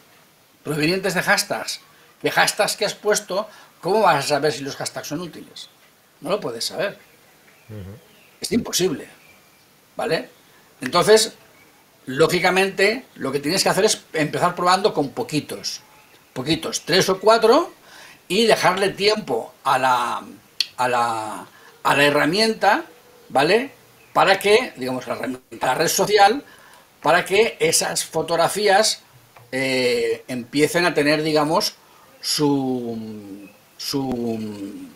provenientes 0.64 1.14
de 1.14 1.22
hashtags 1.22 1.80
que 2.24 2.30
hashtags 2.30 2.76
que 2.76 2.86
has 2.86 2.94
puesto, 2.94 3.48
¿cómo 3.82 4.00
vas 4.00 4.24
a 4.24 4.28
saber 4.28 4.50
si 4.50 4.64
los 4.64 4.76
hashtags 4.76 5.08
son 5.08 5.20
útiles? 5.20 5.68
No 6.22 6.30
lo 6.30 6.40
puedes 6.40 6.64
saber. 6.64 6.98
Es 8.40 8.50
imposible. 8.50 9.06
¿Vale? 9.94 10.30
Entonces, 10.80 11.34
lógicamente, 12.06 13.04
lo 13.16 13.30
que 13.30 13.40
tienes 13.40 13.62
que 13.62 13.68
hacer 13.68 13.84
es 13.84 14.02
empezar 14.14 14.54
probando 14.54 14.94
con 14.94 15.10
poquitos. 15.10 15.82
Poquitos, 16.32 16.80
tres 16.86 17.08
o 17.10 17.20
cuatro, 17.20 17.74
y 18.26 18.46
dejarle 18.46 18.88
tiempo 18.88 19.52
a 19.62 19.78
la, 19.78 20.22
a 20.78 20.88
la, 20.88 21.46
a 21.82 21.94
la 21.94 22.04
herramienta, 22.04 22.86
¿vale? 23.28 23.70
Para 24.14 24.38
que, 24.38 24.72
digamos, 24.76 25.06
la, 25.06 25.28
la 25.60 25.74
red 25.74 25.88
social, 25.88 26.42
para 27.02 27.24
que 27.24 27.58
esas 27.60 28.04
fotografías 28.04 29.03
eh, 29.56 30.24
empiecen 30.26 30.84
a 30.84 30.92
tener, 30.92 31.22
digamos, 31.22 31.76
su, 32.20 33.48
su, 33.76 34.88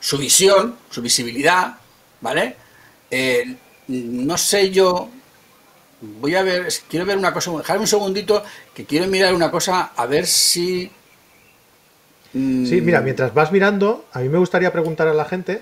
su 0.00 0.16
visión, 0.18 0.76
su 0.88 1.02
visibilidad, 1.02 1.74
¿vale? 2.22 2.56
Eh, 3.10 3.54
no 3.88 4.38
sé 4.38 4.70
yo, 4.70 5.10
voy 6.00 6.34
a 6.36 6.42
ver, 6.42 6.68
quiero 6.88 7.04
ver 7.04 7.18
una 7.18 7.34
cosa, 7.34 7.50
dejarme 7.50 7.82
un 7.82 7.86
segundito, 7.86 8.42
que 8.72 8.86
quiero 8.86 9.06
mirar 9.08 9.34
una 9.34 9.50
cosa, 9.50 9.92
a 9.94 10.06
ver 10.06 10.26
si... 10.26 10.90
Mm, 12.32 12.64
sí, 12.64 12.80
mira, 12.80 13.02
mientras 13.02 13.34
vas 13.34 13.52
mirando, 13.52 14.06
a 14.14 14.20
mí 14.20 14.30
me 14.30 14.38
gustaría 14.38 14.72
preguntar 14.72 15.06
a 15.06 15.12
la 15.12 15.26
gente 15.26 15.60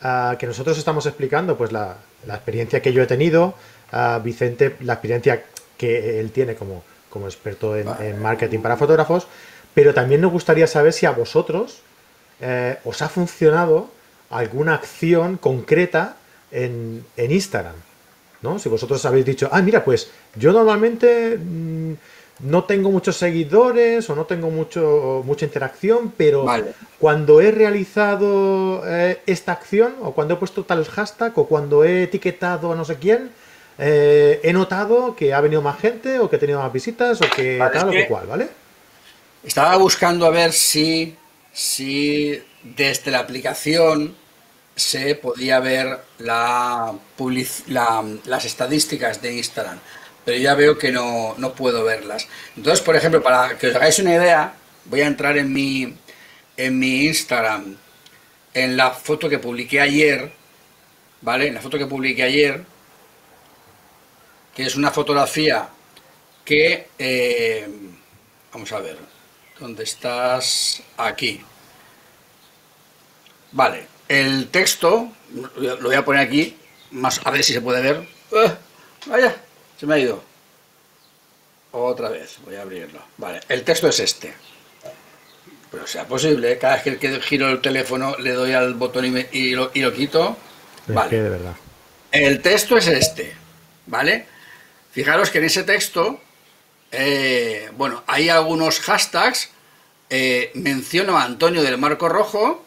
que 0.00 0.46
nosotros 0.46 0.78
estamos 0.78 1.04
explicando 1.04 1.58
pues 1.58 1.72
la, 1.72 1.98
experiencia 2.26 2.80
que 2.80 2.94
yo 2.94 3.02
he 3.02 3.06
tenido, 3.06 3.52
a 3.92 4.18
Vicente, 4.18 4.76
la 4.80 4.94
experiencia 4.94 5.44
que 5.76 6.20
él 6.20 6.30
tiene 6.30 6.54
como, 6.54 6.82
como 7.10 7.26
experto 7.26 7.76
en, 7.76 8.20
marketing 8.20 8.60
para 8.60 8.76
fotógrafos, 8.76 9.26
pero 9.74 9.94
también 9.94 10.20
nos 10.20 10.32
gustaría 10.32 10.66
saber 10.66 10.92
si 10.92 11.06
a 11.06 11.12
vosotros 11.12 11.80
eh, 12.40 12.78
os 12.84 13.02
ha 13.02 13.08
funcionado 13.08 13.90
alguna 14.30 14.74
acción 14.74 15.36
concreta 15.36 16.16
en, 16.50 17.04
Instagram. 17.16 17.74
¿no? 18.42 18.58
Si 18.58 18.68
vosotros 18.68 19.04
habéis 19.04 19.24
dicho, 19.24 19.48
ah, 19.52 19.62
mira, 19.62 19.84
pues 19.84 20.10
yo 20.36 20.52
normalmente 20.52 21.38
mm, 21.38 21.92
no 22.40 22.64
tengo 22.64 22.90
muchos 22.90 23.16
seguidores 23.16 24.08
o 24.10 24.14
no 24.14 24.24
tengo 24.26 24.50
mucho, 24.50 25.22
mucha 25.24 25.44
interacción, 25.44 26.12
pero 26.16 26.46
cuando 26.98 27.40
he 27.40 27.50
realizado 27.50 28.82
eh, 28.86 29.20
esta 29.26 29.52
acción 29.52 29.94
o 30.02 30.12
cuando 30.12 30.34
he 30.34 30.36
puesto 30.36 30.64
tal 30.64 30.84
hashtag 30.84 31.36
o 31.38 31.46
cuando 31.46 31.84
he 31.84 32.04
etiquetado 32.04 32.72
a 32.72 32.76
no 32.76 32.84
sé 32.84 32.96
quién, 32.96 33.30
eh, 33.78 34.40
he 34.42 34.52
notado 34.52 35.14
que 35.14 35.32
ha 35.32 35.40
venido 35.40 35.62
más 35.62 35.78
gente 35.78 36.18
o 36.18 36.28
que 36.28 36.36
he 36.36 36.38
tenido 36.38 36.60
más 36.60 36.72
visitas 36.72 37.20
o 37.20 37.30
que 37.30 37.58
tal 37.72 37.88
o 37.88 37.92
que 37.92 38.08
cual, 38.08 38.26
¿vale? 38.26 38.48
Estaba 39.44 39.76
buscando 39.76 40.26
a 40.26 40.30
ver 40.30 40.52
si, 40.52 41.16
si 41.52 42.42
desde 42.62 43.12
la 43.12 43.20
aplicación 43.20 44.16
se 44.74 45.14
podía 45.14 45.60
ver 45.60 45.98
la, 46.18 46.94
las 48.24 48.44
estadísticas 48.44 49.22
de 49.22 49.34
Instagram, 49.34 49.78
pero 50.24 50.38
ya 50.38 50.54
veo 50.54 50.76
que 50.76 50.90
no, 50.90 51.36
puedo 51.56 51.84
verlas. 51.84 52.26
Entonces, 52.56 52.80
por 52.80 52.96
ejemplo, 52.96 53.22
para 53.22 53.56
que 53.58 53.68
os 53.68 53.76
hagáis 53.76 53.98
una 54.00 54.14
idea, 54.14 54.54
voy 54.86 55.02
a 55.02 55.06
entrar 55.06 55.36
en 55.36 55.52
mi, 55.52 55.94
en 56.56 56.78
mi 56.78 57.06
Instagram, 57.06 57.76
en 58.54 58.76
la 58.76 58.90
foto 58.90 59.28
que 59.28 59.38
publiqué 59.38 59.80
ayer, 59.80 60.32
¿vale? 61.22 61.48
En 61.48 61.54
la 61.54 61.60
foto 61.60 61.78
que 61.78 61.86
publiqué 61.86 62.24
ayer, 62.24 62.64
que 64.58 64.64
es 64.64 64.74
una 64.74 64.90
fotografía 64.90 65.68
que, 66.44 66.88
eh, 66.98 67.68
vamos 68.52 68.72
a 68.72 68.80
ver, 68.80 68.98
¿dónde 69.60 69.84
estás? 69.84 70.82
Aquí. 70.96 71.40
Vale, 73.52 73.86
el 74.08 74.48
texto, 74.48 75.12
lo 75.54 75.76
voy 75.80 75.94
a 75.94 76.04
poner 76.04 76.22
aquí, 76.22 76.56
más 76.90 77.20
a 77.24 77.30
ver 77.30 77.44
si 77.44 77.52
se 77.52 77.60
puede 77.60 77.80
ver. 77.80 78.08
¡Ah! 78.34 78.58
vaya, 79.06 79.36
se 79.78 79.86
me 79.86 79.94
ha 79.94 79.98
ido. 80.00 80.20
Otra 81.70 82.08
vez, 82.08 82.38
voy 82.44 82.56
a 82.56 82.62
abrirlo. 82.62 83.00
Vale, 83.16 83.38
el 83.48 83.62
texto 83.62 83.86
es 83.86 84.00
este. 84.00 84.34
Pero 85.70 85.86
sea 85.86 86.04
posible, 86.04 86.50
¿eh? 86.50 86.58
cada 86.58 86.82
vez 86.82 86.98
que 86.98 87.20
giro 87.20 87.48
el 87.48 87.60
teléfono 87.60 88.16
le 88.18 88.32
doy 88.32 88.54
al 88.54 88.74
botón 88.74 89.04
y, 89.30 89.52
lo, 89.52 89.70
quito. 89.92 90.36
vale. 90.88 91.22
de 91.22 91.30
verdad. 91.30 91.54
El 92.10 92.42
texto 92.42 92.76
es 92.76 92.88
este, 92.88 93.36
¿vale? 93.86 94.26
Fijaros 94.98 95.30
que 95.30 95.38
en 95.38 95.44
ese 95.44 95.62
texto, 95.62 96.20
eh, 96.90 97.70
bueno, 97.76 98.02
hay 98.08 98.30
algunos 98.30 98.80
hashtags. 98.80 99.48
Eh, 100.10 100.50
menciono 100.54 101.16
a 101.16 101.22
Antonio 101.22 101.62
del 101.62 101.78
Marco 101.78 102.08
Rojo, 102.08 102.64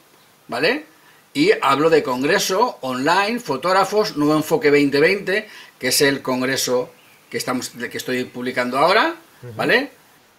¿vale? 0.48 0.86
y 1.34 1.52
hablo 1.62 1.90
de 1.90 2.04
congreso 2.04 2.78
online, 2.80 3.42
fotógrafos, 3.42 4.16
Nuevo 4.16 4.38
Enfoque 4.38 4.70
2020, 4.70 5.50
que 5.78 5.88
es 5.90 6.00
el 6.00 6.22
congreso 6.22 6.94
que, 7.30 7.38
estamos, 7.38 7.72
que 7.72 7.98
estoy 7.98 8.24
publicando 8.24 8.78
ahora, 8.78 9.16
¿vale? 9.58 9.92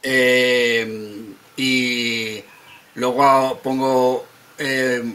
Eh, 0.03 1.27
y 1.59 2.43
luego 2.95 3.61
pongo... 3.63 4.27
Eh, 4.57 5.15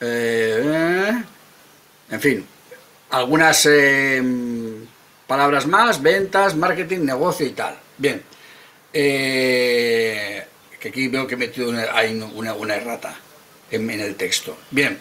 en 0.00 1.26
fin, 2.20 2.46
algunas 3.10 3.66
palabras 5.32 5.66
más, 5.66 6.02
ventas, 6.02 6.54
marketing, 6.54 7.06
negocio 7.06 7.46
y 7.46 7.52
tal. 7.52 7.74
Bien. 7.96 8.22
que 8.92 10.46
aquí 10.84 11.08
veo 11.08 11.26
que 11.26 11.36
he 11.36 11.38
metido 11.38 11.70
una, 11.70 12.52
una 12.52 12.74
errata 12.74 13.16
en, 13.70 13.88
el 13.88 14.14
texto. 14.16 14.58
Bien, 14.70 15.00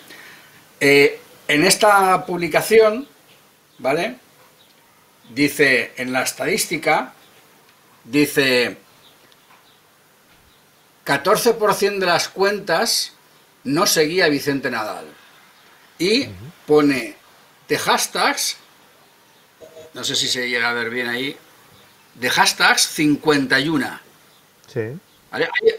eh, 0.79 1.19
en 1.49 1.65
esta 1.65 2.25
publicación, 2.25 3.09
¿vale? 3.79 4.15
Dice, 5.33 5.91
en 5.97 6.13
la 6.13 6.21
estadística, 6.21 7.11
dice, 8.05 8.77
14% 11.05 11.99
de 11.99 12.05
las 12.05 12.29
cuentas 12.29 13.11
no 13.65 13.85
seguía 13.85 14.27
a 14.27 14.29
Vicente 14.29 14.71
Nadal. 14.71 15.07
Y 15.99 16.27
pone 16.65 17.17
de 17.67 17.77
hashtags, 17.77 18.60
no 19.93 20.03
sé 20.03 20.15
si 20.15 20.27
se 20.27 20.49
llega 20.49 20.69
a 20.69 20.73
ver 20.73 20.89
bien 20.89 21.07
ahí, 21.07 21.35
de 22.15 22.29
hashtags 22.29 22.87
51. 22.87 23.99
Sí. 24.67 24.97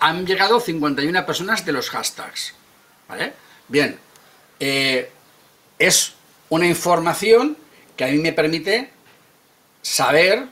Han 0.01 0.27
llegado 0.27 0.61
51 0.61 1.27
personas 1.27 1.65
de 1.65 1.73
los 1.73 1.91
hashtags. 1.91 2.55
Bien, 3.69 3.99
eh, 4.59 5.11
es 5.79 6.15
una 6.49 6.67
información 6.67 7.57
que 7.97 8.05
a 8.05 8.09
mí 8.09 8.19
me 8.19 8.33
permite 8.33 8.91
saber 9.83 10.47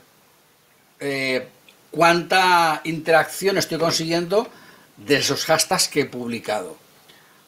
eh, 0.98 1.48
cuánta 1.90 2.80
interacción 2.84 3.56
estoy 3.56 3.78
consiguiendo 3.78 4.48
de 4.96 5.16
esos 5.16 5.44
hashtags 5.46 5.88
que 5.88 6.02
he 6.02 6.06
publicado. 6.06 6.76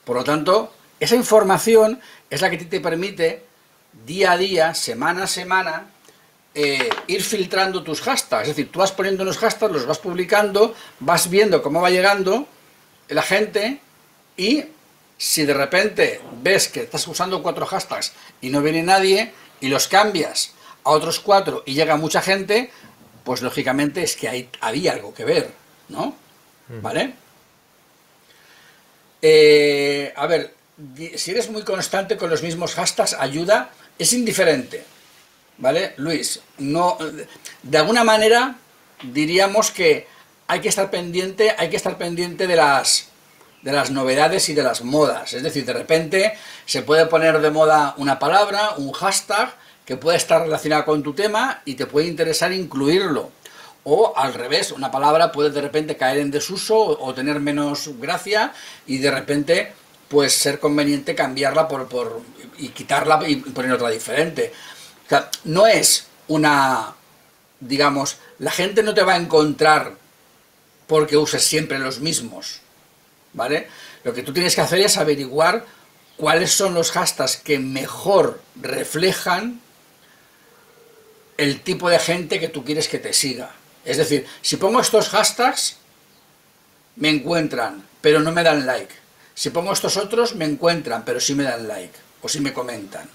Por 0.04 0.16
lo 0.16 0.24
tanto, 0.24 0.74
esa 1.00 1.16
información 1.16 2.00
es 2.30 2.40
la 2.40 2.50
que 2.50 2.58
te 2.58 2.80
permite 2.80 3.44
día 4.06 4.32
a 4.32 4.38
día, 4.38 4.74
semana 4.74 5.24
a 5.24 5.26
semana, 5.26 5.86
eh, 6.55 6.90
ir 7.07 7.22
filtrando 7.22 7.82
tus 7.82 8.00
hashtags. 8.03 8.48
Es 8.48 8.57
decir, 8.57 8.70
tú 8.70 8.78
vas 8.78 8.92
poniendo 8.92 9.22
unos 9.22 9.38
hashtags, 9.38 9.72
los 9.72 9.86
vas 9.86 9.98
publicando, 9.98 10.74
vas 11.00 11.30
viendo 11.30 11.62
cómo 11.62 11.80
va 11.80 11.90
llegando 11.90 12.46
la 13.09 13.22
gente 13.22 13.80
y 14.36 14.64
si 15.16 15.44
de 15.44 15.55
repente 15.55 16.20
ves 16.42 16.68
que 16.68 16.80
estás 16.82 17.07
usando 17.07 17.42
cuatro 17.42 17.64
hashtags 17.66 18.12
y 18.40 18.50
no 18.50 18.61
viene 18.61 18.82
nadie 18.82 19.32
y 19.61 19.68
los 19.68 19.88
cambias 19.88 20.53
a 20.84 20.90
otros 20.90 21.20
cuatro 21.20 21.62
y 21.64 21.74
llega 21.74 21.96
mucha 21.96 22.20
gente, 22.20 22.70
pues 23.24 23.40
lógicamente 23.40 24.03
es 24.03 24.16
que 24.16 24.28
hay, 24.28 24.48
había 24.61 24.92
algo 24.92 25.14
que 25.14 25.24
ver, 25.24 25.50
¿no? 25.88 26.16
¿Vale? 26.80 27.14
Eh, 29.20 30.12
a 30.16 30.26
ver, 30.26 30.55
si 31.16 31.30
eres 31.30 31.50
muy 31.50 31.62
constante 31.62 32.16
con 32.16 32.28
los 32.28 32.42
mismos 32.42 32.74
hashtags, 32.74 33.14
ayuda, 33.14 33.70
es 33.98 34.12
indiferente, 34.12 34.84
¿vale? 35.59 35.94
Luis, 35.96 36.40
no, 36.59 36.98
de 37.62 37.78
alguna 37.78 38.05
manera 38.05 38.57
diríamos 39.03 39.70
que 39.70 40.07
hay 40.46 40.61
que 40.61 40.68
estar 40.68 40.90
pendiente, 40.90 41.55
hay 41.59 41.70
que 41.70 41.76
estar 41.76 41.98
pendiente 41.98 42.46
de 42.46 42.57
las 42.57 43.09
de 43.62 43.72
las 43.72 43.90
novedades 43.92 44.48
y 44.48 44.55
de 44.55 44.62
las 44.64 44.82
modas. 44.82 45.32
Es 45.34 45.42
decir, 45.42 45.64
de 45.64 45.72
repente 45.72 46.34
se 46.66 46.82
puede 46.82 47.07
poner 47.07 47.40
de 47.40 47.50
moda 47.50 47.94
una 47.96 48.18
palabra, 48.18 48.74
un 48.76 48.90
hashtag, 48.92 49.55
que 49.84 49.96
puede 49.96 50.16
estar 50.16 50.42
relacionado 50.42 50.84
con 50.84 51.03
tu 51.03 51.12
tema 51.12 51.62
y 51.64 51.74
te 51.74 51.86
puede 51.86 52.07
interesar 52.07 52.53
incluirlo. 52.53 53.30
O 53.84 54.12
al 54.16 54.34
revés, 54.34 54.70
una 54.70 54.90
palabra 54.90 55.32
puede 55.32 55.50
de 55.50 55.61
repente 55.61 55.96
caer 55.96 56.18
en 56.18 56.30
desuso 56.30 56.76
o 56.76 57.14
tener 57.14 57.40
menos 57.40 57.90
gracia 57.98 58.53
y 58.86 58.98
de 58.98 59.11
repente 59.11 59.72
pues 60.09 60.34
ser 60.34 60.61
conveniente 60.61 61.14
cambiarla 61.14 61.66
por, 61.66 61.88
por 61.88 62.20
y 62.59 62.68
quitarla 62.68 63.20
y 63.26 63.36
poner 63.36 63.72
otra 63.72 63.90
diferente. 63.90 64.53
No 65.44 65.66
es 65.66 66.07
una, 66.28 66.94
digamos, 67.61 68.16
la 68.38 68.50
gente 68.50 68.82
no 68.82 68.94
te 68.94 69.03
va 69.03 69.14
a 69.14 69.16
encontrar 69.16 69.94
porque 70.86 71.16
uses 71.16 71.42
siempre 71.42 71.78
los 71.78 72.00
mismos, 72.00 72.61
¿vale? 73.32 73.68
Lo 74.05 74.12
que 74.12 74.22
tú 74.22 74.32
tienes 74.32 74.55
que 74.55 74.61
hacer 74.61 74.80
es 74.80 74.96
averiguar 74.96 75.64
cuáles 76.16 76.53
son 76.53 76.74
los 76.74 76.90
hashtags 76.90 77.36
que 77.36 77.59
mejor 77.59 78.40
reflejan 78.61 79.61
el 81.36 81.61
tipo 81.62 81.88
de 81.88 81.98
gente 81.98 82.40
que 82.40 82.48
tú 82.48 82.64
quieres 82.64 82.88
que 82.88 82.98
te 82.98 83.12
siga. 83.12 83.50
Es 83.84 83.96
decir, 83.96 84.26
si 84.40 84.57
pongo 84.57 84.80
estos 84.80 85.09
hashtags, 85.09 85.76
me 86.96 87.09
encuentran, 87.09 87.84
pero 88.00 88.20
no 88.20 88.32
me 88.32 88.42
dan 88.42 88.66
like. 88.66 88.94
Si 89.34 89.50
pongo 89.50 89.72
estos 89.72 89.96
otros, 89.96 90.34
me 90.34 90.44
encuentran, 90.44 91.05
pero 91.05 91.20
sí 91.20 91.34
me 91.34 91.44
dan 91.44 91.66
like, 91.66 91.98
o 92.20 92.28
sí 92.28 92.40
me 92.40 92.53
comentan. 92.53 93.09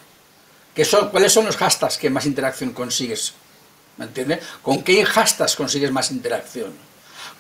¿Qué 0.78 0.86
son, 0.86 1.10
¿Cuáles 1.10 1.34
son 1.34 1.44
los 1.46 1.58
hashtags 1.58 1.98
que 1.98 2.12
más 2.12 2.28
interacción 2.28 2.72
consigues? 2.72 3.34
¿Me 3.98 4.06
entiendes? 4.06 4.46
¿Con 4.62 4.84
qué 4.84 5.04
hashtags 5.04 5.56
consigues 5.56 5.92
más 5.92 6.12
interacción? 6.12 6.72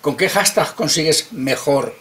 ¿Con 0.01 0.17
qué 0.17 0.27
hashtags 0.27 0.71
consigues 0.71 1.31
mejor 1.33 1.93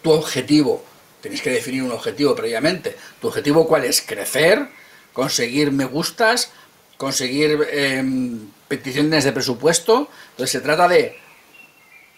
tu 0.00 0.12
objetivo? 0.12 0.82
Tenéis 1.20 1.42
que 1.42 1.50
definir 1.50 1.82
un 1.82 1.92
objetivo 1.92 2.34
previamente. 2.34 2.96
¿Tu 3.20 3.28
objetivo 3.28 3.68
cuál 3.68 3.84
es? 3.84 4.00
Crecer, 4.00 4.66
conseguir 5.12 5.72
me 5.72 5.84
gustas, 5.84 6.52
conseguir 6.96 7.68
em, 7.70 8.48
peticiones 8.66 9.24
de 9.24 9.32
presupuesto. 9.32 10.08
Entonces 10.30 10.52
se 10.52 10.60
trata 10.62 10.88
de, 10.88 11.18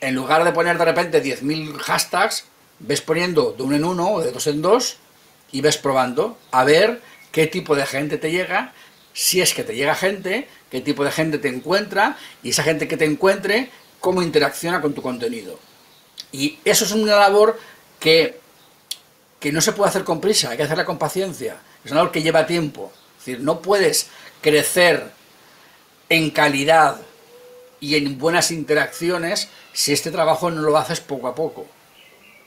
en 0.00 0.14
lugar 0.14 0.44
de 0.44 0.52
poner 0.52 0.78
de 0.78 0.84
repente 0.84 1.20
10.000 1.20 1.76
hashtags, 1.76 2.44
ves 2.78 3.00
poniendo 3.00 3.50
de 3.50 3.64
uno 3.64 3.74
en 3.74 3.84
uno 3.84 4.12
o 4.12 4.20
de 4.20 4.30
dos 4.30 4.46
en 4.46 4.62
dos 4.62 4.98
y 5.50 5.60
ves 5.60 5.76
probando 5.76 6.38
a 6.52 6.62
ver 6.62 7.00
qué 7.34 7.48
tipo 7.48 7.74
de 7.74 7.84
gente 7.84 8.16
te 8.16 8.30
llega, 8.30 8.72
si 9.12 9.42
es 9.42 9.54
que 9.54 9.64
te 9.64 9.74
llega 9.74 9.96
gente, 9.96 10.46
qué 10.70 10.80
tipo 10.80 11.04
de 11.04 11.10
gente 11.10 11.38
te 11.38 11.48
encuentra 11.48 12.16
y 12.44 12.50
esa 12.50 12.62
gente 12.62 12.86
que 12.86 12.96
te 12.96 13.06
encuentre, 13.06 13.70
cómo 13.98 14.22
interacciona 14.22 14.80
con 14.80 14.94
tu 14.94 15.02
contenido. 15.02 15.58
Y 16.30 16.60
eso 16.64 16.84
es 16.84 16.92
una 16.92 17.16
labor 17.16 17.58
que, 17.98 18.38
que 19.40 19.50
no 19.50 19.60
se 19.60 19.72
puede 19.72 19.90
hacer 19.90 20.04
con 20.04 20.20
prisa, 20.20 20.50
hay 20.50 20.56
que 20.56 20.62
hacerla 20.62 20.84
con 20.84 20.96
paciencia. 20.96 21.56
Es 21.84 21.90
una 21.90 22.02
labor 22.02 22.12
que 22.12 22.22
lleva 22.22 22.46
tiempo. 22.46 22.92
Es 23.18 23.26
decir, 23.26 23.40
no 23.40 23.60
puedes 23.60 24.10
crecer 24.40 25.10
en 26.08 26.30
calidad 26.30 27.00
y 27.80 27.96
en 27.96 28.16
buenas 28.16 28.52
interacciones 28.52 29.48
si 29.72 29.92
este 29.92 30.12
trabajo 30.12 30.52
no 30.52 30.62
lo 30.62 30.78
haces 30.78 31.00
poco 31.00 31.26
a 31.26 31.34
poco. 31.34 31.66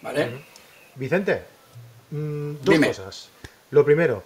¿Vale? 0.02 0.46
Vicente, 0.96 1.44
mm, 2.12 2.54
dos 2.62 2.80
cosas. 2.80 3.30
Lo 3.72 3.84
primero, 3.84 4.24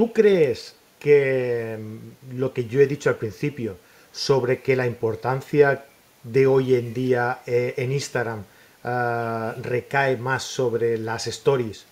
¿tú 0.00 0.14
crees 0.14 0.76
que 0.98 1.78
mm, 1.78 2.38
lo 2.38 2.54
que 2.54 2.64
yo 2.64 2.80
he 2.80 2.86
dicho 2.86 3.10
al 3.10 3.16
principio 3.16 3.76
sobre 4.10 4.62
que 4.62 4.74
la 4.74 4.86
importancia 4.86 5.84
de 6.22 6.46
hoy 6.46 6.74
en 6.74 6.94
día 6.94 7.40
eh, 7.46 7.74
en 7.76 7.92
Instagram 7.92 8.42
ah, 8.82 9.54
recae 9.60 10.16
más 10.16 10.42
sobre 10.42 10.96
las 10.96 11.26
stories 11.26 11.84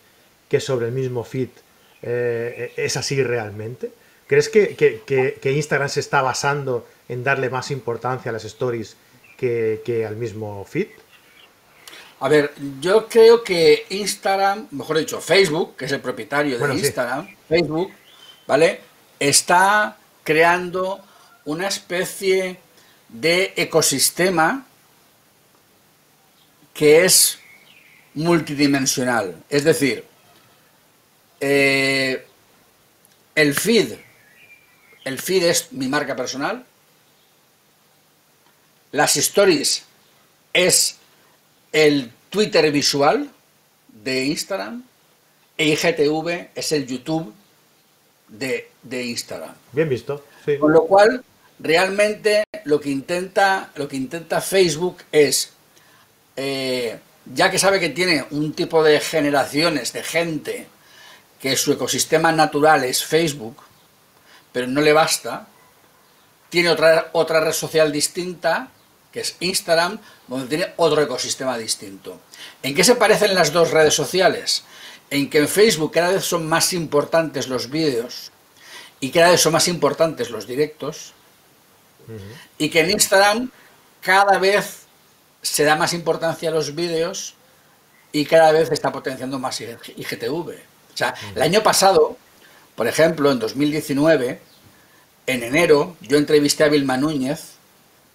que 0.48 0.58
sobre 0.58 0.86
el 0.86 0.92
mismo 0.92 1.22
feed, 1.22 1.50
eh, 2.00 2.72
¿es 2.78 2.96
así 2.96 3.22
realmente? 3.22 3.92
¿Crees 4.26 4.48
que, 4.48 4.74
que, 4.74 5.52
Instagram 5.52 5.90
se 5.90 6.00
está 6.00 6.22
basando 6.22 6.86
en 7.10 7.22
darle 7.22 7.50
más 7.50 7.70
importancia 7.70 8.30
a 8.30 8.32
las 8.32 8.46
stories 8.46 8.96
que, 9.36 10.06
al 10.08 10.16
mismo 10.16 10.64
feed? 10.64 10.88
A 12.20 12.28
ver, 12.30 12.52
yo 12.80 13.06
creo 13.06 13.44
que 13.44 13.84
Instagram, 13.90 14.68
mejor 14.70 14.96
dicho, 14.96 15.20
Facebook, 15.20 15.76
que 15.76 15.84
es 15.84 15.92
el 15.92 16.00
propietario 16.00 16.58
de 16.58 16.74
Instagram, 16.74 17.28
Facebook, 17.46 17.92
¿vale? 18.48 18.80
Está 19.20 19.98
creando 20.24 21.00
una 21.44 21.68
especie 21.68 22.58
de 23.08 23.52
ecosistema 23.56 24.66
que 26.74 27.04
es 27.04 27.38
multidimensional. 28.14 29.44
Es 29.50 29.64
decir, 29.64 30.04
eh, 31.40 32.26
el 33.34 33.54
feed, 33.54 33.98
el 35.04 35.18
feed 35.18 35.44
es 35.44 35.72
mi 35.72 35.86
marca 35.86 36.16
personal, 36.16 36.64
las 38.92 39.16
stories 39.18 39.84
es 40.54 40.96
el 41.70 42.10
Twitter 42.30 42.72
visual 42.72 43.30
de 43.88 44.24
Instagram 44.24 44.82
e 45.58 45.68
IGTV 45.68 46.48
es 46.54 46.72
el 46.72 46.86
YouTube 46.86 47.34
de, 48.28 48.70
Instagram. 48.90 49.54
Bien 49.72 49.88
visto. 49.88 50.24
Con 50.58 50.72
lo 50.72 50.84
cual, 50.86 51.24
realmente 51.58 52.44
lo 52.64 52.80
que 52.80 52.90
intenta, 52.90 53.70
lo 53.74 53.88
que 53.88 53.96
intenta 53.96 54.40
Facebook 54.40 54.98
es, 55.12 55.52
eh, 56.36 56.98
ya 57.34 57.50
que 57.50 57.58
sabe 57.58 57.80
que 57.80 57.90
tiene 57.90 58.24
un 58.30 58.52
tipo 58.52 58.82
de 58.82 59.00
generaciones 59.00 59.92
de 59.92 60.02
gente 60.02 60.66
que 61.40 61.56
su 61.56 61.72
ecosistema 61.72 62.32
natural 62.32 62.84
es 62.84 63.04
Facebook, 63.04 63.56
pero 64.52 64.66
no 64.66 64.80
le 64.80 64.92
basta, 64.92 65.46
tiene 66.48 66.70
otra, 66.70 67.10
otra 67.12 67.40
red 67.40 67.52
social 67.52 67.92
distinta 67.92 68.70
que 69.12 69.20
es 69.20 69.36
Instagram, 69.40 69.98
donde 70.26 70.48
tiene 70.48 70.72
otro 70.76 71.00
ecosistema 71.00 71.56
distinto. 71.56 72.20
¿En 72.62 72.74
qué 72.74 72.84
se 72.84 72.96
parecen 72.96 73.34
las 73.34 73.52
dos 73.52 73.70
redes 73.70 73.94
sociales? 73.94 74.64
En 75.10 75.30
que 75.30 75.38
en 75.38 75.48
Facebook 75.48 75.92
cada 75.92 76.12
vez 76.12 76.24
son 76.24 76.48
más 76.48 76.72
importantes 76.72 77.48
los 77.48 77.70
vídeos 77.70 78.30
y 79.00 79.10
cada 79.10 79.30
vez 79.30 79.40
son 79.40 79.52
más 79.52 79.68
importantes 79.68 80.30
los 80.30 80.46
directos, 80.46 81.12
y 82.56 82.70
que 82.70 82.80
en 82.80 82.90
Instagram 82.90 83.50
cada 84.00 84.38
vez 84.38 84.86
se 85.42 85.64
da 85.64 85.76
más 85.76 85.92
importancia 85.92 86.48
a 86.48 86.52
los 86.52 86.74
vídeos 86.74 87.34
y 88.12 88.24
cada 88.24 88.52
vez 88.52 88.70
está 88.72 88.90
potenciando 88.90 89.38
más 89.38 89.60
IGTV. 89.60 90.30
O 90.30 90.96
sea, 90.96 91.14
el 91.34 91.42
año 91.42 91.62
pasado, 91.62 92.16
por 92.74 92.88
ejemplo, 92.88 93.30
en 93.30 93.38
2019, 93.38 94.40
en 95.26 95.42
enero, 95.42 95.96
yo 96.00 96.16
entrevisté 96.16 96.64
a 96.64 96.68
Vilma 96.68 96.96
Núñez, 96.96 97.52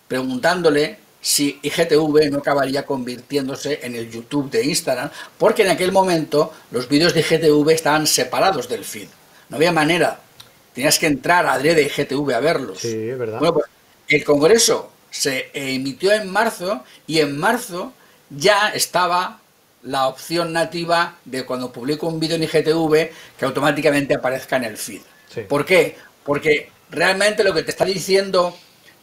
preguntándole 0.08 0.98
si 1.24 1.58
IGTV 1.64 2.30
no 2.30 2.40
acabaría 2.40 2.86
convirtiéndose 2.86 3.80
en 3.82 3.96
el 3.96 4.12
YouTube 4.12 4.52
de 4.52 4.66
Instagram, 4.66 5.10
porque 5.38 5.64
en 5.64 5.70
aquel 5.70 5.94
momento 5.94 6.54
los 6.70 6.90
vídeos 6.90 7.14
de 7.14 7.22
IGTV 7.22 7.70
estaban 7.70 8.06
separados 8.06 8.68
del 8.68 8.84
feed. 8.84 9.08
No 9.50 9.56
había 9.56 9.72
manera. 9.72 10.20
Tenías 10.74 11.00
que 11.00 11.08
entrar 11.08 11.48
a 11.48 11.58
de 11.58 11.82
IGTV 11.82 12.34
a 12.34 12.40
verlos. 12.42 12.80
Sí, 12.80 13.10
es 13.10 13.18
verdad. 13.18 13.40
Bueno, 13.40 13.54
pues 13.54 13.66
el 14.10 14.24
Congreso 14.26 14.92
se 15.10 15.50
emitió 15.54 16.12
en 16.12 16.30
marzo 16.30 16.84
y 17.08 17.20
en 17.20 17.40
marzo 17.40 17.94
ya 18.30 18.70
estaba 18.70 19.40
la 19.84 20.08
opción 20.08 20.52
nativa 20.52 21.18
de 21.24 21.46
cuando 21.46 21.72
publico 21.72 22.08
un 22.08 22.20
vídeo 22.20 22.36
en 22.36 22.44
IGTV 22.44 23.12
que 23.38 23.46
automáticamente 23.46 24.14
aparezca 24.14 24.58
en 24.58 24.66
el 24.66 24.78
feed. 24.78 25.02
¿Por 25.48 25.66
qué? 25.66 25.96
Porque 26.26 26.70
realmente 26.92 27.46
lo 27.46 27.54
que 27.54 27.64
te 27.64 27.72
está 27.72 27.86
diciendo 27.86 28.58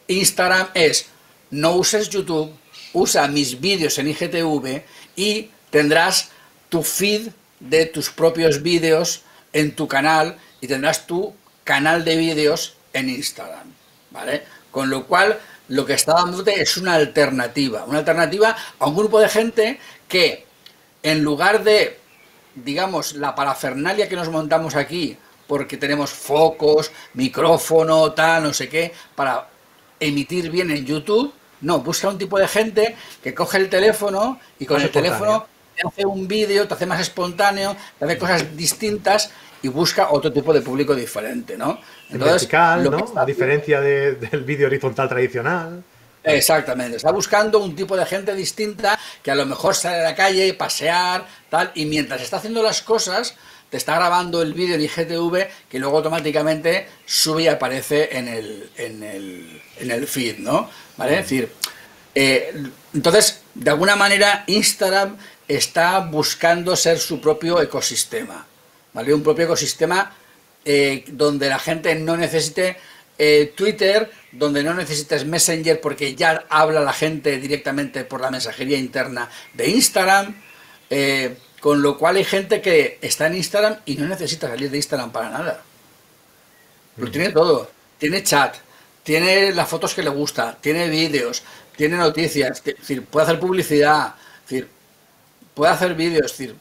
Instagram 0.07 0.69
es 0.75 1.07
no 1.51 1.75
uses 1.75 2.09
YouTube, 2.09 2.51
usa 2.93 3.27
mis 3.27 3.59
vídeos 3.59 3.97
en 3.99 4.07
IGTV 4.07 4.83
y 5.15 5.49
tendrás 5.69 6.31
tu 6.69 6.83
feed 6.83 7.29
de 7.59 7.85
tus 7.85 8.09
propios 8.09 8.61
vídeos 8.61 9.21
en 9.53 9.75
tu 9.75 9.87
canal 9.87 10.37
y 10.61 10.67
tendrás 10.67 11.05
tu 11.05 11.33
canal 11.63 12.03
de 12.03 12.15
vídeos 12.15 12.75
en 12.93 13.09
Instagram, 13.09 13.73
¿vale? 14.11 14.43
Con 14.71 14.89
lo 14.89 15.05
cual, 15.05 15.39
lo 15.67 15.85
que 15.85 15.93
está 15.93 16.13
dándote 16.13 16.61
es 16.61 16.77
una 16.77 16.95
alternativa, 16.95 17.85
una 17.85 17.99
alternativa 17.99 18.55
a 18.79 18.87
un 18.87 18.95
grupo 18.95 19.19
de 19.19 19.29
gente 19.29 19.79
que, 20.07 20.45
en 21.03 21.23
lugar 21.23 21.63
de, 21.63 21.99
digamos, 22.55 23.13
la 23.13 23.35
parafernalia 23.35 24.09
que 24.09 24.15
nos 24.15 24.29
montamos 24.29 24.75
aquí, 24.75 25.17
porque 25.47 25.77
tenemos 25.77 26.11
focos, 26.11 26.91
micrófono, 27.13 28.13
tal, 28.13 28.43
no 28.43 28.53
sé 28.53 28.69
qué, 28.69 28.93
para 29.15 29.49
emitir 29.99 30.49
bien 30.49 30.71
en 30.71 30.85
YouTube. 30.85 31.33
No, 31.61 31.79
busca 31.79 32.09
un 32.09 32.17
tipo 32.17 32.39
de 32.39 32.47
gente 32.47 32.95
que 33.23 33.33
coge 33.33 33.57
el 33.57 33.69
teléfono 33.69 34.39
y 34.59 34.65
con 34.65 34.81
el 34.81 34.89
teléfono 34.89 35.45
te 35.75 35.87
hace 35.87 36.05
un 36.05 36.27
vídeo, 36.27 36.67
te 36.67 36.73
hace 36.73 36.85
más 36.85 36.99
espontáneo, 36.99 37.75
te 37.97 38.05
hace 38.05 38.17
cosas 38.17 38.57
distintas 38.57 39.31
y 39.63 39.67
busca 39.67 40.09
otro 40.11 40.31
tipo 40.31 40.53
de 40.53 40.61
público 40.61 40.95
diferente, 40.95 41.57
¿no? 41.57 41.79
Entonces, 42.09 42.41
vertical, 42.41 42.89
¿no? 42.89 43.13
A 43.15 43.25
diferencia 43.25 43.79
del 43.79 44.43
vídeo 44.43 44.67
horizontal 44.67 45.07
tradicional. 45.07 45.83
Exactamente, 46.23 46.97
está 46.97 47.11
buscando 47.11 47.59
un 47.59 47.75
tipo 47.75 47.97
de 47.97 48.05
gente 48.05 48.35
distinta 48.35 48.99
que 49.23 49.31
a 49.31 49.35
lo 49.35 49.45
mejor 49.45 49.73
sale 49.73 50.01
a 50.01 50.03
la 50.03 50.15
calle, 50.15 50.53
pasear, 50.53 51.25
tal, 51.49 51.71
y 51.73 51.85
mientras 51.85 52.21
está 52.21 52.37
haciendo 52.37 52.61
las 52.61 52.83
cosas, 52.83 53.35
te 53.71 53.77
está 53.77 53.95
grabando 53.95 54.41
el 54.41 54.53
vídeo 54.53 54.75
en 54.75 54.81
IGTV 54.81 55.47
que 55.69 55.79
luego 55.79 55.97
automáticamente 55.97 56.87
sube 57.05 57.43
y 57.43 57.47
aparece 57.47 58.17
en 58.17 58.27
el, 58.27 58.69
en 58.77 59.01
el, 59.01 59.61
en 59.77 59.91
el 59.91 60.07
feed, 60.07 60.39
¿no? 60.39 60.69
¿Vale? 61.01 61.13
Es 61.15 61.23
decir, 61.23 61.51
eh, 62.13 62.53
entonces, 62.93 63.41
de 63.55 63.71
alguna 63.71 63.95
manera, 63.95 64.43
Instagram 64.45 65.17
está 65.47 65.97
buscando 65.99 66.75
ser 66.75 66.99
su 66.99 67.19
propio 67.19 67.59
ecosistema, 67.59 68.45
¿vale? 68.93 69.11
Un 69.11 69.23
propio 69.23 69.45
ecosistema 69.45 70.15
eh, 70.63 71.03
donde 71.07 71.49
la 71.49 71.57
gente 71.57 71.95
no 71.95 72.15
necesite 72.17 72.77
eh, 73.17 73.51
Twitter, 73.55 74.11
donde 74.31 74.61
no 74.61 74.75
necesites 74.75 75.25
Messenger 75.25 75.81
porque 75.81 76.13
ya 76.13 76.45
habla 76.49 76.81
la 76.81 76.93
gente 76.93 77.39
directamente 77.39 78.03
por 78.03 78.21
la 78.21 78.29
mensajería 78.29 78.77
interna 78.77 79.27
de 79.55 79.69
Instagram, 79.69 80.35
con 81.61 81.81
lo 81.81 81.97
cual 81.97 82.17
hay 82.17 82.25
gente 82.25 82.61
que 82.61 82.99
está 83.01 83.25
en 83.25 83.37
Instagram 83.37 83.77
y 83.85 83.95
no 83.95 84.07
necesita 84.07 84.47
salir 84.47 84.69
de 84.69 84.77
Instagram 84.77 85.11
para 85.11 85.29
nada. 85.29 85.63
Lo 86.97 87.07
mm. 87.07 87.11
tiene 87.11 87.29
todo, 87.29 87.71
tiene 87.97 88.21
chat, 88.21 88.55
tiene 89.03 89.51
las 89.53 89.67
fotos 89.67 89.93
que 89.93 90.03
le 90.03 90.09
gusta, 90.09 90.57
tiene 90.59 90.89
vídeos, 90.89 91.43
tiene 91.75 91.97
noticias, 91.97 92.61
es 92.65 92.77
decir, 92.77 93.05
puede 93.05 93.25
hacer 93.25 93.39
publicidad, 93.39 94.15
es 94.43 94.49
decir, 94.49 94.67
puede 95.53 95.71
hacer 95.71 95.95
vídeos, 95.95 96.31
es 96.31 96.37
decir, 96.37 96.55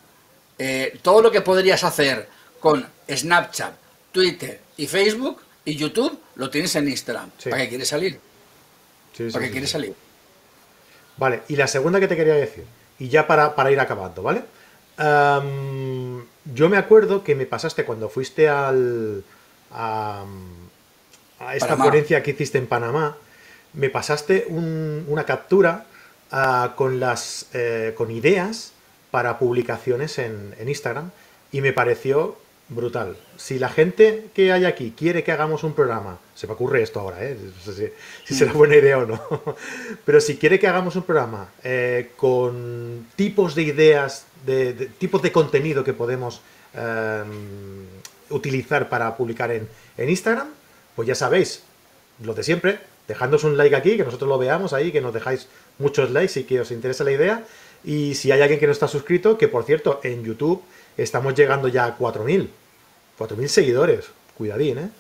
eh, 0.58 0.98
todo 1.02 1.22
lo 1.22 1.30
que 1.30 1.40
podrías 1.40 1.84
hacer 1.84 2.28
con 2.58 2.86
Snapchat, 3.08 3.74
Twitter 4.12 4.60
y 4.76 4.86
Facebook 4.86 5.40
y 5.64 5.76
YouTube 5.76 6.18
lo 6.36 6.50
tienes 6.50 6.74
en 6.76 6.88
Instagram. 6.88 7.30
¿Para 7.44 7.62
qué 7.62 7.68
quieres 7.68 7.88
salir? 7.88 8.18
¿Para 9.32 9.44
qué 9.44 9.50
quieres 9.50 9.70
salir? 9.70 9.94
Vale, 11.16 11.42
y 11.48 11.56
la 11.56 11.66
segunda 11.66 12.00
que 12.00 12.08
te 12.08 12.16
quería 12.16 12.34
decir, 12.34 12.64
y 12.98 13.08
ya 13.08 13.26
para, 13.26 13.54
para 13.54 13.70
ir 13.70 13.80
acabando, 13.80 14.22
¿vale? 14.22 14.42
yo 15.00 16.68
me 16.68 16.76
acuerdo 16.76 17.24
que 17.24 17.34
me 17.34 17.46
pasaste 17.46 17.86
cuando 17.86 18.10
fuiste 18.10 18.50
al, 18.50 19.24
a, 21.40 21.56
esta 21.56 21.76
ponencia 21.76 22.22
que 22.22 22.30
hiciste 22.32 22.58
en 22.58 22.66
Panamá, 22.66 23.16
me 23.72 23.90
pasaste 23.90 24.46
una 24.48 25.24
captura 25.24 25.86
ah, 26.30 26.74
con, 26.76 27.00
las, 27.00 27.46
eh, 27.54 27.94
con 27.96 28.10
ideas 28.10 28.72
para 29.10 29.38
publicaciones 29.38 30.18
en, 30.18 30.54
Instagram 30.64 31.10
y 31.52 31.60
me 31.60 31.72
pareció 31.72 32.36
brutal. 32.68 33.16
Si 33.36 33.58
la 33.58 33.68
gente 33.68 34.26
que 34.34 34.52
hay 34.52 34.64
aquí 34.64 34.94
quiere 34.96 35.24
que 35.24 35.32
hagamos 35.32 35.64
un 35.64 35.74
programa, 35.74 36.18
se 36.36 36.46
me 36.46 36.52
ocurre 36.52 36.82
esto 36.82 37.00
ahora, 37.00 37.24
¿eh? 37.24 37.36
no 37.36 37.72
sé 37.72 37.92
si, 38.24 38.34
será 38.34 38.52
buena 38.52 38.76
idea 38.76 38.98
o 38.98 39.06
no, 39.06 39.20
pero 40.04 40.20
si 40.20 40.36
quiere 40.36 40.60
que 40.60 40.68
hagamos 40.68 40.94
un 40.94 41.02
programa 41.02 41.48
eh, 41.64 42.12
con 42.16 43.08
tipos 43.16 43.56
de 43.56 43.62
ideas, 43.62 44.26
de, 44.46 44.72
tipos 44.98 45.20
de 45.22 45.32
contenido 45.32 45.82
que 45.82 45.94
podemos 45.94 46.42
em, 46.74 47.86
utilizar 48.28 48.88
para 48.88 49.16
publicar 49.16 49.50
en, 49.50 49.68
en 49.96 50.08
Instagram, 50.08 50.48
pues 50.96 51.08
ya 51.08 51.14
sabéis, 51.14 51.62
lo 52.22 52.34
de 52.34 52.42
siempre, 52.42 52.78
dejadnos 53.08 53.44
un 53.44 53.56
like 53.56 53.76
aquí, 53.76 53.96
que 53.96 54.04
nosotros 54.04 54.28
lo 54.28 54.38
veamos 54.38 54.72
ahí, 54.72 54.92
que 54.92 55.00
nos 55.00 55.12
dejáis 55.12 55.48
muchos 55.78 56.10
likes 56.10 56.40
y 56.40 56.44
que 56.44 56.60
os 56.60 56.70
interesa 56.70 57.04
la 57.04 57.12
idea. 57.12 57.44
Y 57.82 58.14
si 58.14 58.30
hay 58.30 58.42
alguien 58.42 58.60
que 58.60 58.66
no 58.66 58.72
está 58.72 58.88
suscrito, 58.88 59.38
que 59.38 59.48
por 59.48 59.64
cierto, 59.64 60.00
en 60.02 60.22
YouTube 60.22 60.62
estamos 60.96 61.34
llegando 61.34 61.68
ya 61.68 61.86
a 61.86 61.98
4.000. 61.98 62.48
4.000 63.18 63.46
seguidores. 63.48 64.06
Cuidadín, 64.36 64.78
¿eh? 64.78 64.90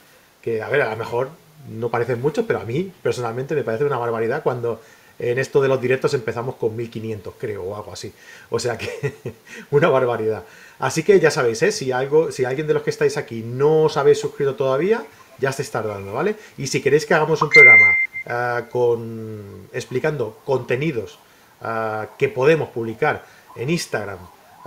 Que, 0.42 0.62
a 0.62 0.68
ver, 0.68 0.82
a 0.82 0.90
lo 0.90 0.96
mejor 0.96 1.30
no 1.68 1.90
parecen 1.90 2.20
muchos, 2.20 2.44
pero 2.46 2.60
a 2.60 2.64
mí 2.64 2.92
personalmente 3.02 3.54
me 3.54 3.62
parece 3.62 3.84
una 3.84 3.98
barbaridad 3.98 4.42
cuando 4.42 4.80
en 5.18 5.38
esto 5.38 5.60
de 5.60 5.68
los 5.68 5.80
directos 5.80 6.14
empezamos 6.14 6.54
con 6.54 6.76
1.500, 6.76 7.32
creo, 7.38 7.62
o 7.62 7.76
algo 7.76 7.92
así. 7.92 8.12
O 8.48 8.58
sea 8.58 8.78
que, 8.78 9.14
una 9.70 9.88
barbaridad. 9.88 10.44
Así 10.78 11.02
que 11.02 11.20
ya 11.20 11.30
sabéis, 11.30 11.62
¿eh? 11.62 11.72
si, 11.72 11.92
algo, 11.92 12.32
si 12.32 12.44
alguien 12.44 12.66
de 12.66 12.74
los 12.74 12.82
que 12.82 12.90
estáis 12.90 13.18
aquí 13.18 13.42
no 13.42 13.84
os 13.84 13.96
habéis 13.98 14.18
suscrito 14.18 14.54
todavía, 14.54 15.04
ya 15.40 15.52
se 15.52 15.62
está 15.62 15.82
dando, 15.82 16.12
¿vale? 16.12 16.36
Y 16.58 16.66
si 16.66 16.80
queréis 16.80 17.06
que 17.06 17.14
hagamos 17.14 17.40
un 17.42 17.48
programa 17.48 17.86
eh, 18.26 18.64
con, 18.70 19.68
explicando 19.72 20.38
contenidos 20.44 21.18
eh, 21.64 22.06
que 22.18 22.28
podemos 22.28 22.68
publicar 22.68 23.24
en 23.56 23.70
Instagram, 23.70 24.18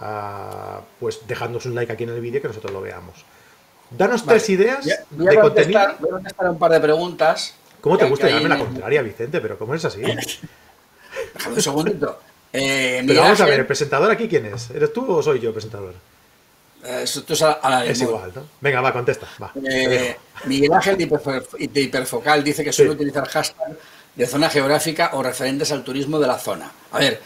eh, 0.01 0.05
pues 0.99 1.21
dejadnos 1.27 1.65
un 1.65 1.75
like 1.75 1.91
aquí 1.91 2.03
en 2.03 2.09
el 2.09 2.21
vídeo 2.21 2.41
que 2.41 2.47
nosotros 2.47 2.73
lo 2.73 2.81
veamos. 2.81 3.23
Danos 3.89 4.25
tres 4.25 4.49
ideas 4.49 4.85
de 4.85 5.39
contenido. 5.39 5.95
Voy 5.99 6.09
a 6.09 6.13
contestar 6.13 6.49
un 6.49 6.57
par 6.57 6.71
de 6.71 6.79
preguntas. 6.79 7.55
¿Cómo 7.79 7.97
te 7.97 8.05
gusta 8.05 8.27
darme 8.27 8.49
la 8.49 8.57
contraria, 8.57 9.01
Vicente? 9.01 9.39
Pero 9.39 9.57
¿cómo 9.57 9.75
es 9.75 9.85
así? 9.85 10.01
Déjame 11.33 11.55
un 11.55 11.61
segundito. 11.61 12.19
Pero 12.51 13.21
vamos 13.21 13.41
a 13.41 13.45
ver, 13.45 13.59
¿el 13.59 13.65
presentador 13.67 14.09
aquí 14.09 14.27
quién 14.27 14.47
es? 14.47 14.71
¿Eres 14.71 14.91
tú 14.93 15.11
o 15.11 15.21
soy 15.21 15.39
yo 15.39 15.49
el 15.49 15.53
presentador? 15.53 15.93
Esto 16.83 17.33
es, 17.33 17.41
a 17.41 17.85
es 17.85 18.01
igual, 18.01 18.31
¿no? 18.35 18.45
Venga, 18.59 18.81
va, 18.81 18.91
contesta. 18.91 19.27
Eh, 19.63 20.17
Miguel 20.45 20.73
Ángel 20.73 20.97
de, 20.97 21.81
Hiperfocal 21.81 22.43
dice 22.43 22.63
que 22.63 22.73
suele 22.73 22.91
utilizar 22.91 23.25
hashtag 23.27 23.77
de 24.15 24.27
zona 24.27 24.49
geográfica 24.49 25.11
o 25.13 25.23
referentes 25.23 25.71
al 25.71 25.83
turismo 25.83 26.19
de 26.19 26.27
la 26.27 26.37
zona. 26.37 26.69
A 26.91 26.99
ver, 26.99 27.21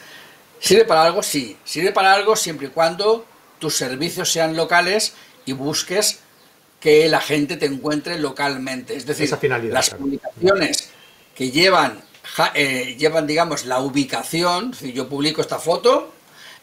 ¿sirve 0.60 0.86
para 0.86 1.04
algo? 1.04 1.24
Sí. 1.24 1.58
Sirve 1.64 1.92
para 1.92 2.14
algo 2.14 2.36
siempre 2.36 2.68
y 2.68 2.70
cuando 2.70 3.26
tus 3.58 3.76
servicios 3.76 4.32
sean 4.32 4.56
locales 4.56 5.14
y 5.46 5.54
busques 5.54 6.20
que 6.80 7.10
la 7.10 7.20
gente 7.20 7.58
te 7.58 7.66
encuentre 7.66 8.20
localmente. 8.20 8.96
Es 8.96 9.08
decir, 9.08 9.30
las 9.72 9.90
publicaciones 9.90 10.90
que 11.36 11.50
llevan, 11.50 12.04
eh, 12.54 12.96
llevan, 12.98 13.26
digamos, 13.26 13.66
la 13.66 13.80
ubicación, 13.80 14.76
si 14.76 14.94
yo 14.94 15.10
publico 15.10 15.42
esta 15.42 15.58
foto 15.58 16.14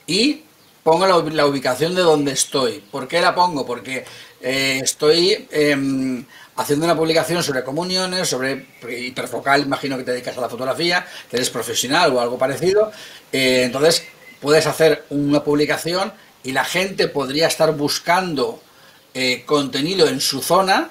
y 0.06 0.43
pongo 0.84 1.06
la, 1.06 1.46
ubicación 1.46 1.94
de 1.96 2.02
donde 2.02 2.32
estoy. 2.32 2.84
¿Por 2.90 3.08
qué 3.08 3.20
la 3.20 3.34
pongo? 3.34 3.66
Porque 3.66 4.04
eh, 4.40 4.80
estoy 4.82 5.48
em, 5.50 6.24
haciendo 6.56 6.84
una 6.84 6.94
publicación 6.94 7.42
sobre 7.42 7.64
comuniones, 7.64 8.28
sobre 8.28 8.66
hiperfocal, 8.86 9.62
imagino 9.62 9.96
que 9.96 10.04
te 10.04 10.12
dedicas 10.12 10.36
a 10.36 10.42
la 10.42 10.48
fotografía, 10.48 11.04
que 11.28 11.36
eres 11.36 11.50
profesional 11.50 12.12
o 12.12 12.20
algo 12.20 12.38
parecido. 12.38 12.92
Eh, 13.32 13.62
entonces, 13.64 14.04
puedes 14.40 14.66
hacer 14.66 15.06
una 15.08 15.42
publicación 15.42 16.12
y 16.44 16.52
la 16.52 16.64
gente 16.64 17.08
podría 17.08 17.46
estar 17.48 17.74
buscando 17.74 18.62
eh, 19.14 19.42
contenido 19.46 20.06
en 20.06 20.20
su 20.20 20.42
zona, 20.42 20.90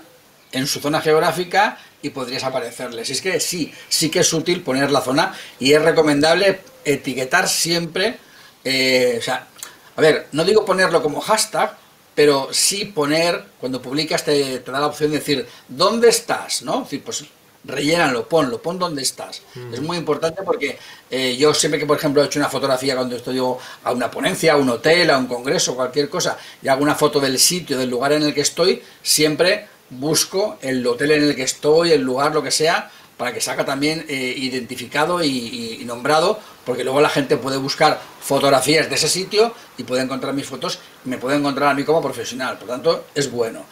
en 0.52 0.66
su 0.66 0.80
zona 0.80 1.02
geográfica, 1.02 1.78
y 2.02 2.10
podrías 2.10 2.44
aparecerles. 2.44 3.12
Es 3.12 3.22
que 3.22 3.39
sí, 3.39 3.72
sí 3.88 4.10
que 4.10 4.20
es 4.20 4.34
útil 4.34 4.62
poner 4.62 4.91
la 4.91 5.00
zona 5.02 5.34
y 5.60 5.72
es 5.72 5.82
recomendable 5.82 6.60
etiquetar 6.84 7.48
siempre, 7.48 8.18
o 8.66 9.22
sea, 9.22 9.48
a 9.96 10.02
ver, 10.02 10.28
no 10.32 10.44
digo 10.44 10.66
ponerlo 10.66 11.02
como 11.02 11.22
hashtag, 11.22 11.78
pero 12.16 12.50
sí 12.52 12.86
poner, 12.86 13.44
cuando 13.60 13.82
publicas 13.82 14.24
te, 14.24 14.60
da 14.60 14.80
la 14.80 14.88
opción 14.88 15.12
de 15.12 15.20
decir, 15.20 15.48
¿dónde 15.68 16.10
estás? 16.10 16.62
¿No? 16.62 16.78
Es 16.78 16.84
decir, 16.84 17.04
pues 17.04 17.26
rellénalo, 17.66 18.28
ponlo, 18.28 18.62
pon 18.62 18.78
dónde 18.78 19.02
estás. 19.02 19.41
Es 19.72 19.82
muy 19.82 19.98
importante 19.98 20.44
porque 20.44 20.78
eh, 21.10 21.38
yo 21.38 21.54
siempre 21.54 21.80
que, 21.80 21.86
por 21.86 21.98
ejemplo, 21.98 22.22
he 22.22 22.26
hecho 22.26 22.39
una 22.39 22.50
fotografía 22.50 22.96
cuando 22.96 23.16
estoy 23.16 23.39
a 23.39 23.91
una 23.91 24.12
ponencia, 24.12 24.54
a 24.54 24.58
un 24.58 24.70
hotel, 24.70 25.10
a 25.10 25.18
un 25.18 25.28
congreso, 25.28 25.76
cualquier 25.76 26.10
cosa, 26.10 26.38
y 26.62 26.68
hago 26.68 26.84
una 26.84 26.96
foto 26.96 27.20
del 27.20 27.39
sitio, 27.39 27.78
del 27.78 27.89
lugar 27.89 28.12
en 28.14 28.24
el 28.24 28.34
que 28.34 28.41
estoy, 28.41 28.84
siempre 29.02 29.68
busco 29.89 30.58
el 30.62 30.86
hotel 30.86 31.12
en 31.12 31.24
el 31.24 31.36
que 31.36 31.44
estoy, 31.44 31.91
el 31.91 32.02
lugar, 32.02 32.34
lo 32.34 32.44
que 32.44 32.52
sea, 32.52 32.91
para 33.24 33.34
que 33.34 33.39
salga 33.39 33.63
también 33.63 34.05
eh, 34.09 34.34
identificado 34.36 35.24
y, 35.24 35.82
nombrado, 35.86 36.41
porque 36.65 36.84
luego 36.84 36.99
la 36.99 37.07
gente 37.07 37.38
puede 37.38 37.55
buscar 37.55 37.97
fotografías 38.19 38.89
de 38.89 38.95
ese 38.95 39.07
sitio 39.07 39.55
y 39.78 39.84
puede 39.84 40.01
encontrar 40.01 40.34
mis 40.34 40.45
fotos 40.45 40.80
y 41.05 41.09
me 41.09 41.17
puede 41.17 41.38
encontrar 41.38 41.69
a 41.69 41.74
mí 41.74 41.86
como 41.86 42.01
profesional, 42.01 42.57
por 42.57 42.67
tanto 42.67 43.05
es 43.15 43.32
bueno. 43.32 43.63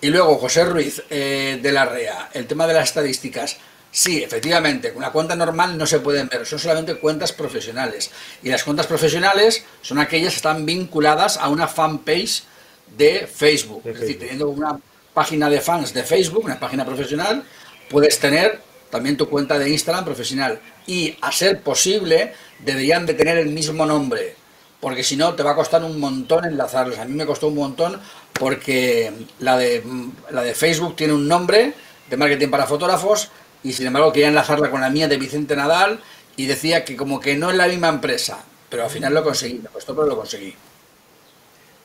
Y 0.00 0.08
luego 0.08 0.38
José 0.38 0.64
Ruiz 0.64 1.02
eh, 1.10 1.58
de 1.62 1.72
la 1.72 1.84
REA, 1.84 2.30
el 2.32 2.46
tema 2.46 2.66
de 2.66 2.72
las 2.72 2.84
estadísticas. 2.84 3.58
Sí, 3.90 4.22
efectivamente, 4.22 4.94
una 4.96 5.12
cuenta 5.12 5.36
normal 5.36 5.76
no 5.76 5.84
se 5.84 6.00
pueden 6.00 6.30
ver, 6.30 6.46
son 6.46 6.58
solamente 6.58 6.94
cuentas 6.94 7.34
profesionales. 7.34 8.10
Y 8.42 8.48
las 8.48 8.64
cuentas 8.64 8.86
profesionales 8.86 9.62
son 9.82 9.98
aquellas 9.98 10.30
que 10.30 10.36
están 10.36 10.64
vinculadas 10.64 11.36
a 11.36 11.50
una 11.50 11.68
fanpage 11.68 12.44
de 12.96 13.26
Facebook. 13.26 13.82
Es 13.84 14.00
decir, 14.00 14.18
teniendo 14.18 14.48
una 14.48 14.80
página 15.12 15.50
de 15.50 15.60
fans 15.60 15.92
de 15.92 16.02
Facebook, 16.02 16.46
una 16.46 16.58
página 16.58 16.86
profesional, 16.86 17.44
puedes 17.90 18.18
tener 18.18 18.65
también 18.90 19.16
tu 19.16 19.28
cuenta 19.28 19.58
de 19.58 19.70
Instagram 19.70 20.04
profesional. 20.04 20.60
Y 20.86 21.16
a 21.20 21.32
ser 21.32 21.60
posible, 21.62 22.32
deberían 22.60 23.06
de 23.06 23.14
tener 23.14 23.38
el 23.38 23.48
mismo 23.48 23.86
nombre, 23.86 24.36
porque 24.80 25.02
si 25.02 25.16
no 25.16 25.34
te 25.34 25.42
va 25.42 25.52
a 25.52 25.54
costar 25.56 25.82
un 25.84 25.98
montón 25.98 26.44
enlazarlos. 26.44 26.98
A 26.98 27.04
mí 27.04 27.14
me 27.14 27.26
costó 27.26 27.48
un 27.48 27.56
montón 27.56 28.00
porque 28.32 29.12
la 29.40 29.56
de, 29.56 29.82
la 30.30 30.42
de 30.42 30.54
Facebook 30.54 30.96
tiene 30.96 31.12
un 31.12 31.26
nombre 31.26 31.74
de 32.08 32.16
marketing 32.16 32.48
para 32.48 32.66
fotógrafos 32.66 33.30
y 33.62 33.72
sin 33.72 33.86
embargo 33.86 34.12
quería 34.12 34.28
enlazarla 34.28 34.70
con 34.70 34.80
la 34.80 34.90
mía 34.90 35.08
de 35.08 35.16
Vicente 35.16 35.56
Nadal 35.56 36.00
y 36.36 36.46
decía 36.46 36.84
que 36.84 36.96
como 36.96 37.20
que 37.20 37.36
no 37.36 37.50
es 37.50 37.56
la 37.56 37.66
misma 37.66 37.88
empresa, 37.88 38.44
pero 38.68 38.84
al 38.84 38.90
final 38.90 39.14
lo 39.14 39.24
conseguí, 39.24 39.58
me 39.58 39.68
costó 39.70 39.94
pero 39.94 40.06
lo 40.06 40.16
conseguí. 40.16 40.54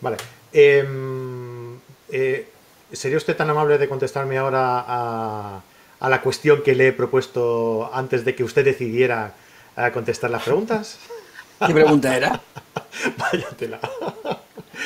Vale. 0.01 0.17
Em, 0.51 1.79
eh, 2.09 2.47
¿Sería 2.91 3.17
usted 3.17 3.37
tan 3.37 3.49
amable 3.49 3.77
de 3.77 3.87
contestarme 3.87 4.37
ahora 4.37 4.83
a, 4.85 5.61
a 6.01 6.09
la 6.09 6.21
cuestión 6.21 6.63
que 6.63 6.75
le 6.75 6.89
he 6.89 6.93
propuesto 6.93 7.89
antes 7.93 8.25
de 8.25 8.35
que 8.35 8.43
usted 8.43 8.65
decidiera 8.65 9.33
a 9.75 9.91
contestar 9.91 10.29
las 10.29 10.43
preguntas? 10.43 10.97
¿Qué 11.65 11.73
pregunta 11.73 12.17
era? 12.17 12.41
Váyatela. 13.17 13.79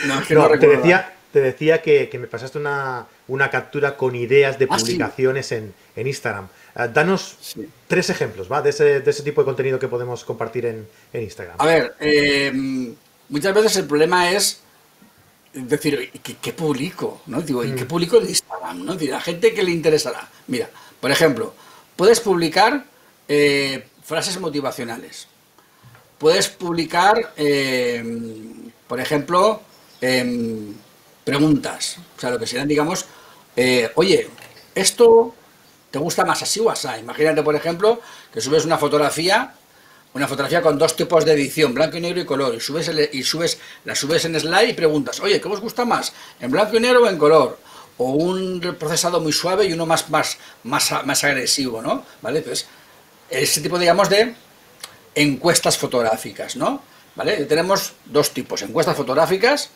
No, 0.08 0.20
es 0.20 0.28
que 0.28 0.36
no, 0.36 0.50
te 0.50 0.68
decía, 0.68 1.14
te 1.32 1.40
decía 1.40 1.82
que, 1.82 2.10
me 2.20 2.28
pasaste 2.28 2.60
una, 2.60 3.08
captura 3.50 3.96
con 3.96 4.14
ideas 4.14 4.60
de 4.60 4.68
ah, 4.70 4.78
publicaciones 4.78 5.52
en, 5.54 5.74
Instagram. 5.96 6.48
Eh, 6.76 6.90
danos 6.94 7.56
tres 7.88 8.10
ejemplos 8.10 8.52
¿va? 8.52 8.62
De, 8.62 8.72
ese, 8.72 9.24
tipo 9.24 9.42
de 9.42 9.46
contenido 9.46 9.80
que 9.80 9.88
podemos 9.88 10.26
compartir 10.26 10.66
en, 10.66 10.88
Instagram. 11.14 11.56
A 11.60 11.66
ver, 11.66 11.96
em, 12.02 12.94
muchas 13.30 13.54
veces 13.54 13.78
el 13.78 13.86
problema 13.86 14.32
es 14.32 14.60
decir, 15.54 16.12
¿qué, 16.42 16.52
publico? 16.52 17.22
¿no? 17.28 17.42
Digo, 17.42 17.64
¿y 17.64 17.72
qué 17.72 17.86
mm. 17.86 17.88
publico 17.88 18.18
en 18.18 18.28
Instagram? 18.28 18.84
¿no? 18.84 18.94
Decir, 18.94 19.14
a 19.14 19.22
gente 19.22 19.54
que 19.54 19.64
le 19.64 19.72
interesará. 19.72 20.28
Mira, 20.48 20.70
por 21.00 21.12
ejemplo, 21.12 21.54
puedes 21.96 22.20
publicar 22.20 22.86
eh, 23.28 23.88
frases 24.04 24.40
motivacionales. 24.40 25.28
Puedes 26.18 26.48
publicar, 26.48 27.34
eh, 27.36 28.04
por 28.88 29.00
ejemplo, 29.00 29.62
em, 30.02 30.74
preguntas. 31.24 31.98
O 32.18 32.20
sea, 32.20 32.30
lo 32.30 32.40
que 32.40 32.48
serían, 32.48 32.68
digamos, 32.68 33.06
eh, 33.56 33.92
oye, 33.96 34.30
esto 34.74 35.34
te 35.92 36.00
gusta 36.00 36.26
más 36.26 36.42
así 36.42 36.60
o 36.60 36.70
así. 36.70 36.88
Imagínate, 37.00 37.44
por 37.44 37.56
ejemplo, 37.56 38.02
que 38.34 38.42
subes 38.42 38.66
una 38.66 38.78
fotografía 38.78 39.54
una 40.16 40.30
fotografía 40.30 40.62
con 40.62 40.78
dos 40.78 40.96
tipos 40.96 41.26
de 41.26 41.34
edición, 41.34 41.74
blanco 41.74 41.98
y 41.98 42.02
negro 42.02 42.22
y 42.22 42.26
color, 42.26 42.56
y 42.56 42.62
subes, 42.62 42.90
y 43.12 43.22
subes 43.22 43.60
la 43.84 43.96
subes 43.96 44.24
en 44.24 44.40
slide 44.40 44.70
y 44.70 44.74
preguntas, 44.74 45.20
oye, 45.20 45.42
¿qué 45.42 45.48
os 45.50 45.60
gusta 45.60 45.84
más? 45.84 46.14
¿En 46.40 46.50
blanco 46.52 46.78
y 46.78 46.80
negro 46.80 47.04
o 47.04 47.10
en 47.10 47.18
color? 47.18 47.60
O 47.98 48.12
un 48.12 48.76
procesado 48.78 49.22
muy 49.22 49.32
suave 49.32 49.66
y 49.66 49.74
uno 49.74 49.86
más, 49.86 50.10
más, 50.10 50.38
más, 50.64 50.92
más 51.06 51.24
agresivo, 51.24 51.82
¿no? 51.82 52.04
¿Vale? 52.22 52.40
Entonces, 52.40 52.68
ese 53.30 53.62
tipo, 53.62 53.80
digamos, 53.80 54.10
de 54.10 54.36
encuestas 55.16 55.78
fotográficas, 55.78 56.56
¿no? 56.56 56.82
¿Vale? 57.16 57.46
Tenemos 57.46 57.94
dos 58.06 58.32
tipos, 58.32 58.62
encuestas 58.62 58.98
fotográficas, 58.98 59.70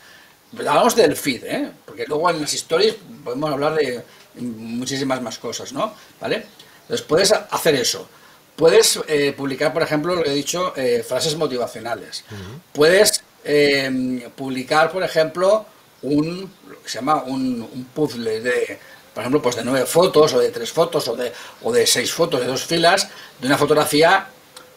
hablamos 0.54 0.96
del 0.96 1.16
feed, 1.16 1.44
¿eh? 1.46 1.72
Porque 1.86 2.06
luego 2.06 2.30
en 2.30 2.42
las 2.42 2.54
stories 2.54 2.96
podemos 3.24 3.52
hablar 3.52 3.76
de 3.76 4.04
muchísimas 4.36 5.22
más 5.22 5.38
cosas, 5.38 5.72
¿no? 5.72 5.94
¿Vale? 6.20 6.46
Entonces 6.82 7.06
puedes 7.06 7.32
hacer 7.32 7.76
eso. 7.76 8.08
Puedes 8.56 9.00
eh, 9.08 9.34
publicar, 9.38 9.72
por 9.72 9.84
ejemplo, 9.84 10.16
lo 10.16 10.24
que 10.24 10.32
he 10.32 10.36
dicho, 10.36 10.74
eh, 10.76 11.04
frases 11.08 11.38
motivacionales. 11.38 12.26
Puedes 12.74 13.24
em, 13.46 14.22
publicar, 14.32 14.92
por 14.92 15.02
ejemplo, 15.04 15.66
un, 16.02 16.52
se 16.86 17.00
llama 17.00 17.24
un, 17.24 17.88
puzzle 17.94 18.42
de, 18.42 18.80
por 19.14 19.22
ejemplo, 19.22 19.42
pues 19.42 19.56
de 19.56 19.64
nueve 19.64 19.86
fotos 19.86 20.34
o 20.34 20.40
de 20.40 20.50
tres 20.50 20.72
fotos 20.72 21.08
o 21.08 21.16
de, 21.16 21.32
o 21.64 21.72
de 21.72 21.86
seis 21.86 22.12
fotos 22.14 22.40
de 22.40 22.48
dos 22.48 22.64
filas 22.64 23.10
de 23.40 23.48
una 23.48 23.58
fotografía 23.58 24.28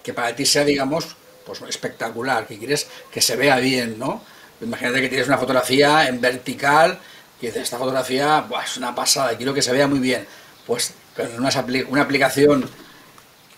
que 0.03 0.13
para 0.13 0.35
ti 0.35 0.45
sea, 0.45 0.65
digamos, 0.65 1.17
pues 1.47 1.61
espectacular, 1.69 2.47
que 2.47 2.59
quieres 2.59 2.89
que 3.11 3.21
se 3.21 3.37
vea 3.37 3.57
bien, 3.59 3.99
¿no? 3.99 4.23
Imagínate 4.61 5.01
que 5.01 5.09
tienes 5.09 5.27
una 5.27 5.39
fotografía 5.39 6.09
en 6.09 6.21
vertical 6.21 6.99
y 7.41 7.47
dices, 7.47 7.63
esta 7.63 7.79
fotografía 7.79 8.47
es 8.65 8.77
una 8.77 8.95
pasada, 8.95 9.37
quiero 9.37 9.53
que 9.53 9.63
se 9.63 9.73
vea 9.73 9.89
muy 9.89 9.99
bien. 9.99 10.27
Pues 10.67 10.95
con 11.17 11.29
una 11.91 12.03
aplicación 12.03 12.69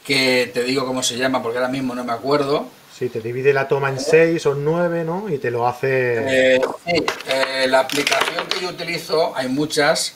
que 0.04 0.50
te 0.52 0.64
digo 0.64 0.86
cómo 0.86 1.02
se 1.02 1.16
llama 1.16 1.42
porque 1.42 1.58
ahora 1.58 1.70
mismo 1.70 1.94
no 1.94 2.04
me 2.04 2.12
acuerdo. 2.12 2.68
Sí, 2.96 3.08
te 3.08 3.20
divide 3.20 3.52
la 3.52 3.66
toma 3.66 3.88
en 3.88 3.98
seis 3.98 4.46
o 4.46 4.54
nueve, 4.54 5.02
¿no? 5.02 5.28
Y 5.28 5.38
te 5.38 5.50
lo 5.50 5.66
hace... 5.66 6.54
Eh, 6.54 6.60
sí, 6.86 7.04
eh, 7.26 7.66
la 7.68 7.80
aplicación 7.80 8.46
que 8.46 8.60
yo 8.60 8.68
utilizo, 8.68 9.36
hay 9.36 9.48
muchas, 9.48 10.14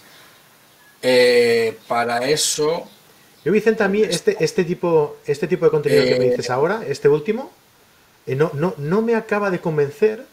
eh, 1.03 1.77
para 1.89 2.29
eso... 2.29 2.89
Yo, 3.45 3.51
Vicente, 3.51 3.83
a 3.83 3.89
mí 3.89 4.03
este, 4.03 4.37
este, 4.39 4.63
tipo, 4.63 5.17
este 5.27 5.49
tipo 5.49 5.65
de 5.65 5.73
contenido 5.73 6.05
que 6.05 6.19
me 6.21 6.31
dices 6.31 6.51
ahora, 6.51 6.83
este 6.87 7.09
último, 7.09 7.51
no, 8.27 8.53
no, 8.55 8.75
no 8.79 9.03
me 9.03 9.17
acaba 9.17 9.51
de 9.51 9.59
convencer. 9.59 10.25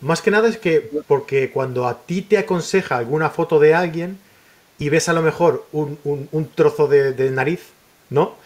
Más 0.00 0.22
que 0.22 0.30
nada 0.30 0.48
es 0.48 0.56
que 0.56 0.90
porque 1.06 1.50
cuando 1.50 1.86
a 1.86 2.06
ti 2.06 2.22
te 2.22 2.38
aconseja 2.38 2.96
alguna 2.96 3.28
foto 3.28 3.58
de 3.58 3.74
alguien 3.74 4.18
y 4.78 4.88
ves 4.88 5.10
a 5.10 5.12
lo 5.12 5.20
mejor 5.22 5.66
un, 5.72 5.98
un, 6.04 6.48
trozo 6.54 6.88
de, 6.88 7.12
de, 7.12 7.30
nariz, 7.30 7.60
¿no? 8.08 8.36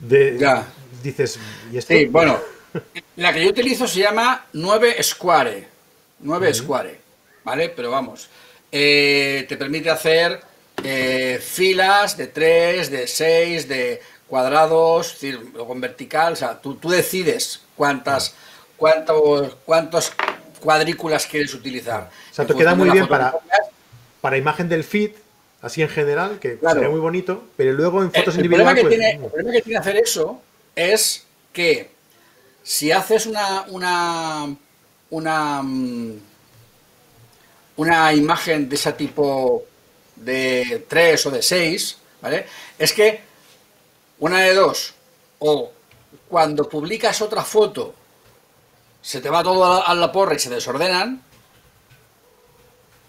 ya. 0.00 0.66
Dices, 1.02 1.38
¿y 1.72 1.80
Sí, 1.80 2.06
bueno, 2.06 2.38
la 3.16 3.32
que 3.32 3.44
yo 3.44 3.50
utilizo 3.50 3.86
se 3.86 4.00
llama 4.00 4.46
9 4.52 5.02
Square. 5.02 5.68
9 6.20 6.54
Square, 6.54 7.00
¿vale? 7.44 7.68
Pero 7.70 7.90
vamos, 7.90 8.28
eh, 8.70 9.44
te 9.48 9.56
permite 9.56 9.90
hacer 9.90 10.40
eh, 10.82 11.40
filas 11.42 12.16
de 12.16 12.28
3, 12.28 12.90
de 12.90 13.06
6, 13.06 13.68
de 13.68 14.00
cuadrados, 14.26 15.18
luego 15.52 15.74
en 15.74 15.80
vertical, 15.82 16.32
o 16.32 16.36
sea, 16.36 16.58
tú, 16.58 16.76
tú 16.76 16.88
decides 16.88 17.60
cuántas, 17.76 18.34
cuántos, 18.78 19.56
cuántos 19.66 20.12
cuadrículas 20.58 21.26
quieres 21.26 21.52
utilizar. 21.52 22.08
O 22.30 22.34
sea, 22.34 22.46
te 22.46 22.54
queda 22.54 22.74
muy 22.74 22.88
bien 22.88 23.06
para, 23.06 23.34
para 24.22 24.38
imagen 24.38 24.70
del 24.70 24.84
feed, 24.84 25.10
así 25.60 25.82
en 25.82 25.90
general, 25.90 26.38
que 26.38 26.58
sería 26.58 26.88
muy 26.88 27.00
bonito, 27.00 27.44
pero 27.56 27.74
luego 27.74 28.02
en 28.02 28.10
fotos 28.10 28.36
individuales. 28.36 28.82
Pues, 28.82 28.94
el 28.94 29.18
problema 29.28 29.52
que 29.52 29.60
tiene 29.60 29.78
hacer 29.78 29.96
eso 29.96 30.40
es 30.74 31.26
que 31.52 31.90
si 32.62 32.92
haces 32.92 33.26
una, 33.26 33.62
una, 33.68 34.54
una, 35.10 35.62
mm, 35.62 36.20
una 37.76 38.12
imagen 38.12 38.68
de 38.68 38.76
ese 38.76 38.92
tipo 38.92 39.64
de 40.16 40.86
3 40.88 41.26
o 41.26 41.30
de 41.30 41.42
6, 41.42 41.98
¿vale? 42.20 42.46
Es 42.78 42.92
que 42.92 43.20
una 44.18 44.40
de 44.40 44.54
dos, 44.54 44.94
o 45.40 45.72
cuando 46.28 46.68
publicas 46.68 47.20
otra 47.20 47.42
foto, 47.42 47.94
se 49.00 49.20
te 49.20 49.28
va 49.28 49.42
todo 49.42 49.84
a 49.84 49.94
la 49.94 50.12
porra 50.12 50.34
y 50.34 50.38
se 50.38 50.48
desordenan, 50.48 51.20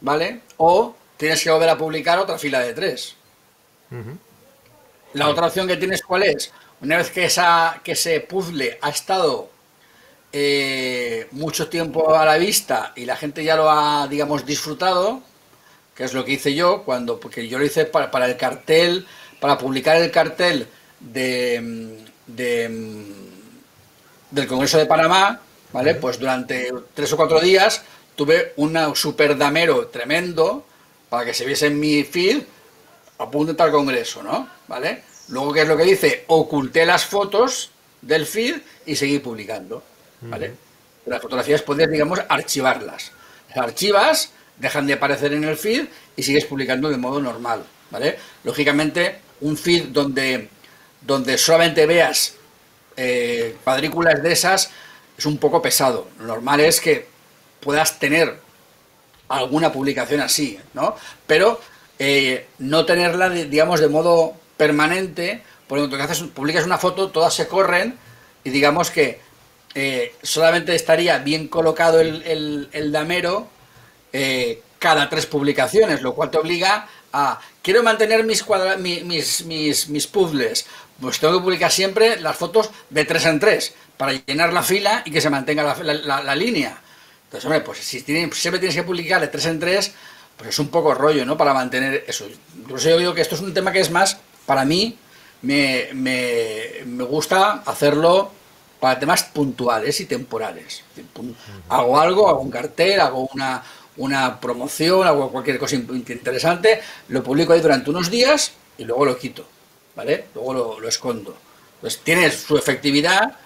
¿vale? 0.02 0.42
O 0.58 0.96
tienes 1.18 1.44
que 1.44 1.52
volver 1.52 1.70
a 1.70 1.78
publicar 1.78 2.18
otra 2.18 2.40
fila 2.40 2.60
de 2.62 2.74
tres. 2.74 3.16
La 5.14 5.30
otra 5.30 5.48
opción 5.48 5.68
que 5.68 5.78
tienes, 5.78 6.02
¿cuál 6.02 6.24
es? 6.24 6.52
Una 6.82 6.98
vez 6.98 7.12
que, 7.12 7.26
esa, 7.26 7.82
que 7.84 7.94
ese 7.94 8.20
puzzle 8.20 8.78
ha 8.82 8.90
estado 8.90 9.50
eh, 10.32 11.28
mucho 11.32 11.70
tiempo 11.70 12.16
a 12.16 12.26
la 12.26 12.38
vista 12.38 12.92
y 12.96 13.06
la 13.06 13.16
gente 13.16 13.44
ya 13.44 13.56
lo 13.56 13.70
ha, 13.70 14.08
digamos, 14.08 14.46
disfrutado, 14.46 15.22
que 15.96 16.04
es 16.04 16.14
lo 16.14 16.26
que 16.26 16.34
hice 16.34 16.56
yo, 16.56 16.84
cuando, 16.84 17.20
porque 17.20 17.48
yo 17.48 17.60
lo 17.60 17.66
hice 17.66 17.86
para, 17.86 18.26
el 18.26 18.38
cartel, 18.38 19.06
para 19.40 19.58
publicar 19.58 19.98
el 19.98 20.10
cartel 20.10 20.68
de, 21.00 22.04
del 24.32 24.48
Congreso 24.48 24.80
de 24.80 24.88
Panamá, 24.88 25.40
¿vale? 25.72 25.96
Pues 25.96 26.20
durante 26.20 26.72
tres 26.96 27.14
o 27.14 27.18
cuatro 27.18 27.40
días 27.40 27.84
tuve 28.16 28.54
un 28.58 28.96
super 28.96 29.38
damero 29.38 29.88
tremendo 29.88 30.66
para 31.10 31.26
que 31.26 31.34
se 31.34 31.46
viese 31.46 31.68
en 31.68 31.80
mi 31.80 32.04
feed, 32.04 32.42
apunte 33.20 33.62
al 33.62 33.72
congreso, 33.72 34.24
¿no? 34.24 34.50
¿Vale? 34.74 35.04
Luego, 35.28 35.54
¿qué 35.54 35.62
es 35.62 35.68
lo 35.68 35.78
que 35.78 35.84
dice? 35.84 36.24
Oculté 36.26 36.84
las 36.84 37.06
fotos 37.06 37.70
del 38.02 38.26
feed 38.26 38.56
y 38.88 38.96
seguí 38.96 39.20
publicando, 39.20 39.84
¿vale? 40.22 40.56
Las 41.06 41.22
fotografías 41.22 41.62
puedes, 41.62 41.88
digamos, 41.92 42.20
archivarlas. 42.28 43.12
Las 43.50 43.58
archivas, 43.58 44.32
dejan 44.58 44.88
de 44.88 44.94
aparecer 44.94 45.32
en 45.34 45.44
el 45.44 45.58
feed 45.58 45.86
y 46.16 46.24
sigues 46.24 46.46
publicando 46.46 46.90
de 46.90 46.98
modo 46.98 47.22
normal, 47.22 47.64
¿vale? 47.92 48.18
Lógicamente, 48.44 49.20
un 49.42 49.58
feed 49.58 49.90
donde, 49.90 50.50
donde 51.02 51.38
solamente 51.38 51.86
veas 51.86 52.34
eh, 52.98 53.56
cuadrículas 53.64 54.24
de 54.24 54.32
esas 54.32 54.72
es 55.16 55.26
un 55.28 55.38
poco 55.38 55.62
pesado. 55.62 56.08
Lo 56.18 56.26
normal 56.26 56.62
es 56.62 56.82
que 56.82 57.06
puedas 57.60 58.00
tener 58.00 58.40
alguna 59.30 59.72
publicación 59.72 60.22
así, 60.22 60.58
¿no? 60.74 60.96
Pero 61.28 61.62
eh, 62.00 62.48
no 62.58 62.88
tenerla, 62.88 63.30
digamos, 63.30 63.80
de 63.80 63.88
modo 63.88 64.42
permanente, 64.58 65.44
porque 65.68 65.88
cuando 65.88 66.04
haces, 66.04 66.24
publicas 66.30 66.66
una 66.66 66.78
foto, 66.78 67.10
todas 67.10 67.34
se 67.34 67.48
corren 67.48 67.98
y 68.44 68.50
digamos 68.50 68.92
que 68.92 69.20
eh, 69.76 70.16
solamente 70.22 70.76
estaría 70.76 71.18
bien 71.20 71.48
colocado 71.48 72.00
el, 72.00 72.92
damero 72.92 73.48
eh, 74.12 74.62
cada 74.80 75.10
tres 75.10 75.26
publicaciones, 75.26 76.02
lo 76.02 76.14
cual 76.14 76.30
te 76.30 76.38
obliga 76.38 76.88
a, 77.12 77.40
quiero 77.62 77.82
mantener 77.84 78.24
mis, 78.24 78.46
mis, 78.80 79.46
mis, 79.46 79.90
mis, 79.90 80.08
puzzles, 80.08 80.66
pues 81.00 81.20
tengo 81.20 81.38
que 81.38 81.44
publicar 81.44 81.72
siempre 81.72 82.20
las 82.20 82.36
fotos 82.36 82.70
de 82.90 83.06
tres 83.06 83.26
en 83.26 83.40
tres, 83.40 83.74
para 83.98 84.14
llenar 84.14 84.54
la 84.54 84.64
fila 84.64 85.02
y 85.06 85.12
que 85.12 85.22
se 85.22 85.30
mantenga 85.30 85.76
la, 85.82 86.22
la 86.22 86.36
línea. 86.36 86.80
Entonces, 87.26 87.46
hombre, 87.46 87.62
pues 87.62 87.80
si 87.80 88.00
siempre 88.02 88.60
tienes 88.60 88.76
que 88.76 88.84
publicar 88.84 89.20
de 89.20 89.28
tres 89.28 89.48
en 89.48 89.60
tres, 89.60 89.92
pues 90.38 90.50
es 90.50 90.60
un 90.60 90.68
poco 90.68 90.94
rollo, 90.94 91.26
¿no? 91.26 91.36
Para 91.36 91.54
mantener 91.54 92.06
eso. 92.08 92.28
Incluso 92.58 92.90
yo 92.90 92.98
digo 93.00 93.14
que 93.16 93.22
esto 93.22 93.34
es 93.34 93.42
un 93.42 93.54
tema 93.56 93.72
que 93.72 93.80
es 93.80 93.90
más, 93.90 94.20
para 94.46 94.66
mí, 94.66 94.98
me, 95.44 97.06
gusta 97.08 97.64
hacerlo 97.66 98.32
para 98.80 99.00
temas 99.00 99.24
puntuales 99.24 100.00
y 100.00 100.06
temporales. 100.06 100.84
Hago 101.70 102.00
algo, 102.00 102.28
hago 102.28 102.42
un 102.42 102.52
cartel, 102.52 103.00
hago 103.00 103.30
una, 103.34 103.64
una 103.98 104.40
promoción, 104.40 105.08
hago 105.08 105.32
cualquier 105.32 105.60
cosa 105.60 105.76
interesante, 105.76 106.82
lo 107.10 107.24
publico 107.24 107.54
ahí 107.54 107.62
durante 107.62 107.90
unos 107.90 108.10
días 108.10 108.54
y 108.78 108.84
luego 108.84 109.06
lo 109.06 109.18
quito, 109.18 109.46
¿vale? 109.96 110.26
Luego 110.34 110.54
lo, 110.54 110.80
lo 110.80 110.88
escondo. 110.88 111.36
Pues 111.80 112.00
tiene 112.00 112.32
su 112.32 112.58
efectividad, 112.58 113.38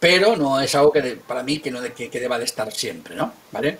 pero 0.00 0.36
no 0.36 0.60
es 0.60 0.74
algo 0.74 0.92
que 0.92 1.18
para 1.26 1.42
mí 1.42 1.60
que, 1.60 1.70
no 1.70 1.80
que, 1.82 2.10
deba 2.10 2.38
de 2.38 2.44
estar 2.44 2.70
siempre, 2.72 3.14
¿no? 3.14 3.32
¿Vale? 3.52 3.78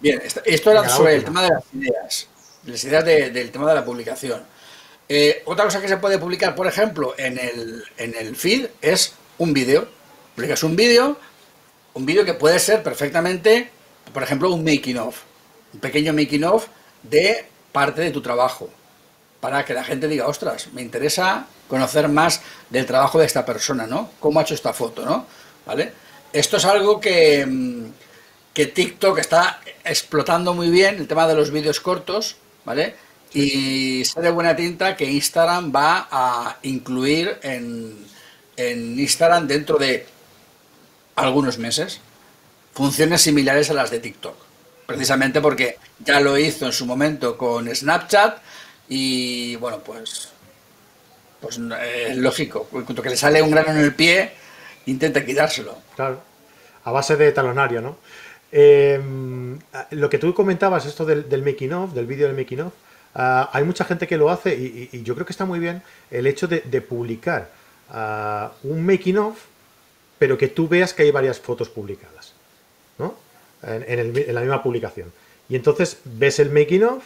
Bien, 0.00 0.20
esto, 0.44 0.70
era 0.70 0.88
sobre 0.88 1.14
el 1.14 1.24
tema 1.24 1.42
de 1.42 1.50
las 1.50 1.64
ideas, 1.72 2.28
las 2.66 2.84
ideas 2.84 3.04
del 3.04 3.50
tema 3.50 3.68
de 3.68 3.74
la 3.74 3.84
publicación. 3.84 4.42
Eh, 5.14 5.42
otra 5.44 5.66
cosa 5.66 5.80
que 5.80 5.88
se 5.88 5.98
puede 5.98 6.18
publicar, 6.18 6.54
por 6.54 6.66
ejemplo, 6.66 7.14
en 7.18 7.38
el, 7.38 7.84
en 7.98 8.14
el 8.14 8.34
feed 8.34 8.68
es 8.80 9.12
un 9.36 9.52
vídeo. 9.52 9.86
Publicas 10.34 10.62
un 10.62 10.74
vídeo 10.74 11.18
un 11.94 12.06
vídeo 12.06 12.24
que 12.24 12.34
puede 12.34 12.58
ser 12.58 12.82
perfectamente, 12.82 13.70
por 14.12 14.22
ejemplo, 14.22 14.50
un 14.50 14.64
making 14.64 14.98
of, 14.98 15.18
un 15.74 15.80
pequeño 15.80 16.12
making 16.12 16.44
of 16.44 16.66
de 17.02 17.46
parte 17.70 18.00
de 18.00 18.10
tu 18.10 18.22
trabajo, 18.22 18.70
para 19.40 19.64
que 19.64 19.74
la 19.74 19.84
gente 19.84 20.08
diga, 20.08 20.26
ostras, 20.26 20.68
me 20.72 20.82
interesa 20.82 21.46
conocer 21.68 22.08
más 22.08 22.40
del 22.70 22.86
trabajo 22.86 23.18
de 23.18 23.26
esta 23.26 23.44
persona, 23.44 23.86
¿no? 23.86 24.10
¿Cómo 24.20 24.40
ha 24.40 24.42
hecho 24.42 24.54
esta 24.54 24.72
foto, 24.72 25.04
¿no? 25.04 25.26
¿Vale? 25.66 25.92
Esto 26.32 26.56
es 26.56 26.64
algo 26.64 27.00
que, 27.00 27.44
mm, 27.46 27.84
que 28.54 28.66
TikTok 28.66 29.18
está 29.18 29.60
explotando 29.84 30.54
muy 30.54 30.70
bien, 30.70 30.96
el 30.96 31.08
tema 31.08 31.26
de 31.26 31.34
los 31.34 31.50
vídeos 31.50 31.80
cortos, 31.80 32.36
¿vale? 32.64 32.94
Y 33.34 34.04
sé 34.04 34.20
de 34.20 34.30
buena 34.30 34.54
tinta 34.54 34.96
que 34.96 35.10
Instagram 35.10 35.72
va 35.74 36.08
a 36.10 36.58
incluir 36.62 37.38
en, 37.42 37.96
en 38.56 38.98
Instagram 38.98 39.46
dentro 39.46 39.78
de 39.78 40.06
algunos 41.16 41.58
meses 41.58 42.00
funciones 42.74 43.22
similares 43.22 43.70
a 43.70 43.74
las 43.74 43.90
de 43.90 44.00
TikTok. 44.00 44.36
Precisamente 44.86 45.40
porque 45.40 45.78
ya 46.00 46.20
lo 46.20 46.36
hizo 46.36 46.66
en 46.66 46.72
su 46.72 46.86
momento 46.86 47.38
con 47.38 47.74
Snapchat 47.74 48.38
y 48.88 49.56
bueno, 49.56 49.78
pues, 49.78 50.28
pues 51.40 51.58
eh, 51.58 52.08
es 52.10 52.16
lógico. 52.18 52.64
Cuando 52.64 53.02
que 53.02 53.10
le 53.10 53.16
sale 53.16 53.40
un 53.42 53.50
grano 53.50 53.70
en 53.70 53.78
el 53.78 53.94
pie, 53.94 54.32
intenta 54.86 55.24
quitárselo. 55.24 55.78
Claro, 55.96 56.22
a 56.84 56.90
base 56.90 57.16
de 57.16 57.32
talonario, 57.32 57.80
¿no? 57.80 57.98
Em, 58.50 59.58
lo 59.92 60.10
que 60.10 60.18
tú 60.18 60.34
comentabas, 60.34 60.84
esto 60.84 61.06
del, 61.06 61.42
making 61.42 61.72
of, 61.72 61.92
del 61.94 62.06
vídeo 62.06 62.26
del 62.26 62.36
making 62.36 62.60
of, 62.60 62.74
ah, 63.14 63.50
hay 63.52 63.64
mucha 63.64 63.84
gente 63.84 64.06
que 64.06 64.16
lo 64.16 64.30
hace 64.30 64.54
y, 64.54 65.02
yo 65.02 65.14
creo 65.14 65.26
que 65.26 65.32
está 65.32 65.44
muy 65.44 65.58
bien 65.58 65.82
el 66.10 66.26
hecho 66.26 66.48
de, 66.48 66.80
publicar 66.80 67.50
ah, 67.90 68.52
un 68.62 68.84
making 68.84 69.18
of, 69.18 69.38
pero 70.18 70.38
que 70.38 70.48
tú 70.48 70.68
veas 70.68 70.94
que 70.94 71.02
hay 71.02 71.10
varias 71.10 71.40
fotos 71.40 71.68
publicadas, 71.68 72.34
¿no? 72.98 73.14
En, 73.62 74.34
la 74.34 74.40
misma 74.40 74.62
publicación. 74.62 75.12
Y 75.48 75.56
entonces 75.56 75.98
ves 76.04 76.38
el 76.38 76.50
making 76.50 76.84
of, 76.84 77.04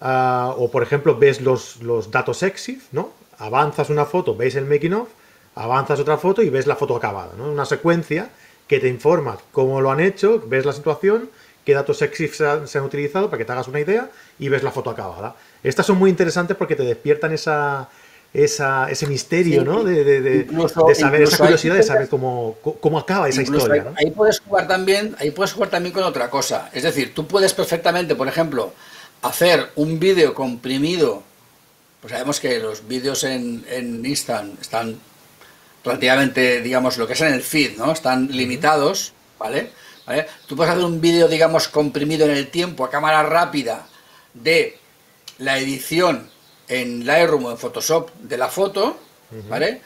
ah, 0.00 0.54
o 0.56 0.70
por 0.70 0.82
ejemplo 0.82 1.16
ves 1.16 1.40
los, 1.40 1.82
los 1.82 2.10
datos 2.10 2.42
exif, 2.42 2.88
¿no? 2.92 3.12
Avanzas 3.38 3.90
una 3.90 4.04
foto, 4.04 4.36
ves 4.36 4.54
el 4.54 4.64
making 4.64 4.94
of, 4.94 5.08
avanzas 5.54 6.00
otra 6.00 6.16
foto 6.16 6.42
y 6.42 6.50
ves 6.50 6.66
la 6.66 6.76
foto 6.76 6.96
acabada, 6.96 7.32
¿no? 7.36 7.50
Una 7.50 7.64
secuencia 7.64 8.30
que 8.66 8.80
te 8.80 8.88
informa 8.88 9.38
cómo 9.52 9.80
lo 9.80 9.90
han 9.90 10.00
hecho, 10.00 10.42
ves 10.46 10.64
la 10.64 10.72
situación, 10.72 11.28
qué 11.64 11.74
datos 11.74 12.02
EXIF 12.02 12.36
se 12.36 12.46
han, 12.46 12.84
utilizado 12.84 13.28
para 13.28 13.38
que 13.38 13.44
te 13.44 13.52
hagas 13.52 13.68
una 13.68 13.80
idea 13.80 14.10
y 14.38 14.48
ves 14.48 14.62
la 14.62 14.72
foto 14.72 14.90
acabada. 14.90 15.34
Estas 15.62 15.86
son 15.86 15.98
muy 15.98 16.10
interesantes 16.10 16.56
porque 16.56 16.74
te 16.74 16.82
despiertan 16.82 17.32
esa, 17.32 17.88
ese 18.32 19.06
misterio, 19.06 19.64
¿no? 19.64 19.84
De, 19.84 20.46
saber, 20.94 21.22
esa 21.22 21.38
curiosidad 21.38 21.76
de 21.76 21.82
saber 21.82 22.08
cómo, 22.08 22.56
cómo 22.80 22.98
acaba 22.98 23.28
esa 23.28 23.42
historia. 23.42 23.92
Ahí, 23.96 24.10
puedes 24.10 24.40
jugar 24.40 24.66
también, 24.66 25.14
ahí 25.18 25.30
puedes 25.30 25.52
jugar 25.52 25.70
también 25.70 25.92
con 25.92 26.02
otra 26.02 26.28
cosa. 26.30 26.70
Es 26.72 26.82
decir, 26.82 27.14
tú 27.14 27.26
puedes 27.26 27.54
perfectamente, 27.54 28.14
por 28.14 28.28
ejemplo, 28.28 28.72
hacer 29.22 29.70
un 29.76 30.00
vídeo 30.00 30.34
comprimido. 30.34 31.22
Pues 32.00 32.12
sabemos 32.12 32.40
que 32.40 32.58
los 32.58 32.88
vídeos 32.88 33.22
en, 33.22 33.64
en 33.70 34.04
Instagram 34.04 34.56
están 34.60 34.98
relativamente, 35.84 36.60
digamos, 36.60 36.98
lo 36.98 37.06
que 37.06 37.12
es 37.12 37.20
en 37.20 37.32
el 37.32 37.42
feed, 37.42 37.76
¿no? 37.76 37.92
Están 37.92 38.28
limitados, 38.28 39.12
¿vale? 39.38 39.70
Tú 40.46 40.56
puedes 40.56 40.72
hacer 40.72 40.84
un 40.84 41.00
vídeo, 41.00 41.28
digamos, 41.28 41.68
comprimido 41.68 42.26
en 42.26 42.32
el 42.32 42.50
tiempo 42.50 42.84
a 42.84 42.90
cámara 42.90 43.22
rápida 43.22 43.86
de 44.34 44.78
la 45.38 45.58
edición 45.58 46.30
en 46.68 47.06
Lightroom 47.06 47.44
o 47.46 47.50
en 47.50 47.58
Photoshop 47.58 48.10
de 48.20 48.36
la 48.36 48.48
foto, 48.48 48.96
¿vale? 49.48 49.80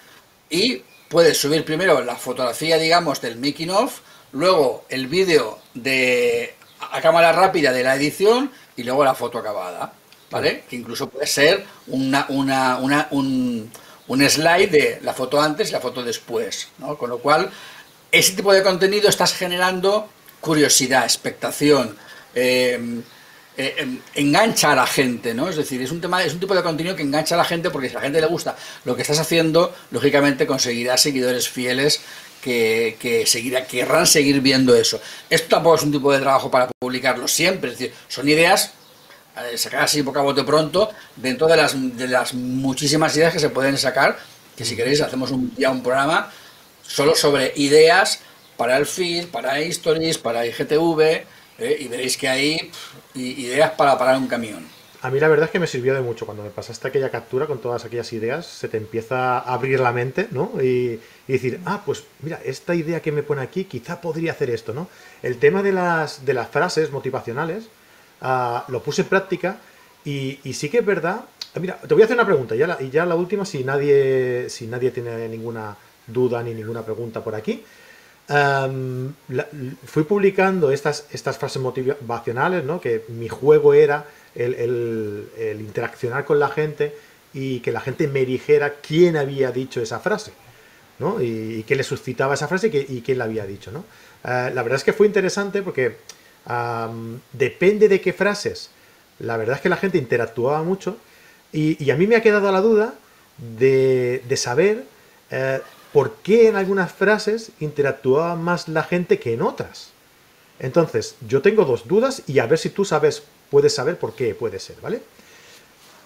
Y 0.51 0.83
puedes 1.09 1.39
subir 1.39 1.65
primero 1.65 2.01
la 2.03 2.17
fotografía, 2.17 2.79
digamos, 2.79 3.21
del 3.21 3.37
making 3.37 3.71
of, 3.71 4.01
luego 4.33 4.85
el 4.89 5.07
vídeo 5.07 5.59
de 5.75 6.55
a 6.93 7.01
cámara 7.01 7.33
rápida 7.33 7.73
de 7.73 7.83
la 7.83 7.97
edición 7.97 8.51
y 8.77 8.83
luego 8.83 9.05
la 9.05 9.15
foto 9.15 9.39
acabada, 9.39 9.93
¿vale? 10.31 10.65
Que 10.69 10.77
incluso 10.77 11.09
puede 11.09 11.27
ser 11.27 11.65
una, 11.89 12.27
una, 12.29 12.77
una 12.79 13.09
un, 13.11 13.71
un 14.09 14.31
slide 14.31 14.71
de 14.71 14.99
la 15.03 15.13
foto 15.15 15.41
antes 15.41 15.71
y 15.71 15.73
la 15.73 15.81
foto 15.81 16.03
después, 16.03 16.69
¿no? 16.79 16.97
Con 16.97 17.11
lo 17.11 17.19
cual, 17.19 17.51
ese 18.19 18.33
tipo 18.33 18.53
de 18.53 18.63
contenido 18.63 19.09
estás 19.09 19.35
generando 19.35 20.09
curiosidad, 20.41 21.05
expectación, 21.05 21.97
eh, 22.35 23.03
eh, 23.57 23.75
em, 23.79 23.99
engancha 24.15 24.73
a 24.73 24.77
la 24.77 24.87
gente, 24.87 25.35
¿no? 25.35 25.49
Es 25.49 25.57
decir, 25.57 25.81
es 25.81 25.91
un 25.91 26.01
tema, 26.01 26.23
es 26.23 26.35
un 26.35 26.41
tipo 26.41 26.55
de 26.55 26.63
contenido 26.63 26.95
que 26.95 27.03
engancha 27.03 27.35
a 27.35 27.39
la 27.39 27.45
gente 27.45 27.71
porque 27.71 27.89
si 27.89 27.95
a 27.95 27.99
la 27.99 28.05
gente 28.05 28.21
le 28.21 28.27
gusta 28.27 28.57
lo 28.85 28.95
que 28.95 29.03
estás 29.03 29.19
haciendo, 29.19 29.75
lógicamente 29.91 30.47
conseguirás 30.47 31.01
seguidores 31.01 31.49
fieles 31.49 32.01
que, 32.43 32.97
que 33.01 33.67
querrán 33.69 34.07
seguir 34.07 34.41
viendo 34.41 34.75
eso. 34.75 35.01
Esto 35.29 35.49
tampoco 35.49 35.77
es 35.77 35.83
un 35.83 35.93
tipo 35.93 36.13
de 36.13 36.21
trabajo 36.21 36.51
para 36.51 36.69
publicarlo 36.79 37.27
siempre, 37.27 37.73
es 37.73 37.79
decir, 37.79 37.95
son 38.09 38.29
ideas 38.29 38.73
eh, 39.37 39.59
sacar 39.59 39.83
así 39.83 40.03
poco 40.03 40.19
a 40.19 40.23
bote 40.23 40.45
pronto 40.45 40.91
dentro 41.17 41.47
de 41.47 41.57
las, 41.57 41.75
de 41.75 42.09
las 42.09 42.33
muchísimas 42.35 43.15
ideas 43.17 43.33
que 43.33 43.41
se 43.41 43.51
pueden 43.51 43.77
sacar, 43.77 44.19
que 44.57 44.65
si 44.65 44.77
queréis 44.77 45.01
hacemos 45.01 45.31
un, 45.31 45.55
ya 45.57 45.71
un 45.71 45.83
programa 45.83 46.31
solo 46.87 47.15
sobre 47.15 47.53
ideas 47.57 48.21
para 48.57 48.77
el 48.77 48.87
feed, 48.87 49.27
para 49.29 49.59
stories, 49.61 50.19
para 50.19 50.47
IGTV, 50.47 51.01
eh, 51.59 51.77
y 51.81 51.89
veréis 51.89 52.17
que 52.17 52.29
hay 52.29 52.71
ideas 53.15 53.71
para 53.73 53.97
parar 53.99 54.19
un 54.19 54.27
camión. 54.27 54.67
A 55.03 55.11
mí 55.11 55.21
la 55.21 55.29
verdad 55.29 55.47
es 55.47 55.51
que 55.51 55.61
me 55.61 55.67
sirvió 55.67 55.95
de 55.95 56.01
mucho. 56.01 56.27
Cuando 56.27 56.43
me 56.43 56.51
pasaste 56.51 56.89
aquella 56.89 57.11
captura 57.11 57.47
con 57.47 57.61
todas 57.61 57.85
aquellas 57.85 58.13
ideas, 58.13 58.47
se 58.47 58.69
te 58.69 58.77
empieza 58.77 59.39
a 59.39 59.55
abrir 59.55 59.79
la 59.79 59.93
mente, 59.93 60.29
¿no? 60.31 60.53
Y, 60.61 61.01
y, 61.29 61.33
decir, 61.33 61.61
ah, 61.65 61.83
pues 61.85 62.05
mira, 62.23 62.41
esta 62.45 62.75
idea 62.75 63.01
que 63.01 63.13
me 63.13 63.23
pone 63.23 63.43
aquí, 63.43 63.65
quizá 63.65 64.01
podría 64.01 64.33
hacer 64.33 64.51
esto, 64.51 64.73
¿no? 64.73 64.89
El 65.23 65.39
tema 65.39 65.63
de 65.63 65.73
las, 65.73 66.25
de 66.25 66.35
las 66.35 66.49
frases 66.49 66.91
motivacionales, 66.91 67.65
Ah, 68.21 68.65
lo 68.69 68.83
puse 68.83 69.03
en 69.03 69.09
práctica 69.09 69.59
y, 70.05 70.39
sí 70.53 70.69
que 70.69 70.79
es 70.79 70.87
verdad. 70.87 71.25
Mira, 71.61 71.79
te 71.81 71.95
voy 71.95 72.03
a 72.03 72.05
hacer 72.05 72.17
una 72.17 72.27
pregunta 72.27 72.55
ya 72.55 72.77
y 72.81 72.91
ya 72.91 73.07
la 73.07 73.15
última, 73.15 73.45
si 73.45 73.65
nadie, 73.65 74.49
si 74.51 74.67
nadie 74.67 74.91
tiene 74.91 75.29
ninguna 75.29 75.77
duda 76.07 76.43
ni 76.43 76.55
ninguna 76.55 76.83
pregunta 76.83 77.23
por 77.23 77.35
aquí. 77.35 77.63
fui 79.87 80.05
publicando 80.05 80.71
estas, 80.71 81.07
estas 81.13 81.39
frases 81.39 81.63
motivacionales, 81.63 82.65
¿no? 82.65 82.81
que 82.81 83.05
mi 83.09 83.29
juego 83.29 83.75
era 83.75 84.07
el, 84.35 85.29
interaccionar 85.61 86.25
con 86.25 86.39
la 86.39 86.49
gente 86.49 86.95
y 87.33 87.61
que 87.61 87.73
la 87.73 87.81
gente 87.81 88.09
me 88.09 88.25
dijera 88.25 88.75
quién 88.81 89.17
había 89.17 89.51
dicho 89.53 89.81
esa 89.81 90.01
frase. 90.01 90.33
¿no? 90.99 91.21
Y, 91.21 91.63
qué 91.65 91.77
le 91.77 91.83
suscitaba 91.83 92.35
esa 92.35 92.49
frase 92.49 92.69
y, 92.89 93.03
quién 93.03 93.19
la 93.19 93.25
había 93.25 93.47
dicho. 93.47 93.71
¿no? 93.71 93.85
Ah, 94.25 94.51
la 94.53 94.63
verdad 94.63 94.77
es 94.77 94.85
que 94.85 94.93
fue 94.93 95.07
interesante 95.07 95.63
porque 95.63 95.97
depende 97.33 97.89
de 97.89 98.01
qué 98.01 98.13
frases. 98.13 98.71
La 99.19 99.37
verdad 99.37 99.57
es 99.57 99.63
que 99.63 99.69
la 99.69 99.77
gente 99.77 99.99
interactuaba 99.99 100.63
mucho 100.63 100.97
y, 101.53 101.91
a 101.91 101.97
mí 101.97 102.07
me 102.07 102.17
ha 102.17 102.23
quedado 102.23 102.51
la 102.53 102.61
duda 102.61 102.95
de, 103.39 104.23
saber 104.37 104.85
eh, 105.31 105.61
por 105.97 106.17
qué 106.17 106.49
en 106.49 106.57
algunas 106.57 106.93
frases 106.93 107.53
interactuaba 107.59 108.37
más 108.37 108.69
la 108.69 108.83
gente 108.83 109.19
que 109.19 109.33
en 109.33 109.41
otras. 109.41 109.93
Entonces, 110.59 111.17
yo 111.27 111.41
tengo 111.41 111.65
dos 111.65 111.89
dudas 111.89 112.23
y 112.27 112.39
a 112.39 112.45
ver 112.45 112.59
si 112.59 112.69
tú 112.69 112.85
sabes, 112.85 113.23
puedes 113.51 113.75
saber 113.75 113.99
por 113.99 114.15
qué 114.15 114.35
puede 114.35 114.59
ser, 114.59 114.77
¿vale? 114.83 115.01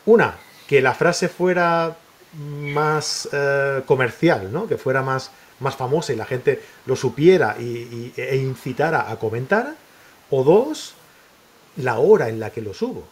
Una, 0.07 0.36
que 0.68 0.80
la 0.80 0.95
frase 0.95 1.28
fuera 1.28 1.97
más 2.38 3.28
eh, 3.32 3.82
comercial, 3.84 4.53
¿no? 4.53 4.68
Que 4.68 4.78
fuera 4.78 5.03
más, 5.03 5.32
más 5.59 5.74
famosa 5.74 6.12
y 6.12 6.16
la 6.16 6.24
gente 6.24 6.62
lo 6.86 6.95
supiera 6.95 7.57
y, 7.59 8.12
e 8.16 8.36
incitara 8.36 9.11
a 9.11 9.18
comentar. 9.18 9.74
O 10.30 10.45
dos, 10.45 10.95
la 11.78 11.99
hora 11.99 12.28
en 12.28 12.38
la 12.38 12.51
que 12.51 12.61
lo 12.61 12.74
subo. 12.74 13.09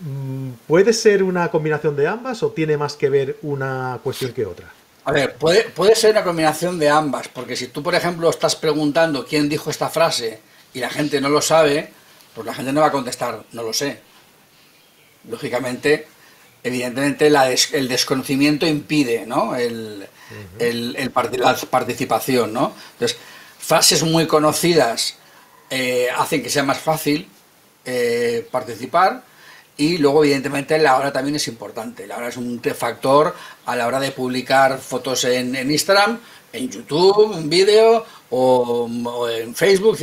Mm, 0.00 0.50
¿Puede 0.66 0.94
ser 0.94 1.22
una 1.22 1.50
combinación 1.50 1.94
de 1.94 2.06
ambas 2.06 2.42
o 2.42 2.52
tiene 2.52 2.78
más 2.78 2.96
que 2.96 3.10
ver 3.10 3.36
una 3.42 4.00
cuestión 4.02 4.32
que 4.32 4.46
otra? 4.46 4.77
A 5.08 5.10
ver, 5.10 5.36
puede, 5.36 5.64
puede 5.70 5.94
ser 5.94 6.10
una 6.10 6.22
combinación 6.22 6.78
de 6.78 6.90
ambas, 6.90 7.28
porque 7.28 7.56
si 7.56 7.68
tú, 7.68 7.82
por 7.82 7.94
ejemplo, 7.94 8.28
estás 8.28 8.54
preguntando 8.54 9.24
quién 9.24 9.48
dijo 9.48 9.70
esta 9.70 9.88
frase 9.88 10.38
y 10.74 10.80
la 10.80 10.90
gente 10.90 11.18
no 11.18 11.30
lo 11.30 11.40
sabe, 11.40 11.90
pues 12.34 12.46
la 12.46 12.52
gente 12.52 12.74
no 12.74 12.82
va 12.82 12.88
a 12.88 12.92
contestar, 12.92 13.42
no 13.52 13.62
lo 13.62 13.72
sé. 13.72 14.00
Lógicamente, 15.30 16.08
evidentemente 16.62 17.32
el 17.72 17.88
desconocimiento 17.88 18.66
impide 18.66 19.24
¿no? 19.24 19.56
el, 19.56 20.06
la 20.58 21.56
participación. 21.70 22.52
¿no? 22.52 22.74
Entonces, 22.92 23.16
frases 23.58 24.02
muy 24.02 24.26
conocidas 24.26 25.16
eh, 25.70 26.08
hacen 26.14 26.42
que 26.42 26.50
sea 26.50 26.64
más 26.64 26.80
fácil 26.80 27.30
eh, 27.86 28.46
participar 28.50 29.24
y 29.78 29.96
luego 29.98 30.24
evidentemente 30.24 30.76
la 30.76 30.98
hora 30.98 31.12
también 31.12 31.36
es 31.36 31.46
importante. 31.46 32.06
La 32.06 32.18
hora 32.18 32.28
es 32.28 32.36
un 32.36 32.60
factor 32.60 33.34
a 33.64 33.76
la 33.76 33.86
hora 33.86 34.00
de 34.00 34.10
publicar 34.10 34.76
fotos 34.78 35.24
en, 35.24 35.54
Instagram, 35.70 36.18
en 36.52 36.68
YouTube, 36.68 37.38
en 37.38 37.48
vídeo 37.48 38.04
o, 38.30 39.28
en 39.30 39.54
Facebook. 39.54 39.96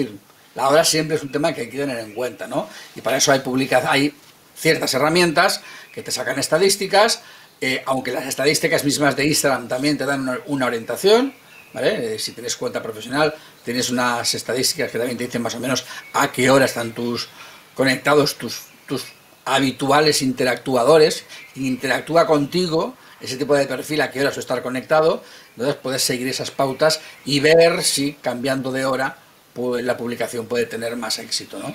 la 0.56 0.70
hora 0.70 0.86
siempre 0.86 1.18
es 1.18 1.24
un 1.24 1.32
tema 1.32 1.54
que 1.54 1.62
hay 1.62 1.70
que 1.70 1.78
tener 1.78 2.00
en 2.00 2.14
cuenta, 2.14 2.48
¿no? 2.48 2.70
Y 2.96 3.02
para 3.02 3.18
eso 3.18 3.34
hay, 3.34 3.42
hay 3.86 4.16
ciertas 4.56 4.94
herramientas 4.94 5.62
que 5.94 6.02
te 6.02 6.12
sacan 6.12 6.40
estadísticas, 6.40 7.22
eh, 7.60 7.84
aunque 7.86 8.14
las 8.14 8.26
estadísticas 8.26 8.86
mismas 8.86 9.18
de 9.18 9.26
Instagram 9.26 9.68
también 9.68 9.98
te 9.98 10.06
dan 10.06 10.40
una, 10.46 10.66
orientación, 10.68 11.34
¿vale? 11.74 12.16
Eh, 12.16 12.20
si 12.20 12.32
tienes 12.32 12.56
cuenta 12.56 12.82
profesional, 12.82 13.36
tienes 13.66 13.90
unas 13.90 14.34
estadísticas 14.34 14.90
que 14.90 14.98
también 14.98 15.18
te 15.18 15.26
dicen 15.26 15.42
más 15.42 15.56
o 15.56 15.60
menos 15.60 15.84
a 16.14 16.32
qué 16.32 16.50
hora 16.50 16.64
están 16.64 16.94
tus 16.94 17.28
conectados 17.74 18.36
tus, 18.36 18.62
tus 18.88 19.04
habituales 19.46 20.22
interactuadores, 20.22 21.24
interactúa 21.56 22.26
contigo 22.26 22.96
ese 23.22 23.38
tipo 23.38 23.56
de 23.56 23.66
perfil 23.66 24.02
a 24.02 24.12
qué 24.12 24.22
hora 24.22 24.30
estar 24.30 24.62
conectado, 24.62 25.24
entonces 25.52 25.76
puedes 25.82 26.02
seguir 26.04 26.28
esas 26.28 26.52
pautas 26.52 27.00
y 27.24 27.40
ver 27.40 27.84
si 27.84 28.14
cambiando 28.14 28.72
de 28.72 28.86
hora 28.86 29.18
pues, 29.54 29.84
la 29.84 29.98
publicación 29.98 30.48
puede 30.48 30.66
tener 30.66 30.96
más 30.98 31.18
éxito, 31.20 31.58
¿no? 31.60 31.74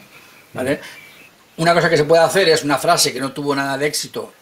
¿Vale? 0.52 0.80
Una 1.56 1.74
cosa 1.74 1.88
que 1.88 1.96
se 1.96 2.04
puede 2.04 2.22
hacer 2.22 2.48
es 2.48 2.62
una 2.62 2.78
frase 2.78 3.12
que 3.12 3.20
no 3.20 3.32
tuvo 3.32 3.54
nada 3.54 3.78
de 3.78 3.86
éxito 3.86 4.32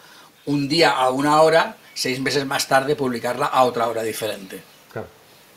un 0.47 0.68
día 0.68 0.91
a 0.91 1.11
una 1.11 1.41
hora, 1.43 1.76
seis 1.95 2.20
meses 2.20 2.47
más 2.47 2.66
tarde 2.68 2.97
publicarla 2.97 3.47
a 3.47 3.64
otra 3.64 3.87
hora 3.87 4.03
diferente. 4.03 4.62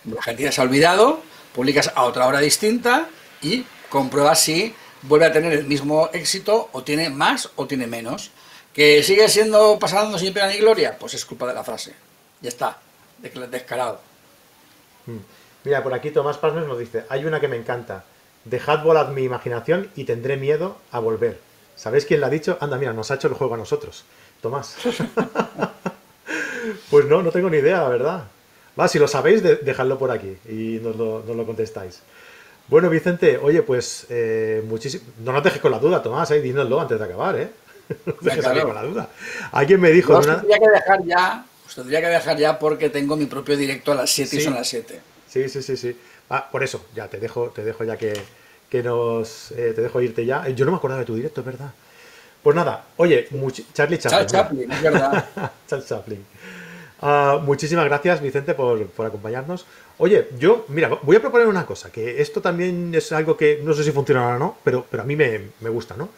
La 0.03 0.21
gente 0.21 0.51
se 0.51 0.59
ha 0.59 0.63
olvidado, 0.63 1.21
publicas 1.53 1.91
a 1.93 2.03
otra 2.03 2.27
hora 2.27 2.39
distinta 2.39 3.07
y 3.41 3.63
compruebas 3.89 4.39
si 4.39 4.73
vuelve 5.03 5.25
a 5.25 5.31
tener 5.31 5.53
el 5.53 5.65
mismo 5.65 6.09
éxito 6.13 6.69
o 6.71 6.83
tiene 6.83 7.09
más 7.09 7.49
o 7.55 7.67
tiene 7.67 7.87
menos. 7.87 8.31
¿Que 8.73 9.03
sigue 9.03 9.27
siendo 9.27 9.77
pasando 9.79 10.17
sin 10.17 10.33
pena 10.33 10.47
ni 10.47 10.57
gloria? 10.57 10.97
Pues 10.97 11.13
es 11.13 11.25
culpa 11.25 11.47
de 11.47 11.53
la 11.53 11.63
frase. 11.63 11.93
Ya 12.41 12.49
está, 12.49 12.79
descarado. 13.49 13.99
Mm. 15.05 15.17
Mira, 15.63 15.83
por 15.83 15.93
aquí 15.93 16.11
Tomás 16.11 16.37
Pasmes 16.37 16.65
nos 16.65 16.79
dice, 16.79 17.05
hay 17.09 17.25
una 17.25 17.39
que 17.39 17.47
me 17.47 17.57
encanta. 17.57 18.05
Dejad 18.45 18.83
volar 18.83 19.11
mi 19.11 19.23
imaginación 19.23 19.91
y 19.95 20.05
tendré 20.05 20.37
miedo 20.37 20.77
a 20.91 20.99
volver. 20.99 21.39
¿Sabéis 21.75 22.05
quién 22.05 22.21
la 22.21 22.27
ha 22.27 22.31
dicho? 22.31 22.57
Anda, 22.59 22.77
mira, 22.77 22.93
nos 22.93 23.11
ha 23.11 23.15
hecho 23.15 23.27
el 23.27 23.33
juego 23.33 23.53
a 23.53 23.57
nosotros. 23.57 24.05
Tomás. 24.41 24.75
pues 26.89 27.05
no, 27.05 27.21
no 27.21 27.31
tengo 27.31 27.49
ni 27.49 27.57
idea, 27.57 27.81
la 27.81 27.89
verdad. 27.89 28.23
Va, 28.79 28.87
si 28.87 28.99
lo 28.99 29.07
sabéis, 29.07 29.43
dejadlo 29.43 29.99
por 29.99 30.11
aquí 30.11 30.37
y 30.47 30.79
nos 30.81 30.95
lo, 30.95 31.45
contestáis. 31.45 32.01
Bueno, 32.71 32.89
Vicente, 32.89 33.37
oye, 33.37 33.63
pues 33.63 34.05
eh, 34.09 34.63
muchísimo. 34.65 35.03
No 35.25 35.33
nos 35.33 35.43
dejes 35.43 35.59
con 35.59 35.71
la 35.71 35.77
duda, 35.77 36.01
Tomás, 36.01 36.31
eh, 36.31 36.39
dínoslo 36.39 36.79
antes 36.79 36.97
de 36.97 37.03
acabar, 37.03 37.37
¿eh? 37.37 37.49
no 38.05 38.15
dejes 38.21 38.45
con 38.45 38.73
la 38.73 38.83
duda. 38.83 39.09
Alguien 39.51 39.81
me 39.81 39.91
dijo. 39.91 40.17
Os 40.17 40.25
tendría 40.25 40.57
que 40.57 40.69
dejar 40.69 41.03
ya, 41.03 41.45
os 41.67 41.75
tendría 41.75 41.99
que 41.99 42.07
dejar 42.07 42.37
ya 42.37 42.57
porque 42.57 42.89
tengo 42.89 43.17
mi 43.17 43.25
propio 43.25 43.57
directo 43.57 43.91
a 43.91 43.95
las 43.95 44.09
7 44.09 44.37
y 44.37 44.39
son 44.39 44.53
las 44.53 44.69
7. 44.69 45.01
Sí, 45.27 45.49
sí, 45.49 45.61
sí, 45.61 45.75
sí. 45.75 45.97
Ah, 46.29 46.47
por 46.49 46.63
eso, 46.63 46.85
ya 46.95 47.09
te 47.09 47.19
dejo, 47.19 47.49
te 47.49 47.65
dejo 47.65 47.83
ya 47.83 47.97
que, 47.97 48.13
que 48.69 48.81
nos. 48.81 49.51
Eh, 49.51 49.73
te 49.75 49.81
dejo 49.81 49.99
irte 49.99 50.25
ya. 50.25 50.47
Yo 50.47 50.63
no 50.63 50.71
me 50.71 50.77
acordaba 50.77 51.01
de 51.01 51.05
tu 51.05 51.15
directo, 51.15 51.41
es 51.41 51.45
verdad. 51.45 51.73
Pues 52.41 52.55
nada, 52.55 52.85
oye, 52.95 53.27
Charlie 53.73 53.97
Chaplin. 53.97 53.99
Charlie 53.99 54.27
Chaplin, 54.27 54.71
es 54.71 54.81
verdad. 54.81 55.25
Charlie 55.67 55.85
Chaplin. 55.85 56.25
Ah, 57.01 57.39
muchísimas 57.43 57.85
gracias, 57.85 58.21
Vicente, 58.21 58.53
por, 58.53 58.79
acompañarnos. 59.05 59.65
Oye, 59.97 60.27
yo, 60.37 60.65
mira, 60.69 60.89
voy 61.01 61.15
a 61.15 61.21
proponer 61.21 61.47
una 61.47 61.65
cosa, 61.65 61.91
que 61.91 62.21
esto 62.21 62.41
también 62.41 62.93
es 62.93 63.11
algo 63.11 63.35
que 63.35 63.59
no 63.63 63.73
sé 63.73 63.83
si 63.83 63.91
funcionará 63.91 64.35
o 64.35 64.39
no, 64.39 64.57
pero, 64.63 64.85
pero 64.89 65.01
a 65.01 65.05
mí 65.05 65.15
me, 65.15 65.49
gusta, 65.69 65.95
¿no? 65.97 66.09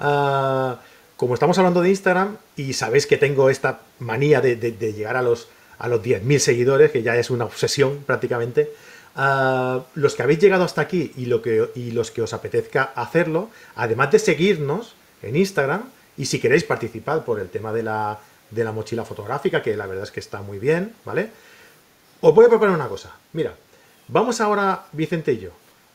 Ah, 0.00 0.80
como 1.16 1.34
estamos 1.34 1.56
hablando 1.58 1.80
de 1.80 1.90
Instagram 1.90 2.36
y 2.56 2.72
sabéis 2.72 3.06
que 3.06 3.16
tengo 3.16 3.50
esta 3.50 3.82
manía 4.00 4.40
de, 4.40 4.56
llegar 4.56 5.16
a 5.16 5.22
los, 5.22 5.48
a 5.78 5.86
los 5.86 6.02
10.000 6.02 6.38
seguidores, 6.38 6.90
que 6.90 7.02
ya 7.02 7.16
es 7.16 7.30
una 7.30 7.44
obsesión 7.44 8.02
prácticamente, 8.04 8.72
ah, 9.14 9.84
los 9.94 10.16
que 10.16 10.24
habéis 10.24 10.40
llegado 10.40 10.64
hasta 10.64 10.80
aquí 10.80 11.12
y, 11.16 11.26
lo 11.26 11.40
que, 11.40 11.70
y 11.76 11.92
los 11.92 12.10
que 12.10 12.22
os 12.22 12.32
apetezca 12.32 12.90
hacerlo, 12.96 13.50
además 13.76 14.10
de 14.10 14.18
seguirnos 14.18 14.96
en 15.22 15.36
Instagram, 15.36 15.84
y 16.16 16.26
si 16.26 16.40
queréis 16.40 16.64
participar 16.64 17.24
por 17.24 17.38
el 17.38 17.48
tema 17.48 17.72
de 17.72 17.84
la 17.84 18.18
de 18.52 18.64
la 18.64 18.72
mochila 18.72 19.04
fotográfica, 19.04 19.62
que 19.62 19.76
la 19.76 19.86
verdad 19.86 20.04
es 20.04 20.10
que 20.10 20.20
está 20.20 20.42
muy 20.42 20.58
bien, 20.58 20.94
¿vale? 21.04 21.30
Os 22.20 22.34
voy 22.34 22.46
a 22.46 22.48
proponer 22.48 22.74
una 22.74 22.88
cosa. 22.88 23.12
Mira, 23.32 23.54
vamos 24.08 24.40
ahora, 24.40 24.86
Vicente 24.92 25.32
y 25.32 25.38
yo, 25.38 25.50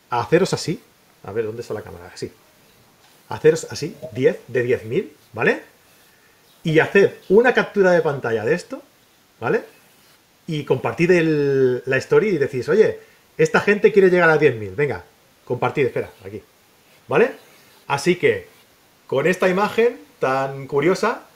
a 0.09 0.21
haceros 0.21 0.53
así. 0.53 0.81
A 1.23 1.31
ver, 1.31 1.45
¿dónde 1.45 1.61
está 1.61 1.73
la 1.73 1.81
cámara? 1.81 2.11
Así. 2.13 2.31
haceros 3.29 3.67
así, 3.69 3.95
10 4.13 4.39
de 4.47 4.65
10.000, 4.65 5.09
¿vale? 5.33 5.61
Y 6.63 6.79
hacer 6.79 7.19
una 7.29 7.53
captura 7.53 7.91
de 7.91 8.01
pantalla 8.01 8.43
de 8.43 8.53
esto, 8.53 8.81
¿vale? 9.39 9.63
Y 10.47 10.63
compartir 10.63 11.11
la 11.85 11.97
historia 11.97 12.31
y 12.31 12.37
decís, 12.37 12.67
oye, 12.69 12.99
esta 13.37 13.61
gente 13.61 13.91
quiere 13.91 14.09
llegar 14.09 14.29
a 14.29 14.39
10.000. 14.39 14.75
Venga, 14.75 15.03
compartid, 15.45 15.85
espera, 15.85 16.09
aquí. 16.25 16.41
¿Vale? 17.07 17.31
Así 17.87 18.15
que, 18.15 18.47
con 19.05 19.27
esta 19.27 19.47
imagen 19.47 19.99
tan 20.19 20.67
curiosa, 20.67 21.26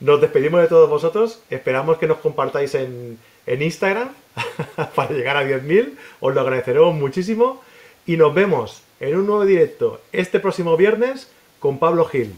nos 0.00 0.20
despedimos 0.20 0.60
de 0.60 0.68
todos 0.68 0.88
vosotros. 0.88 1.40
Esperamos 1.50 1.98
que 1.98 2.06
nos 2.06 2.18
compartáis 2.18 2.74
en, 2.74 3.18
en 3.46 3.62
Instagram 3.62 4.10
para 4.94 5.12
llegar 5.12 5.36
a 5.36 5.44
10.000. 5.44 5.94
Os 6.20 6.34
lo 6.34 6.40
agradeceremos 6.40 6.94
muchísimo. 6.94 7.62
Y 8.06 8.16
nos 8.16 8.34
vemos 8.34 8.82
en 9.00 9.16
un 9.16 9.26
nuevo 9.26 9.44
directo 9.44 10.00
este 10.12 10.40
próximo 10.40 10.76
viernes 10.76 11.28
con 11.58 11.78
Pablo 11.78 12.04
Gil. 12.04 12.36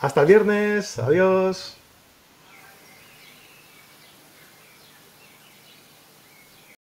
Hasta 0.00 0.22
el 0.22 0.26
viernes. 0.26 0.98
Adiós. 0.98 1.81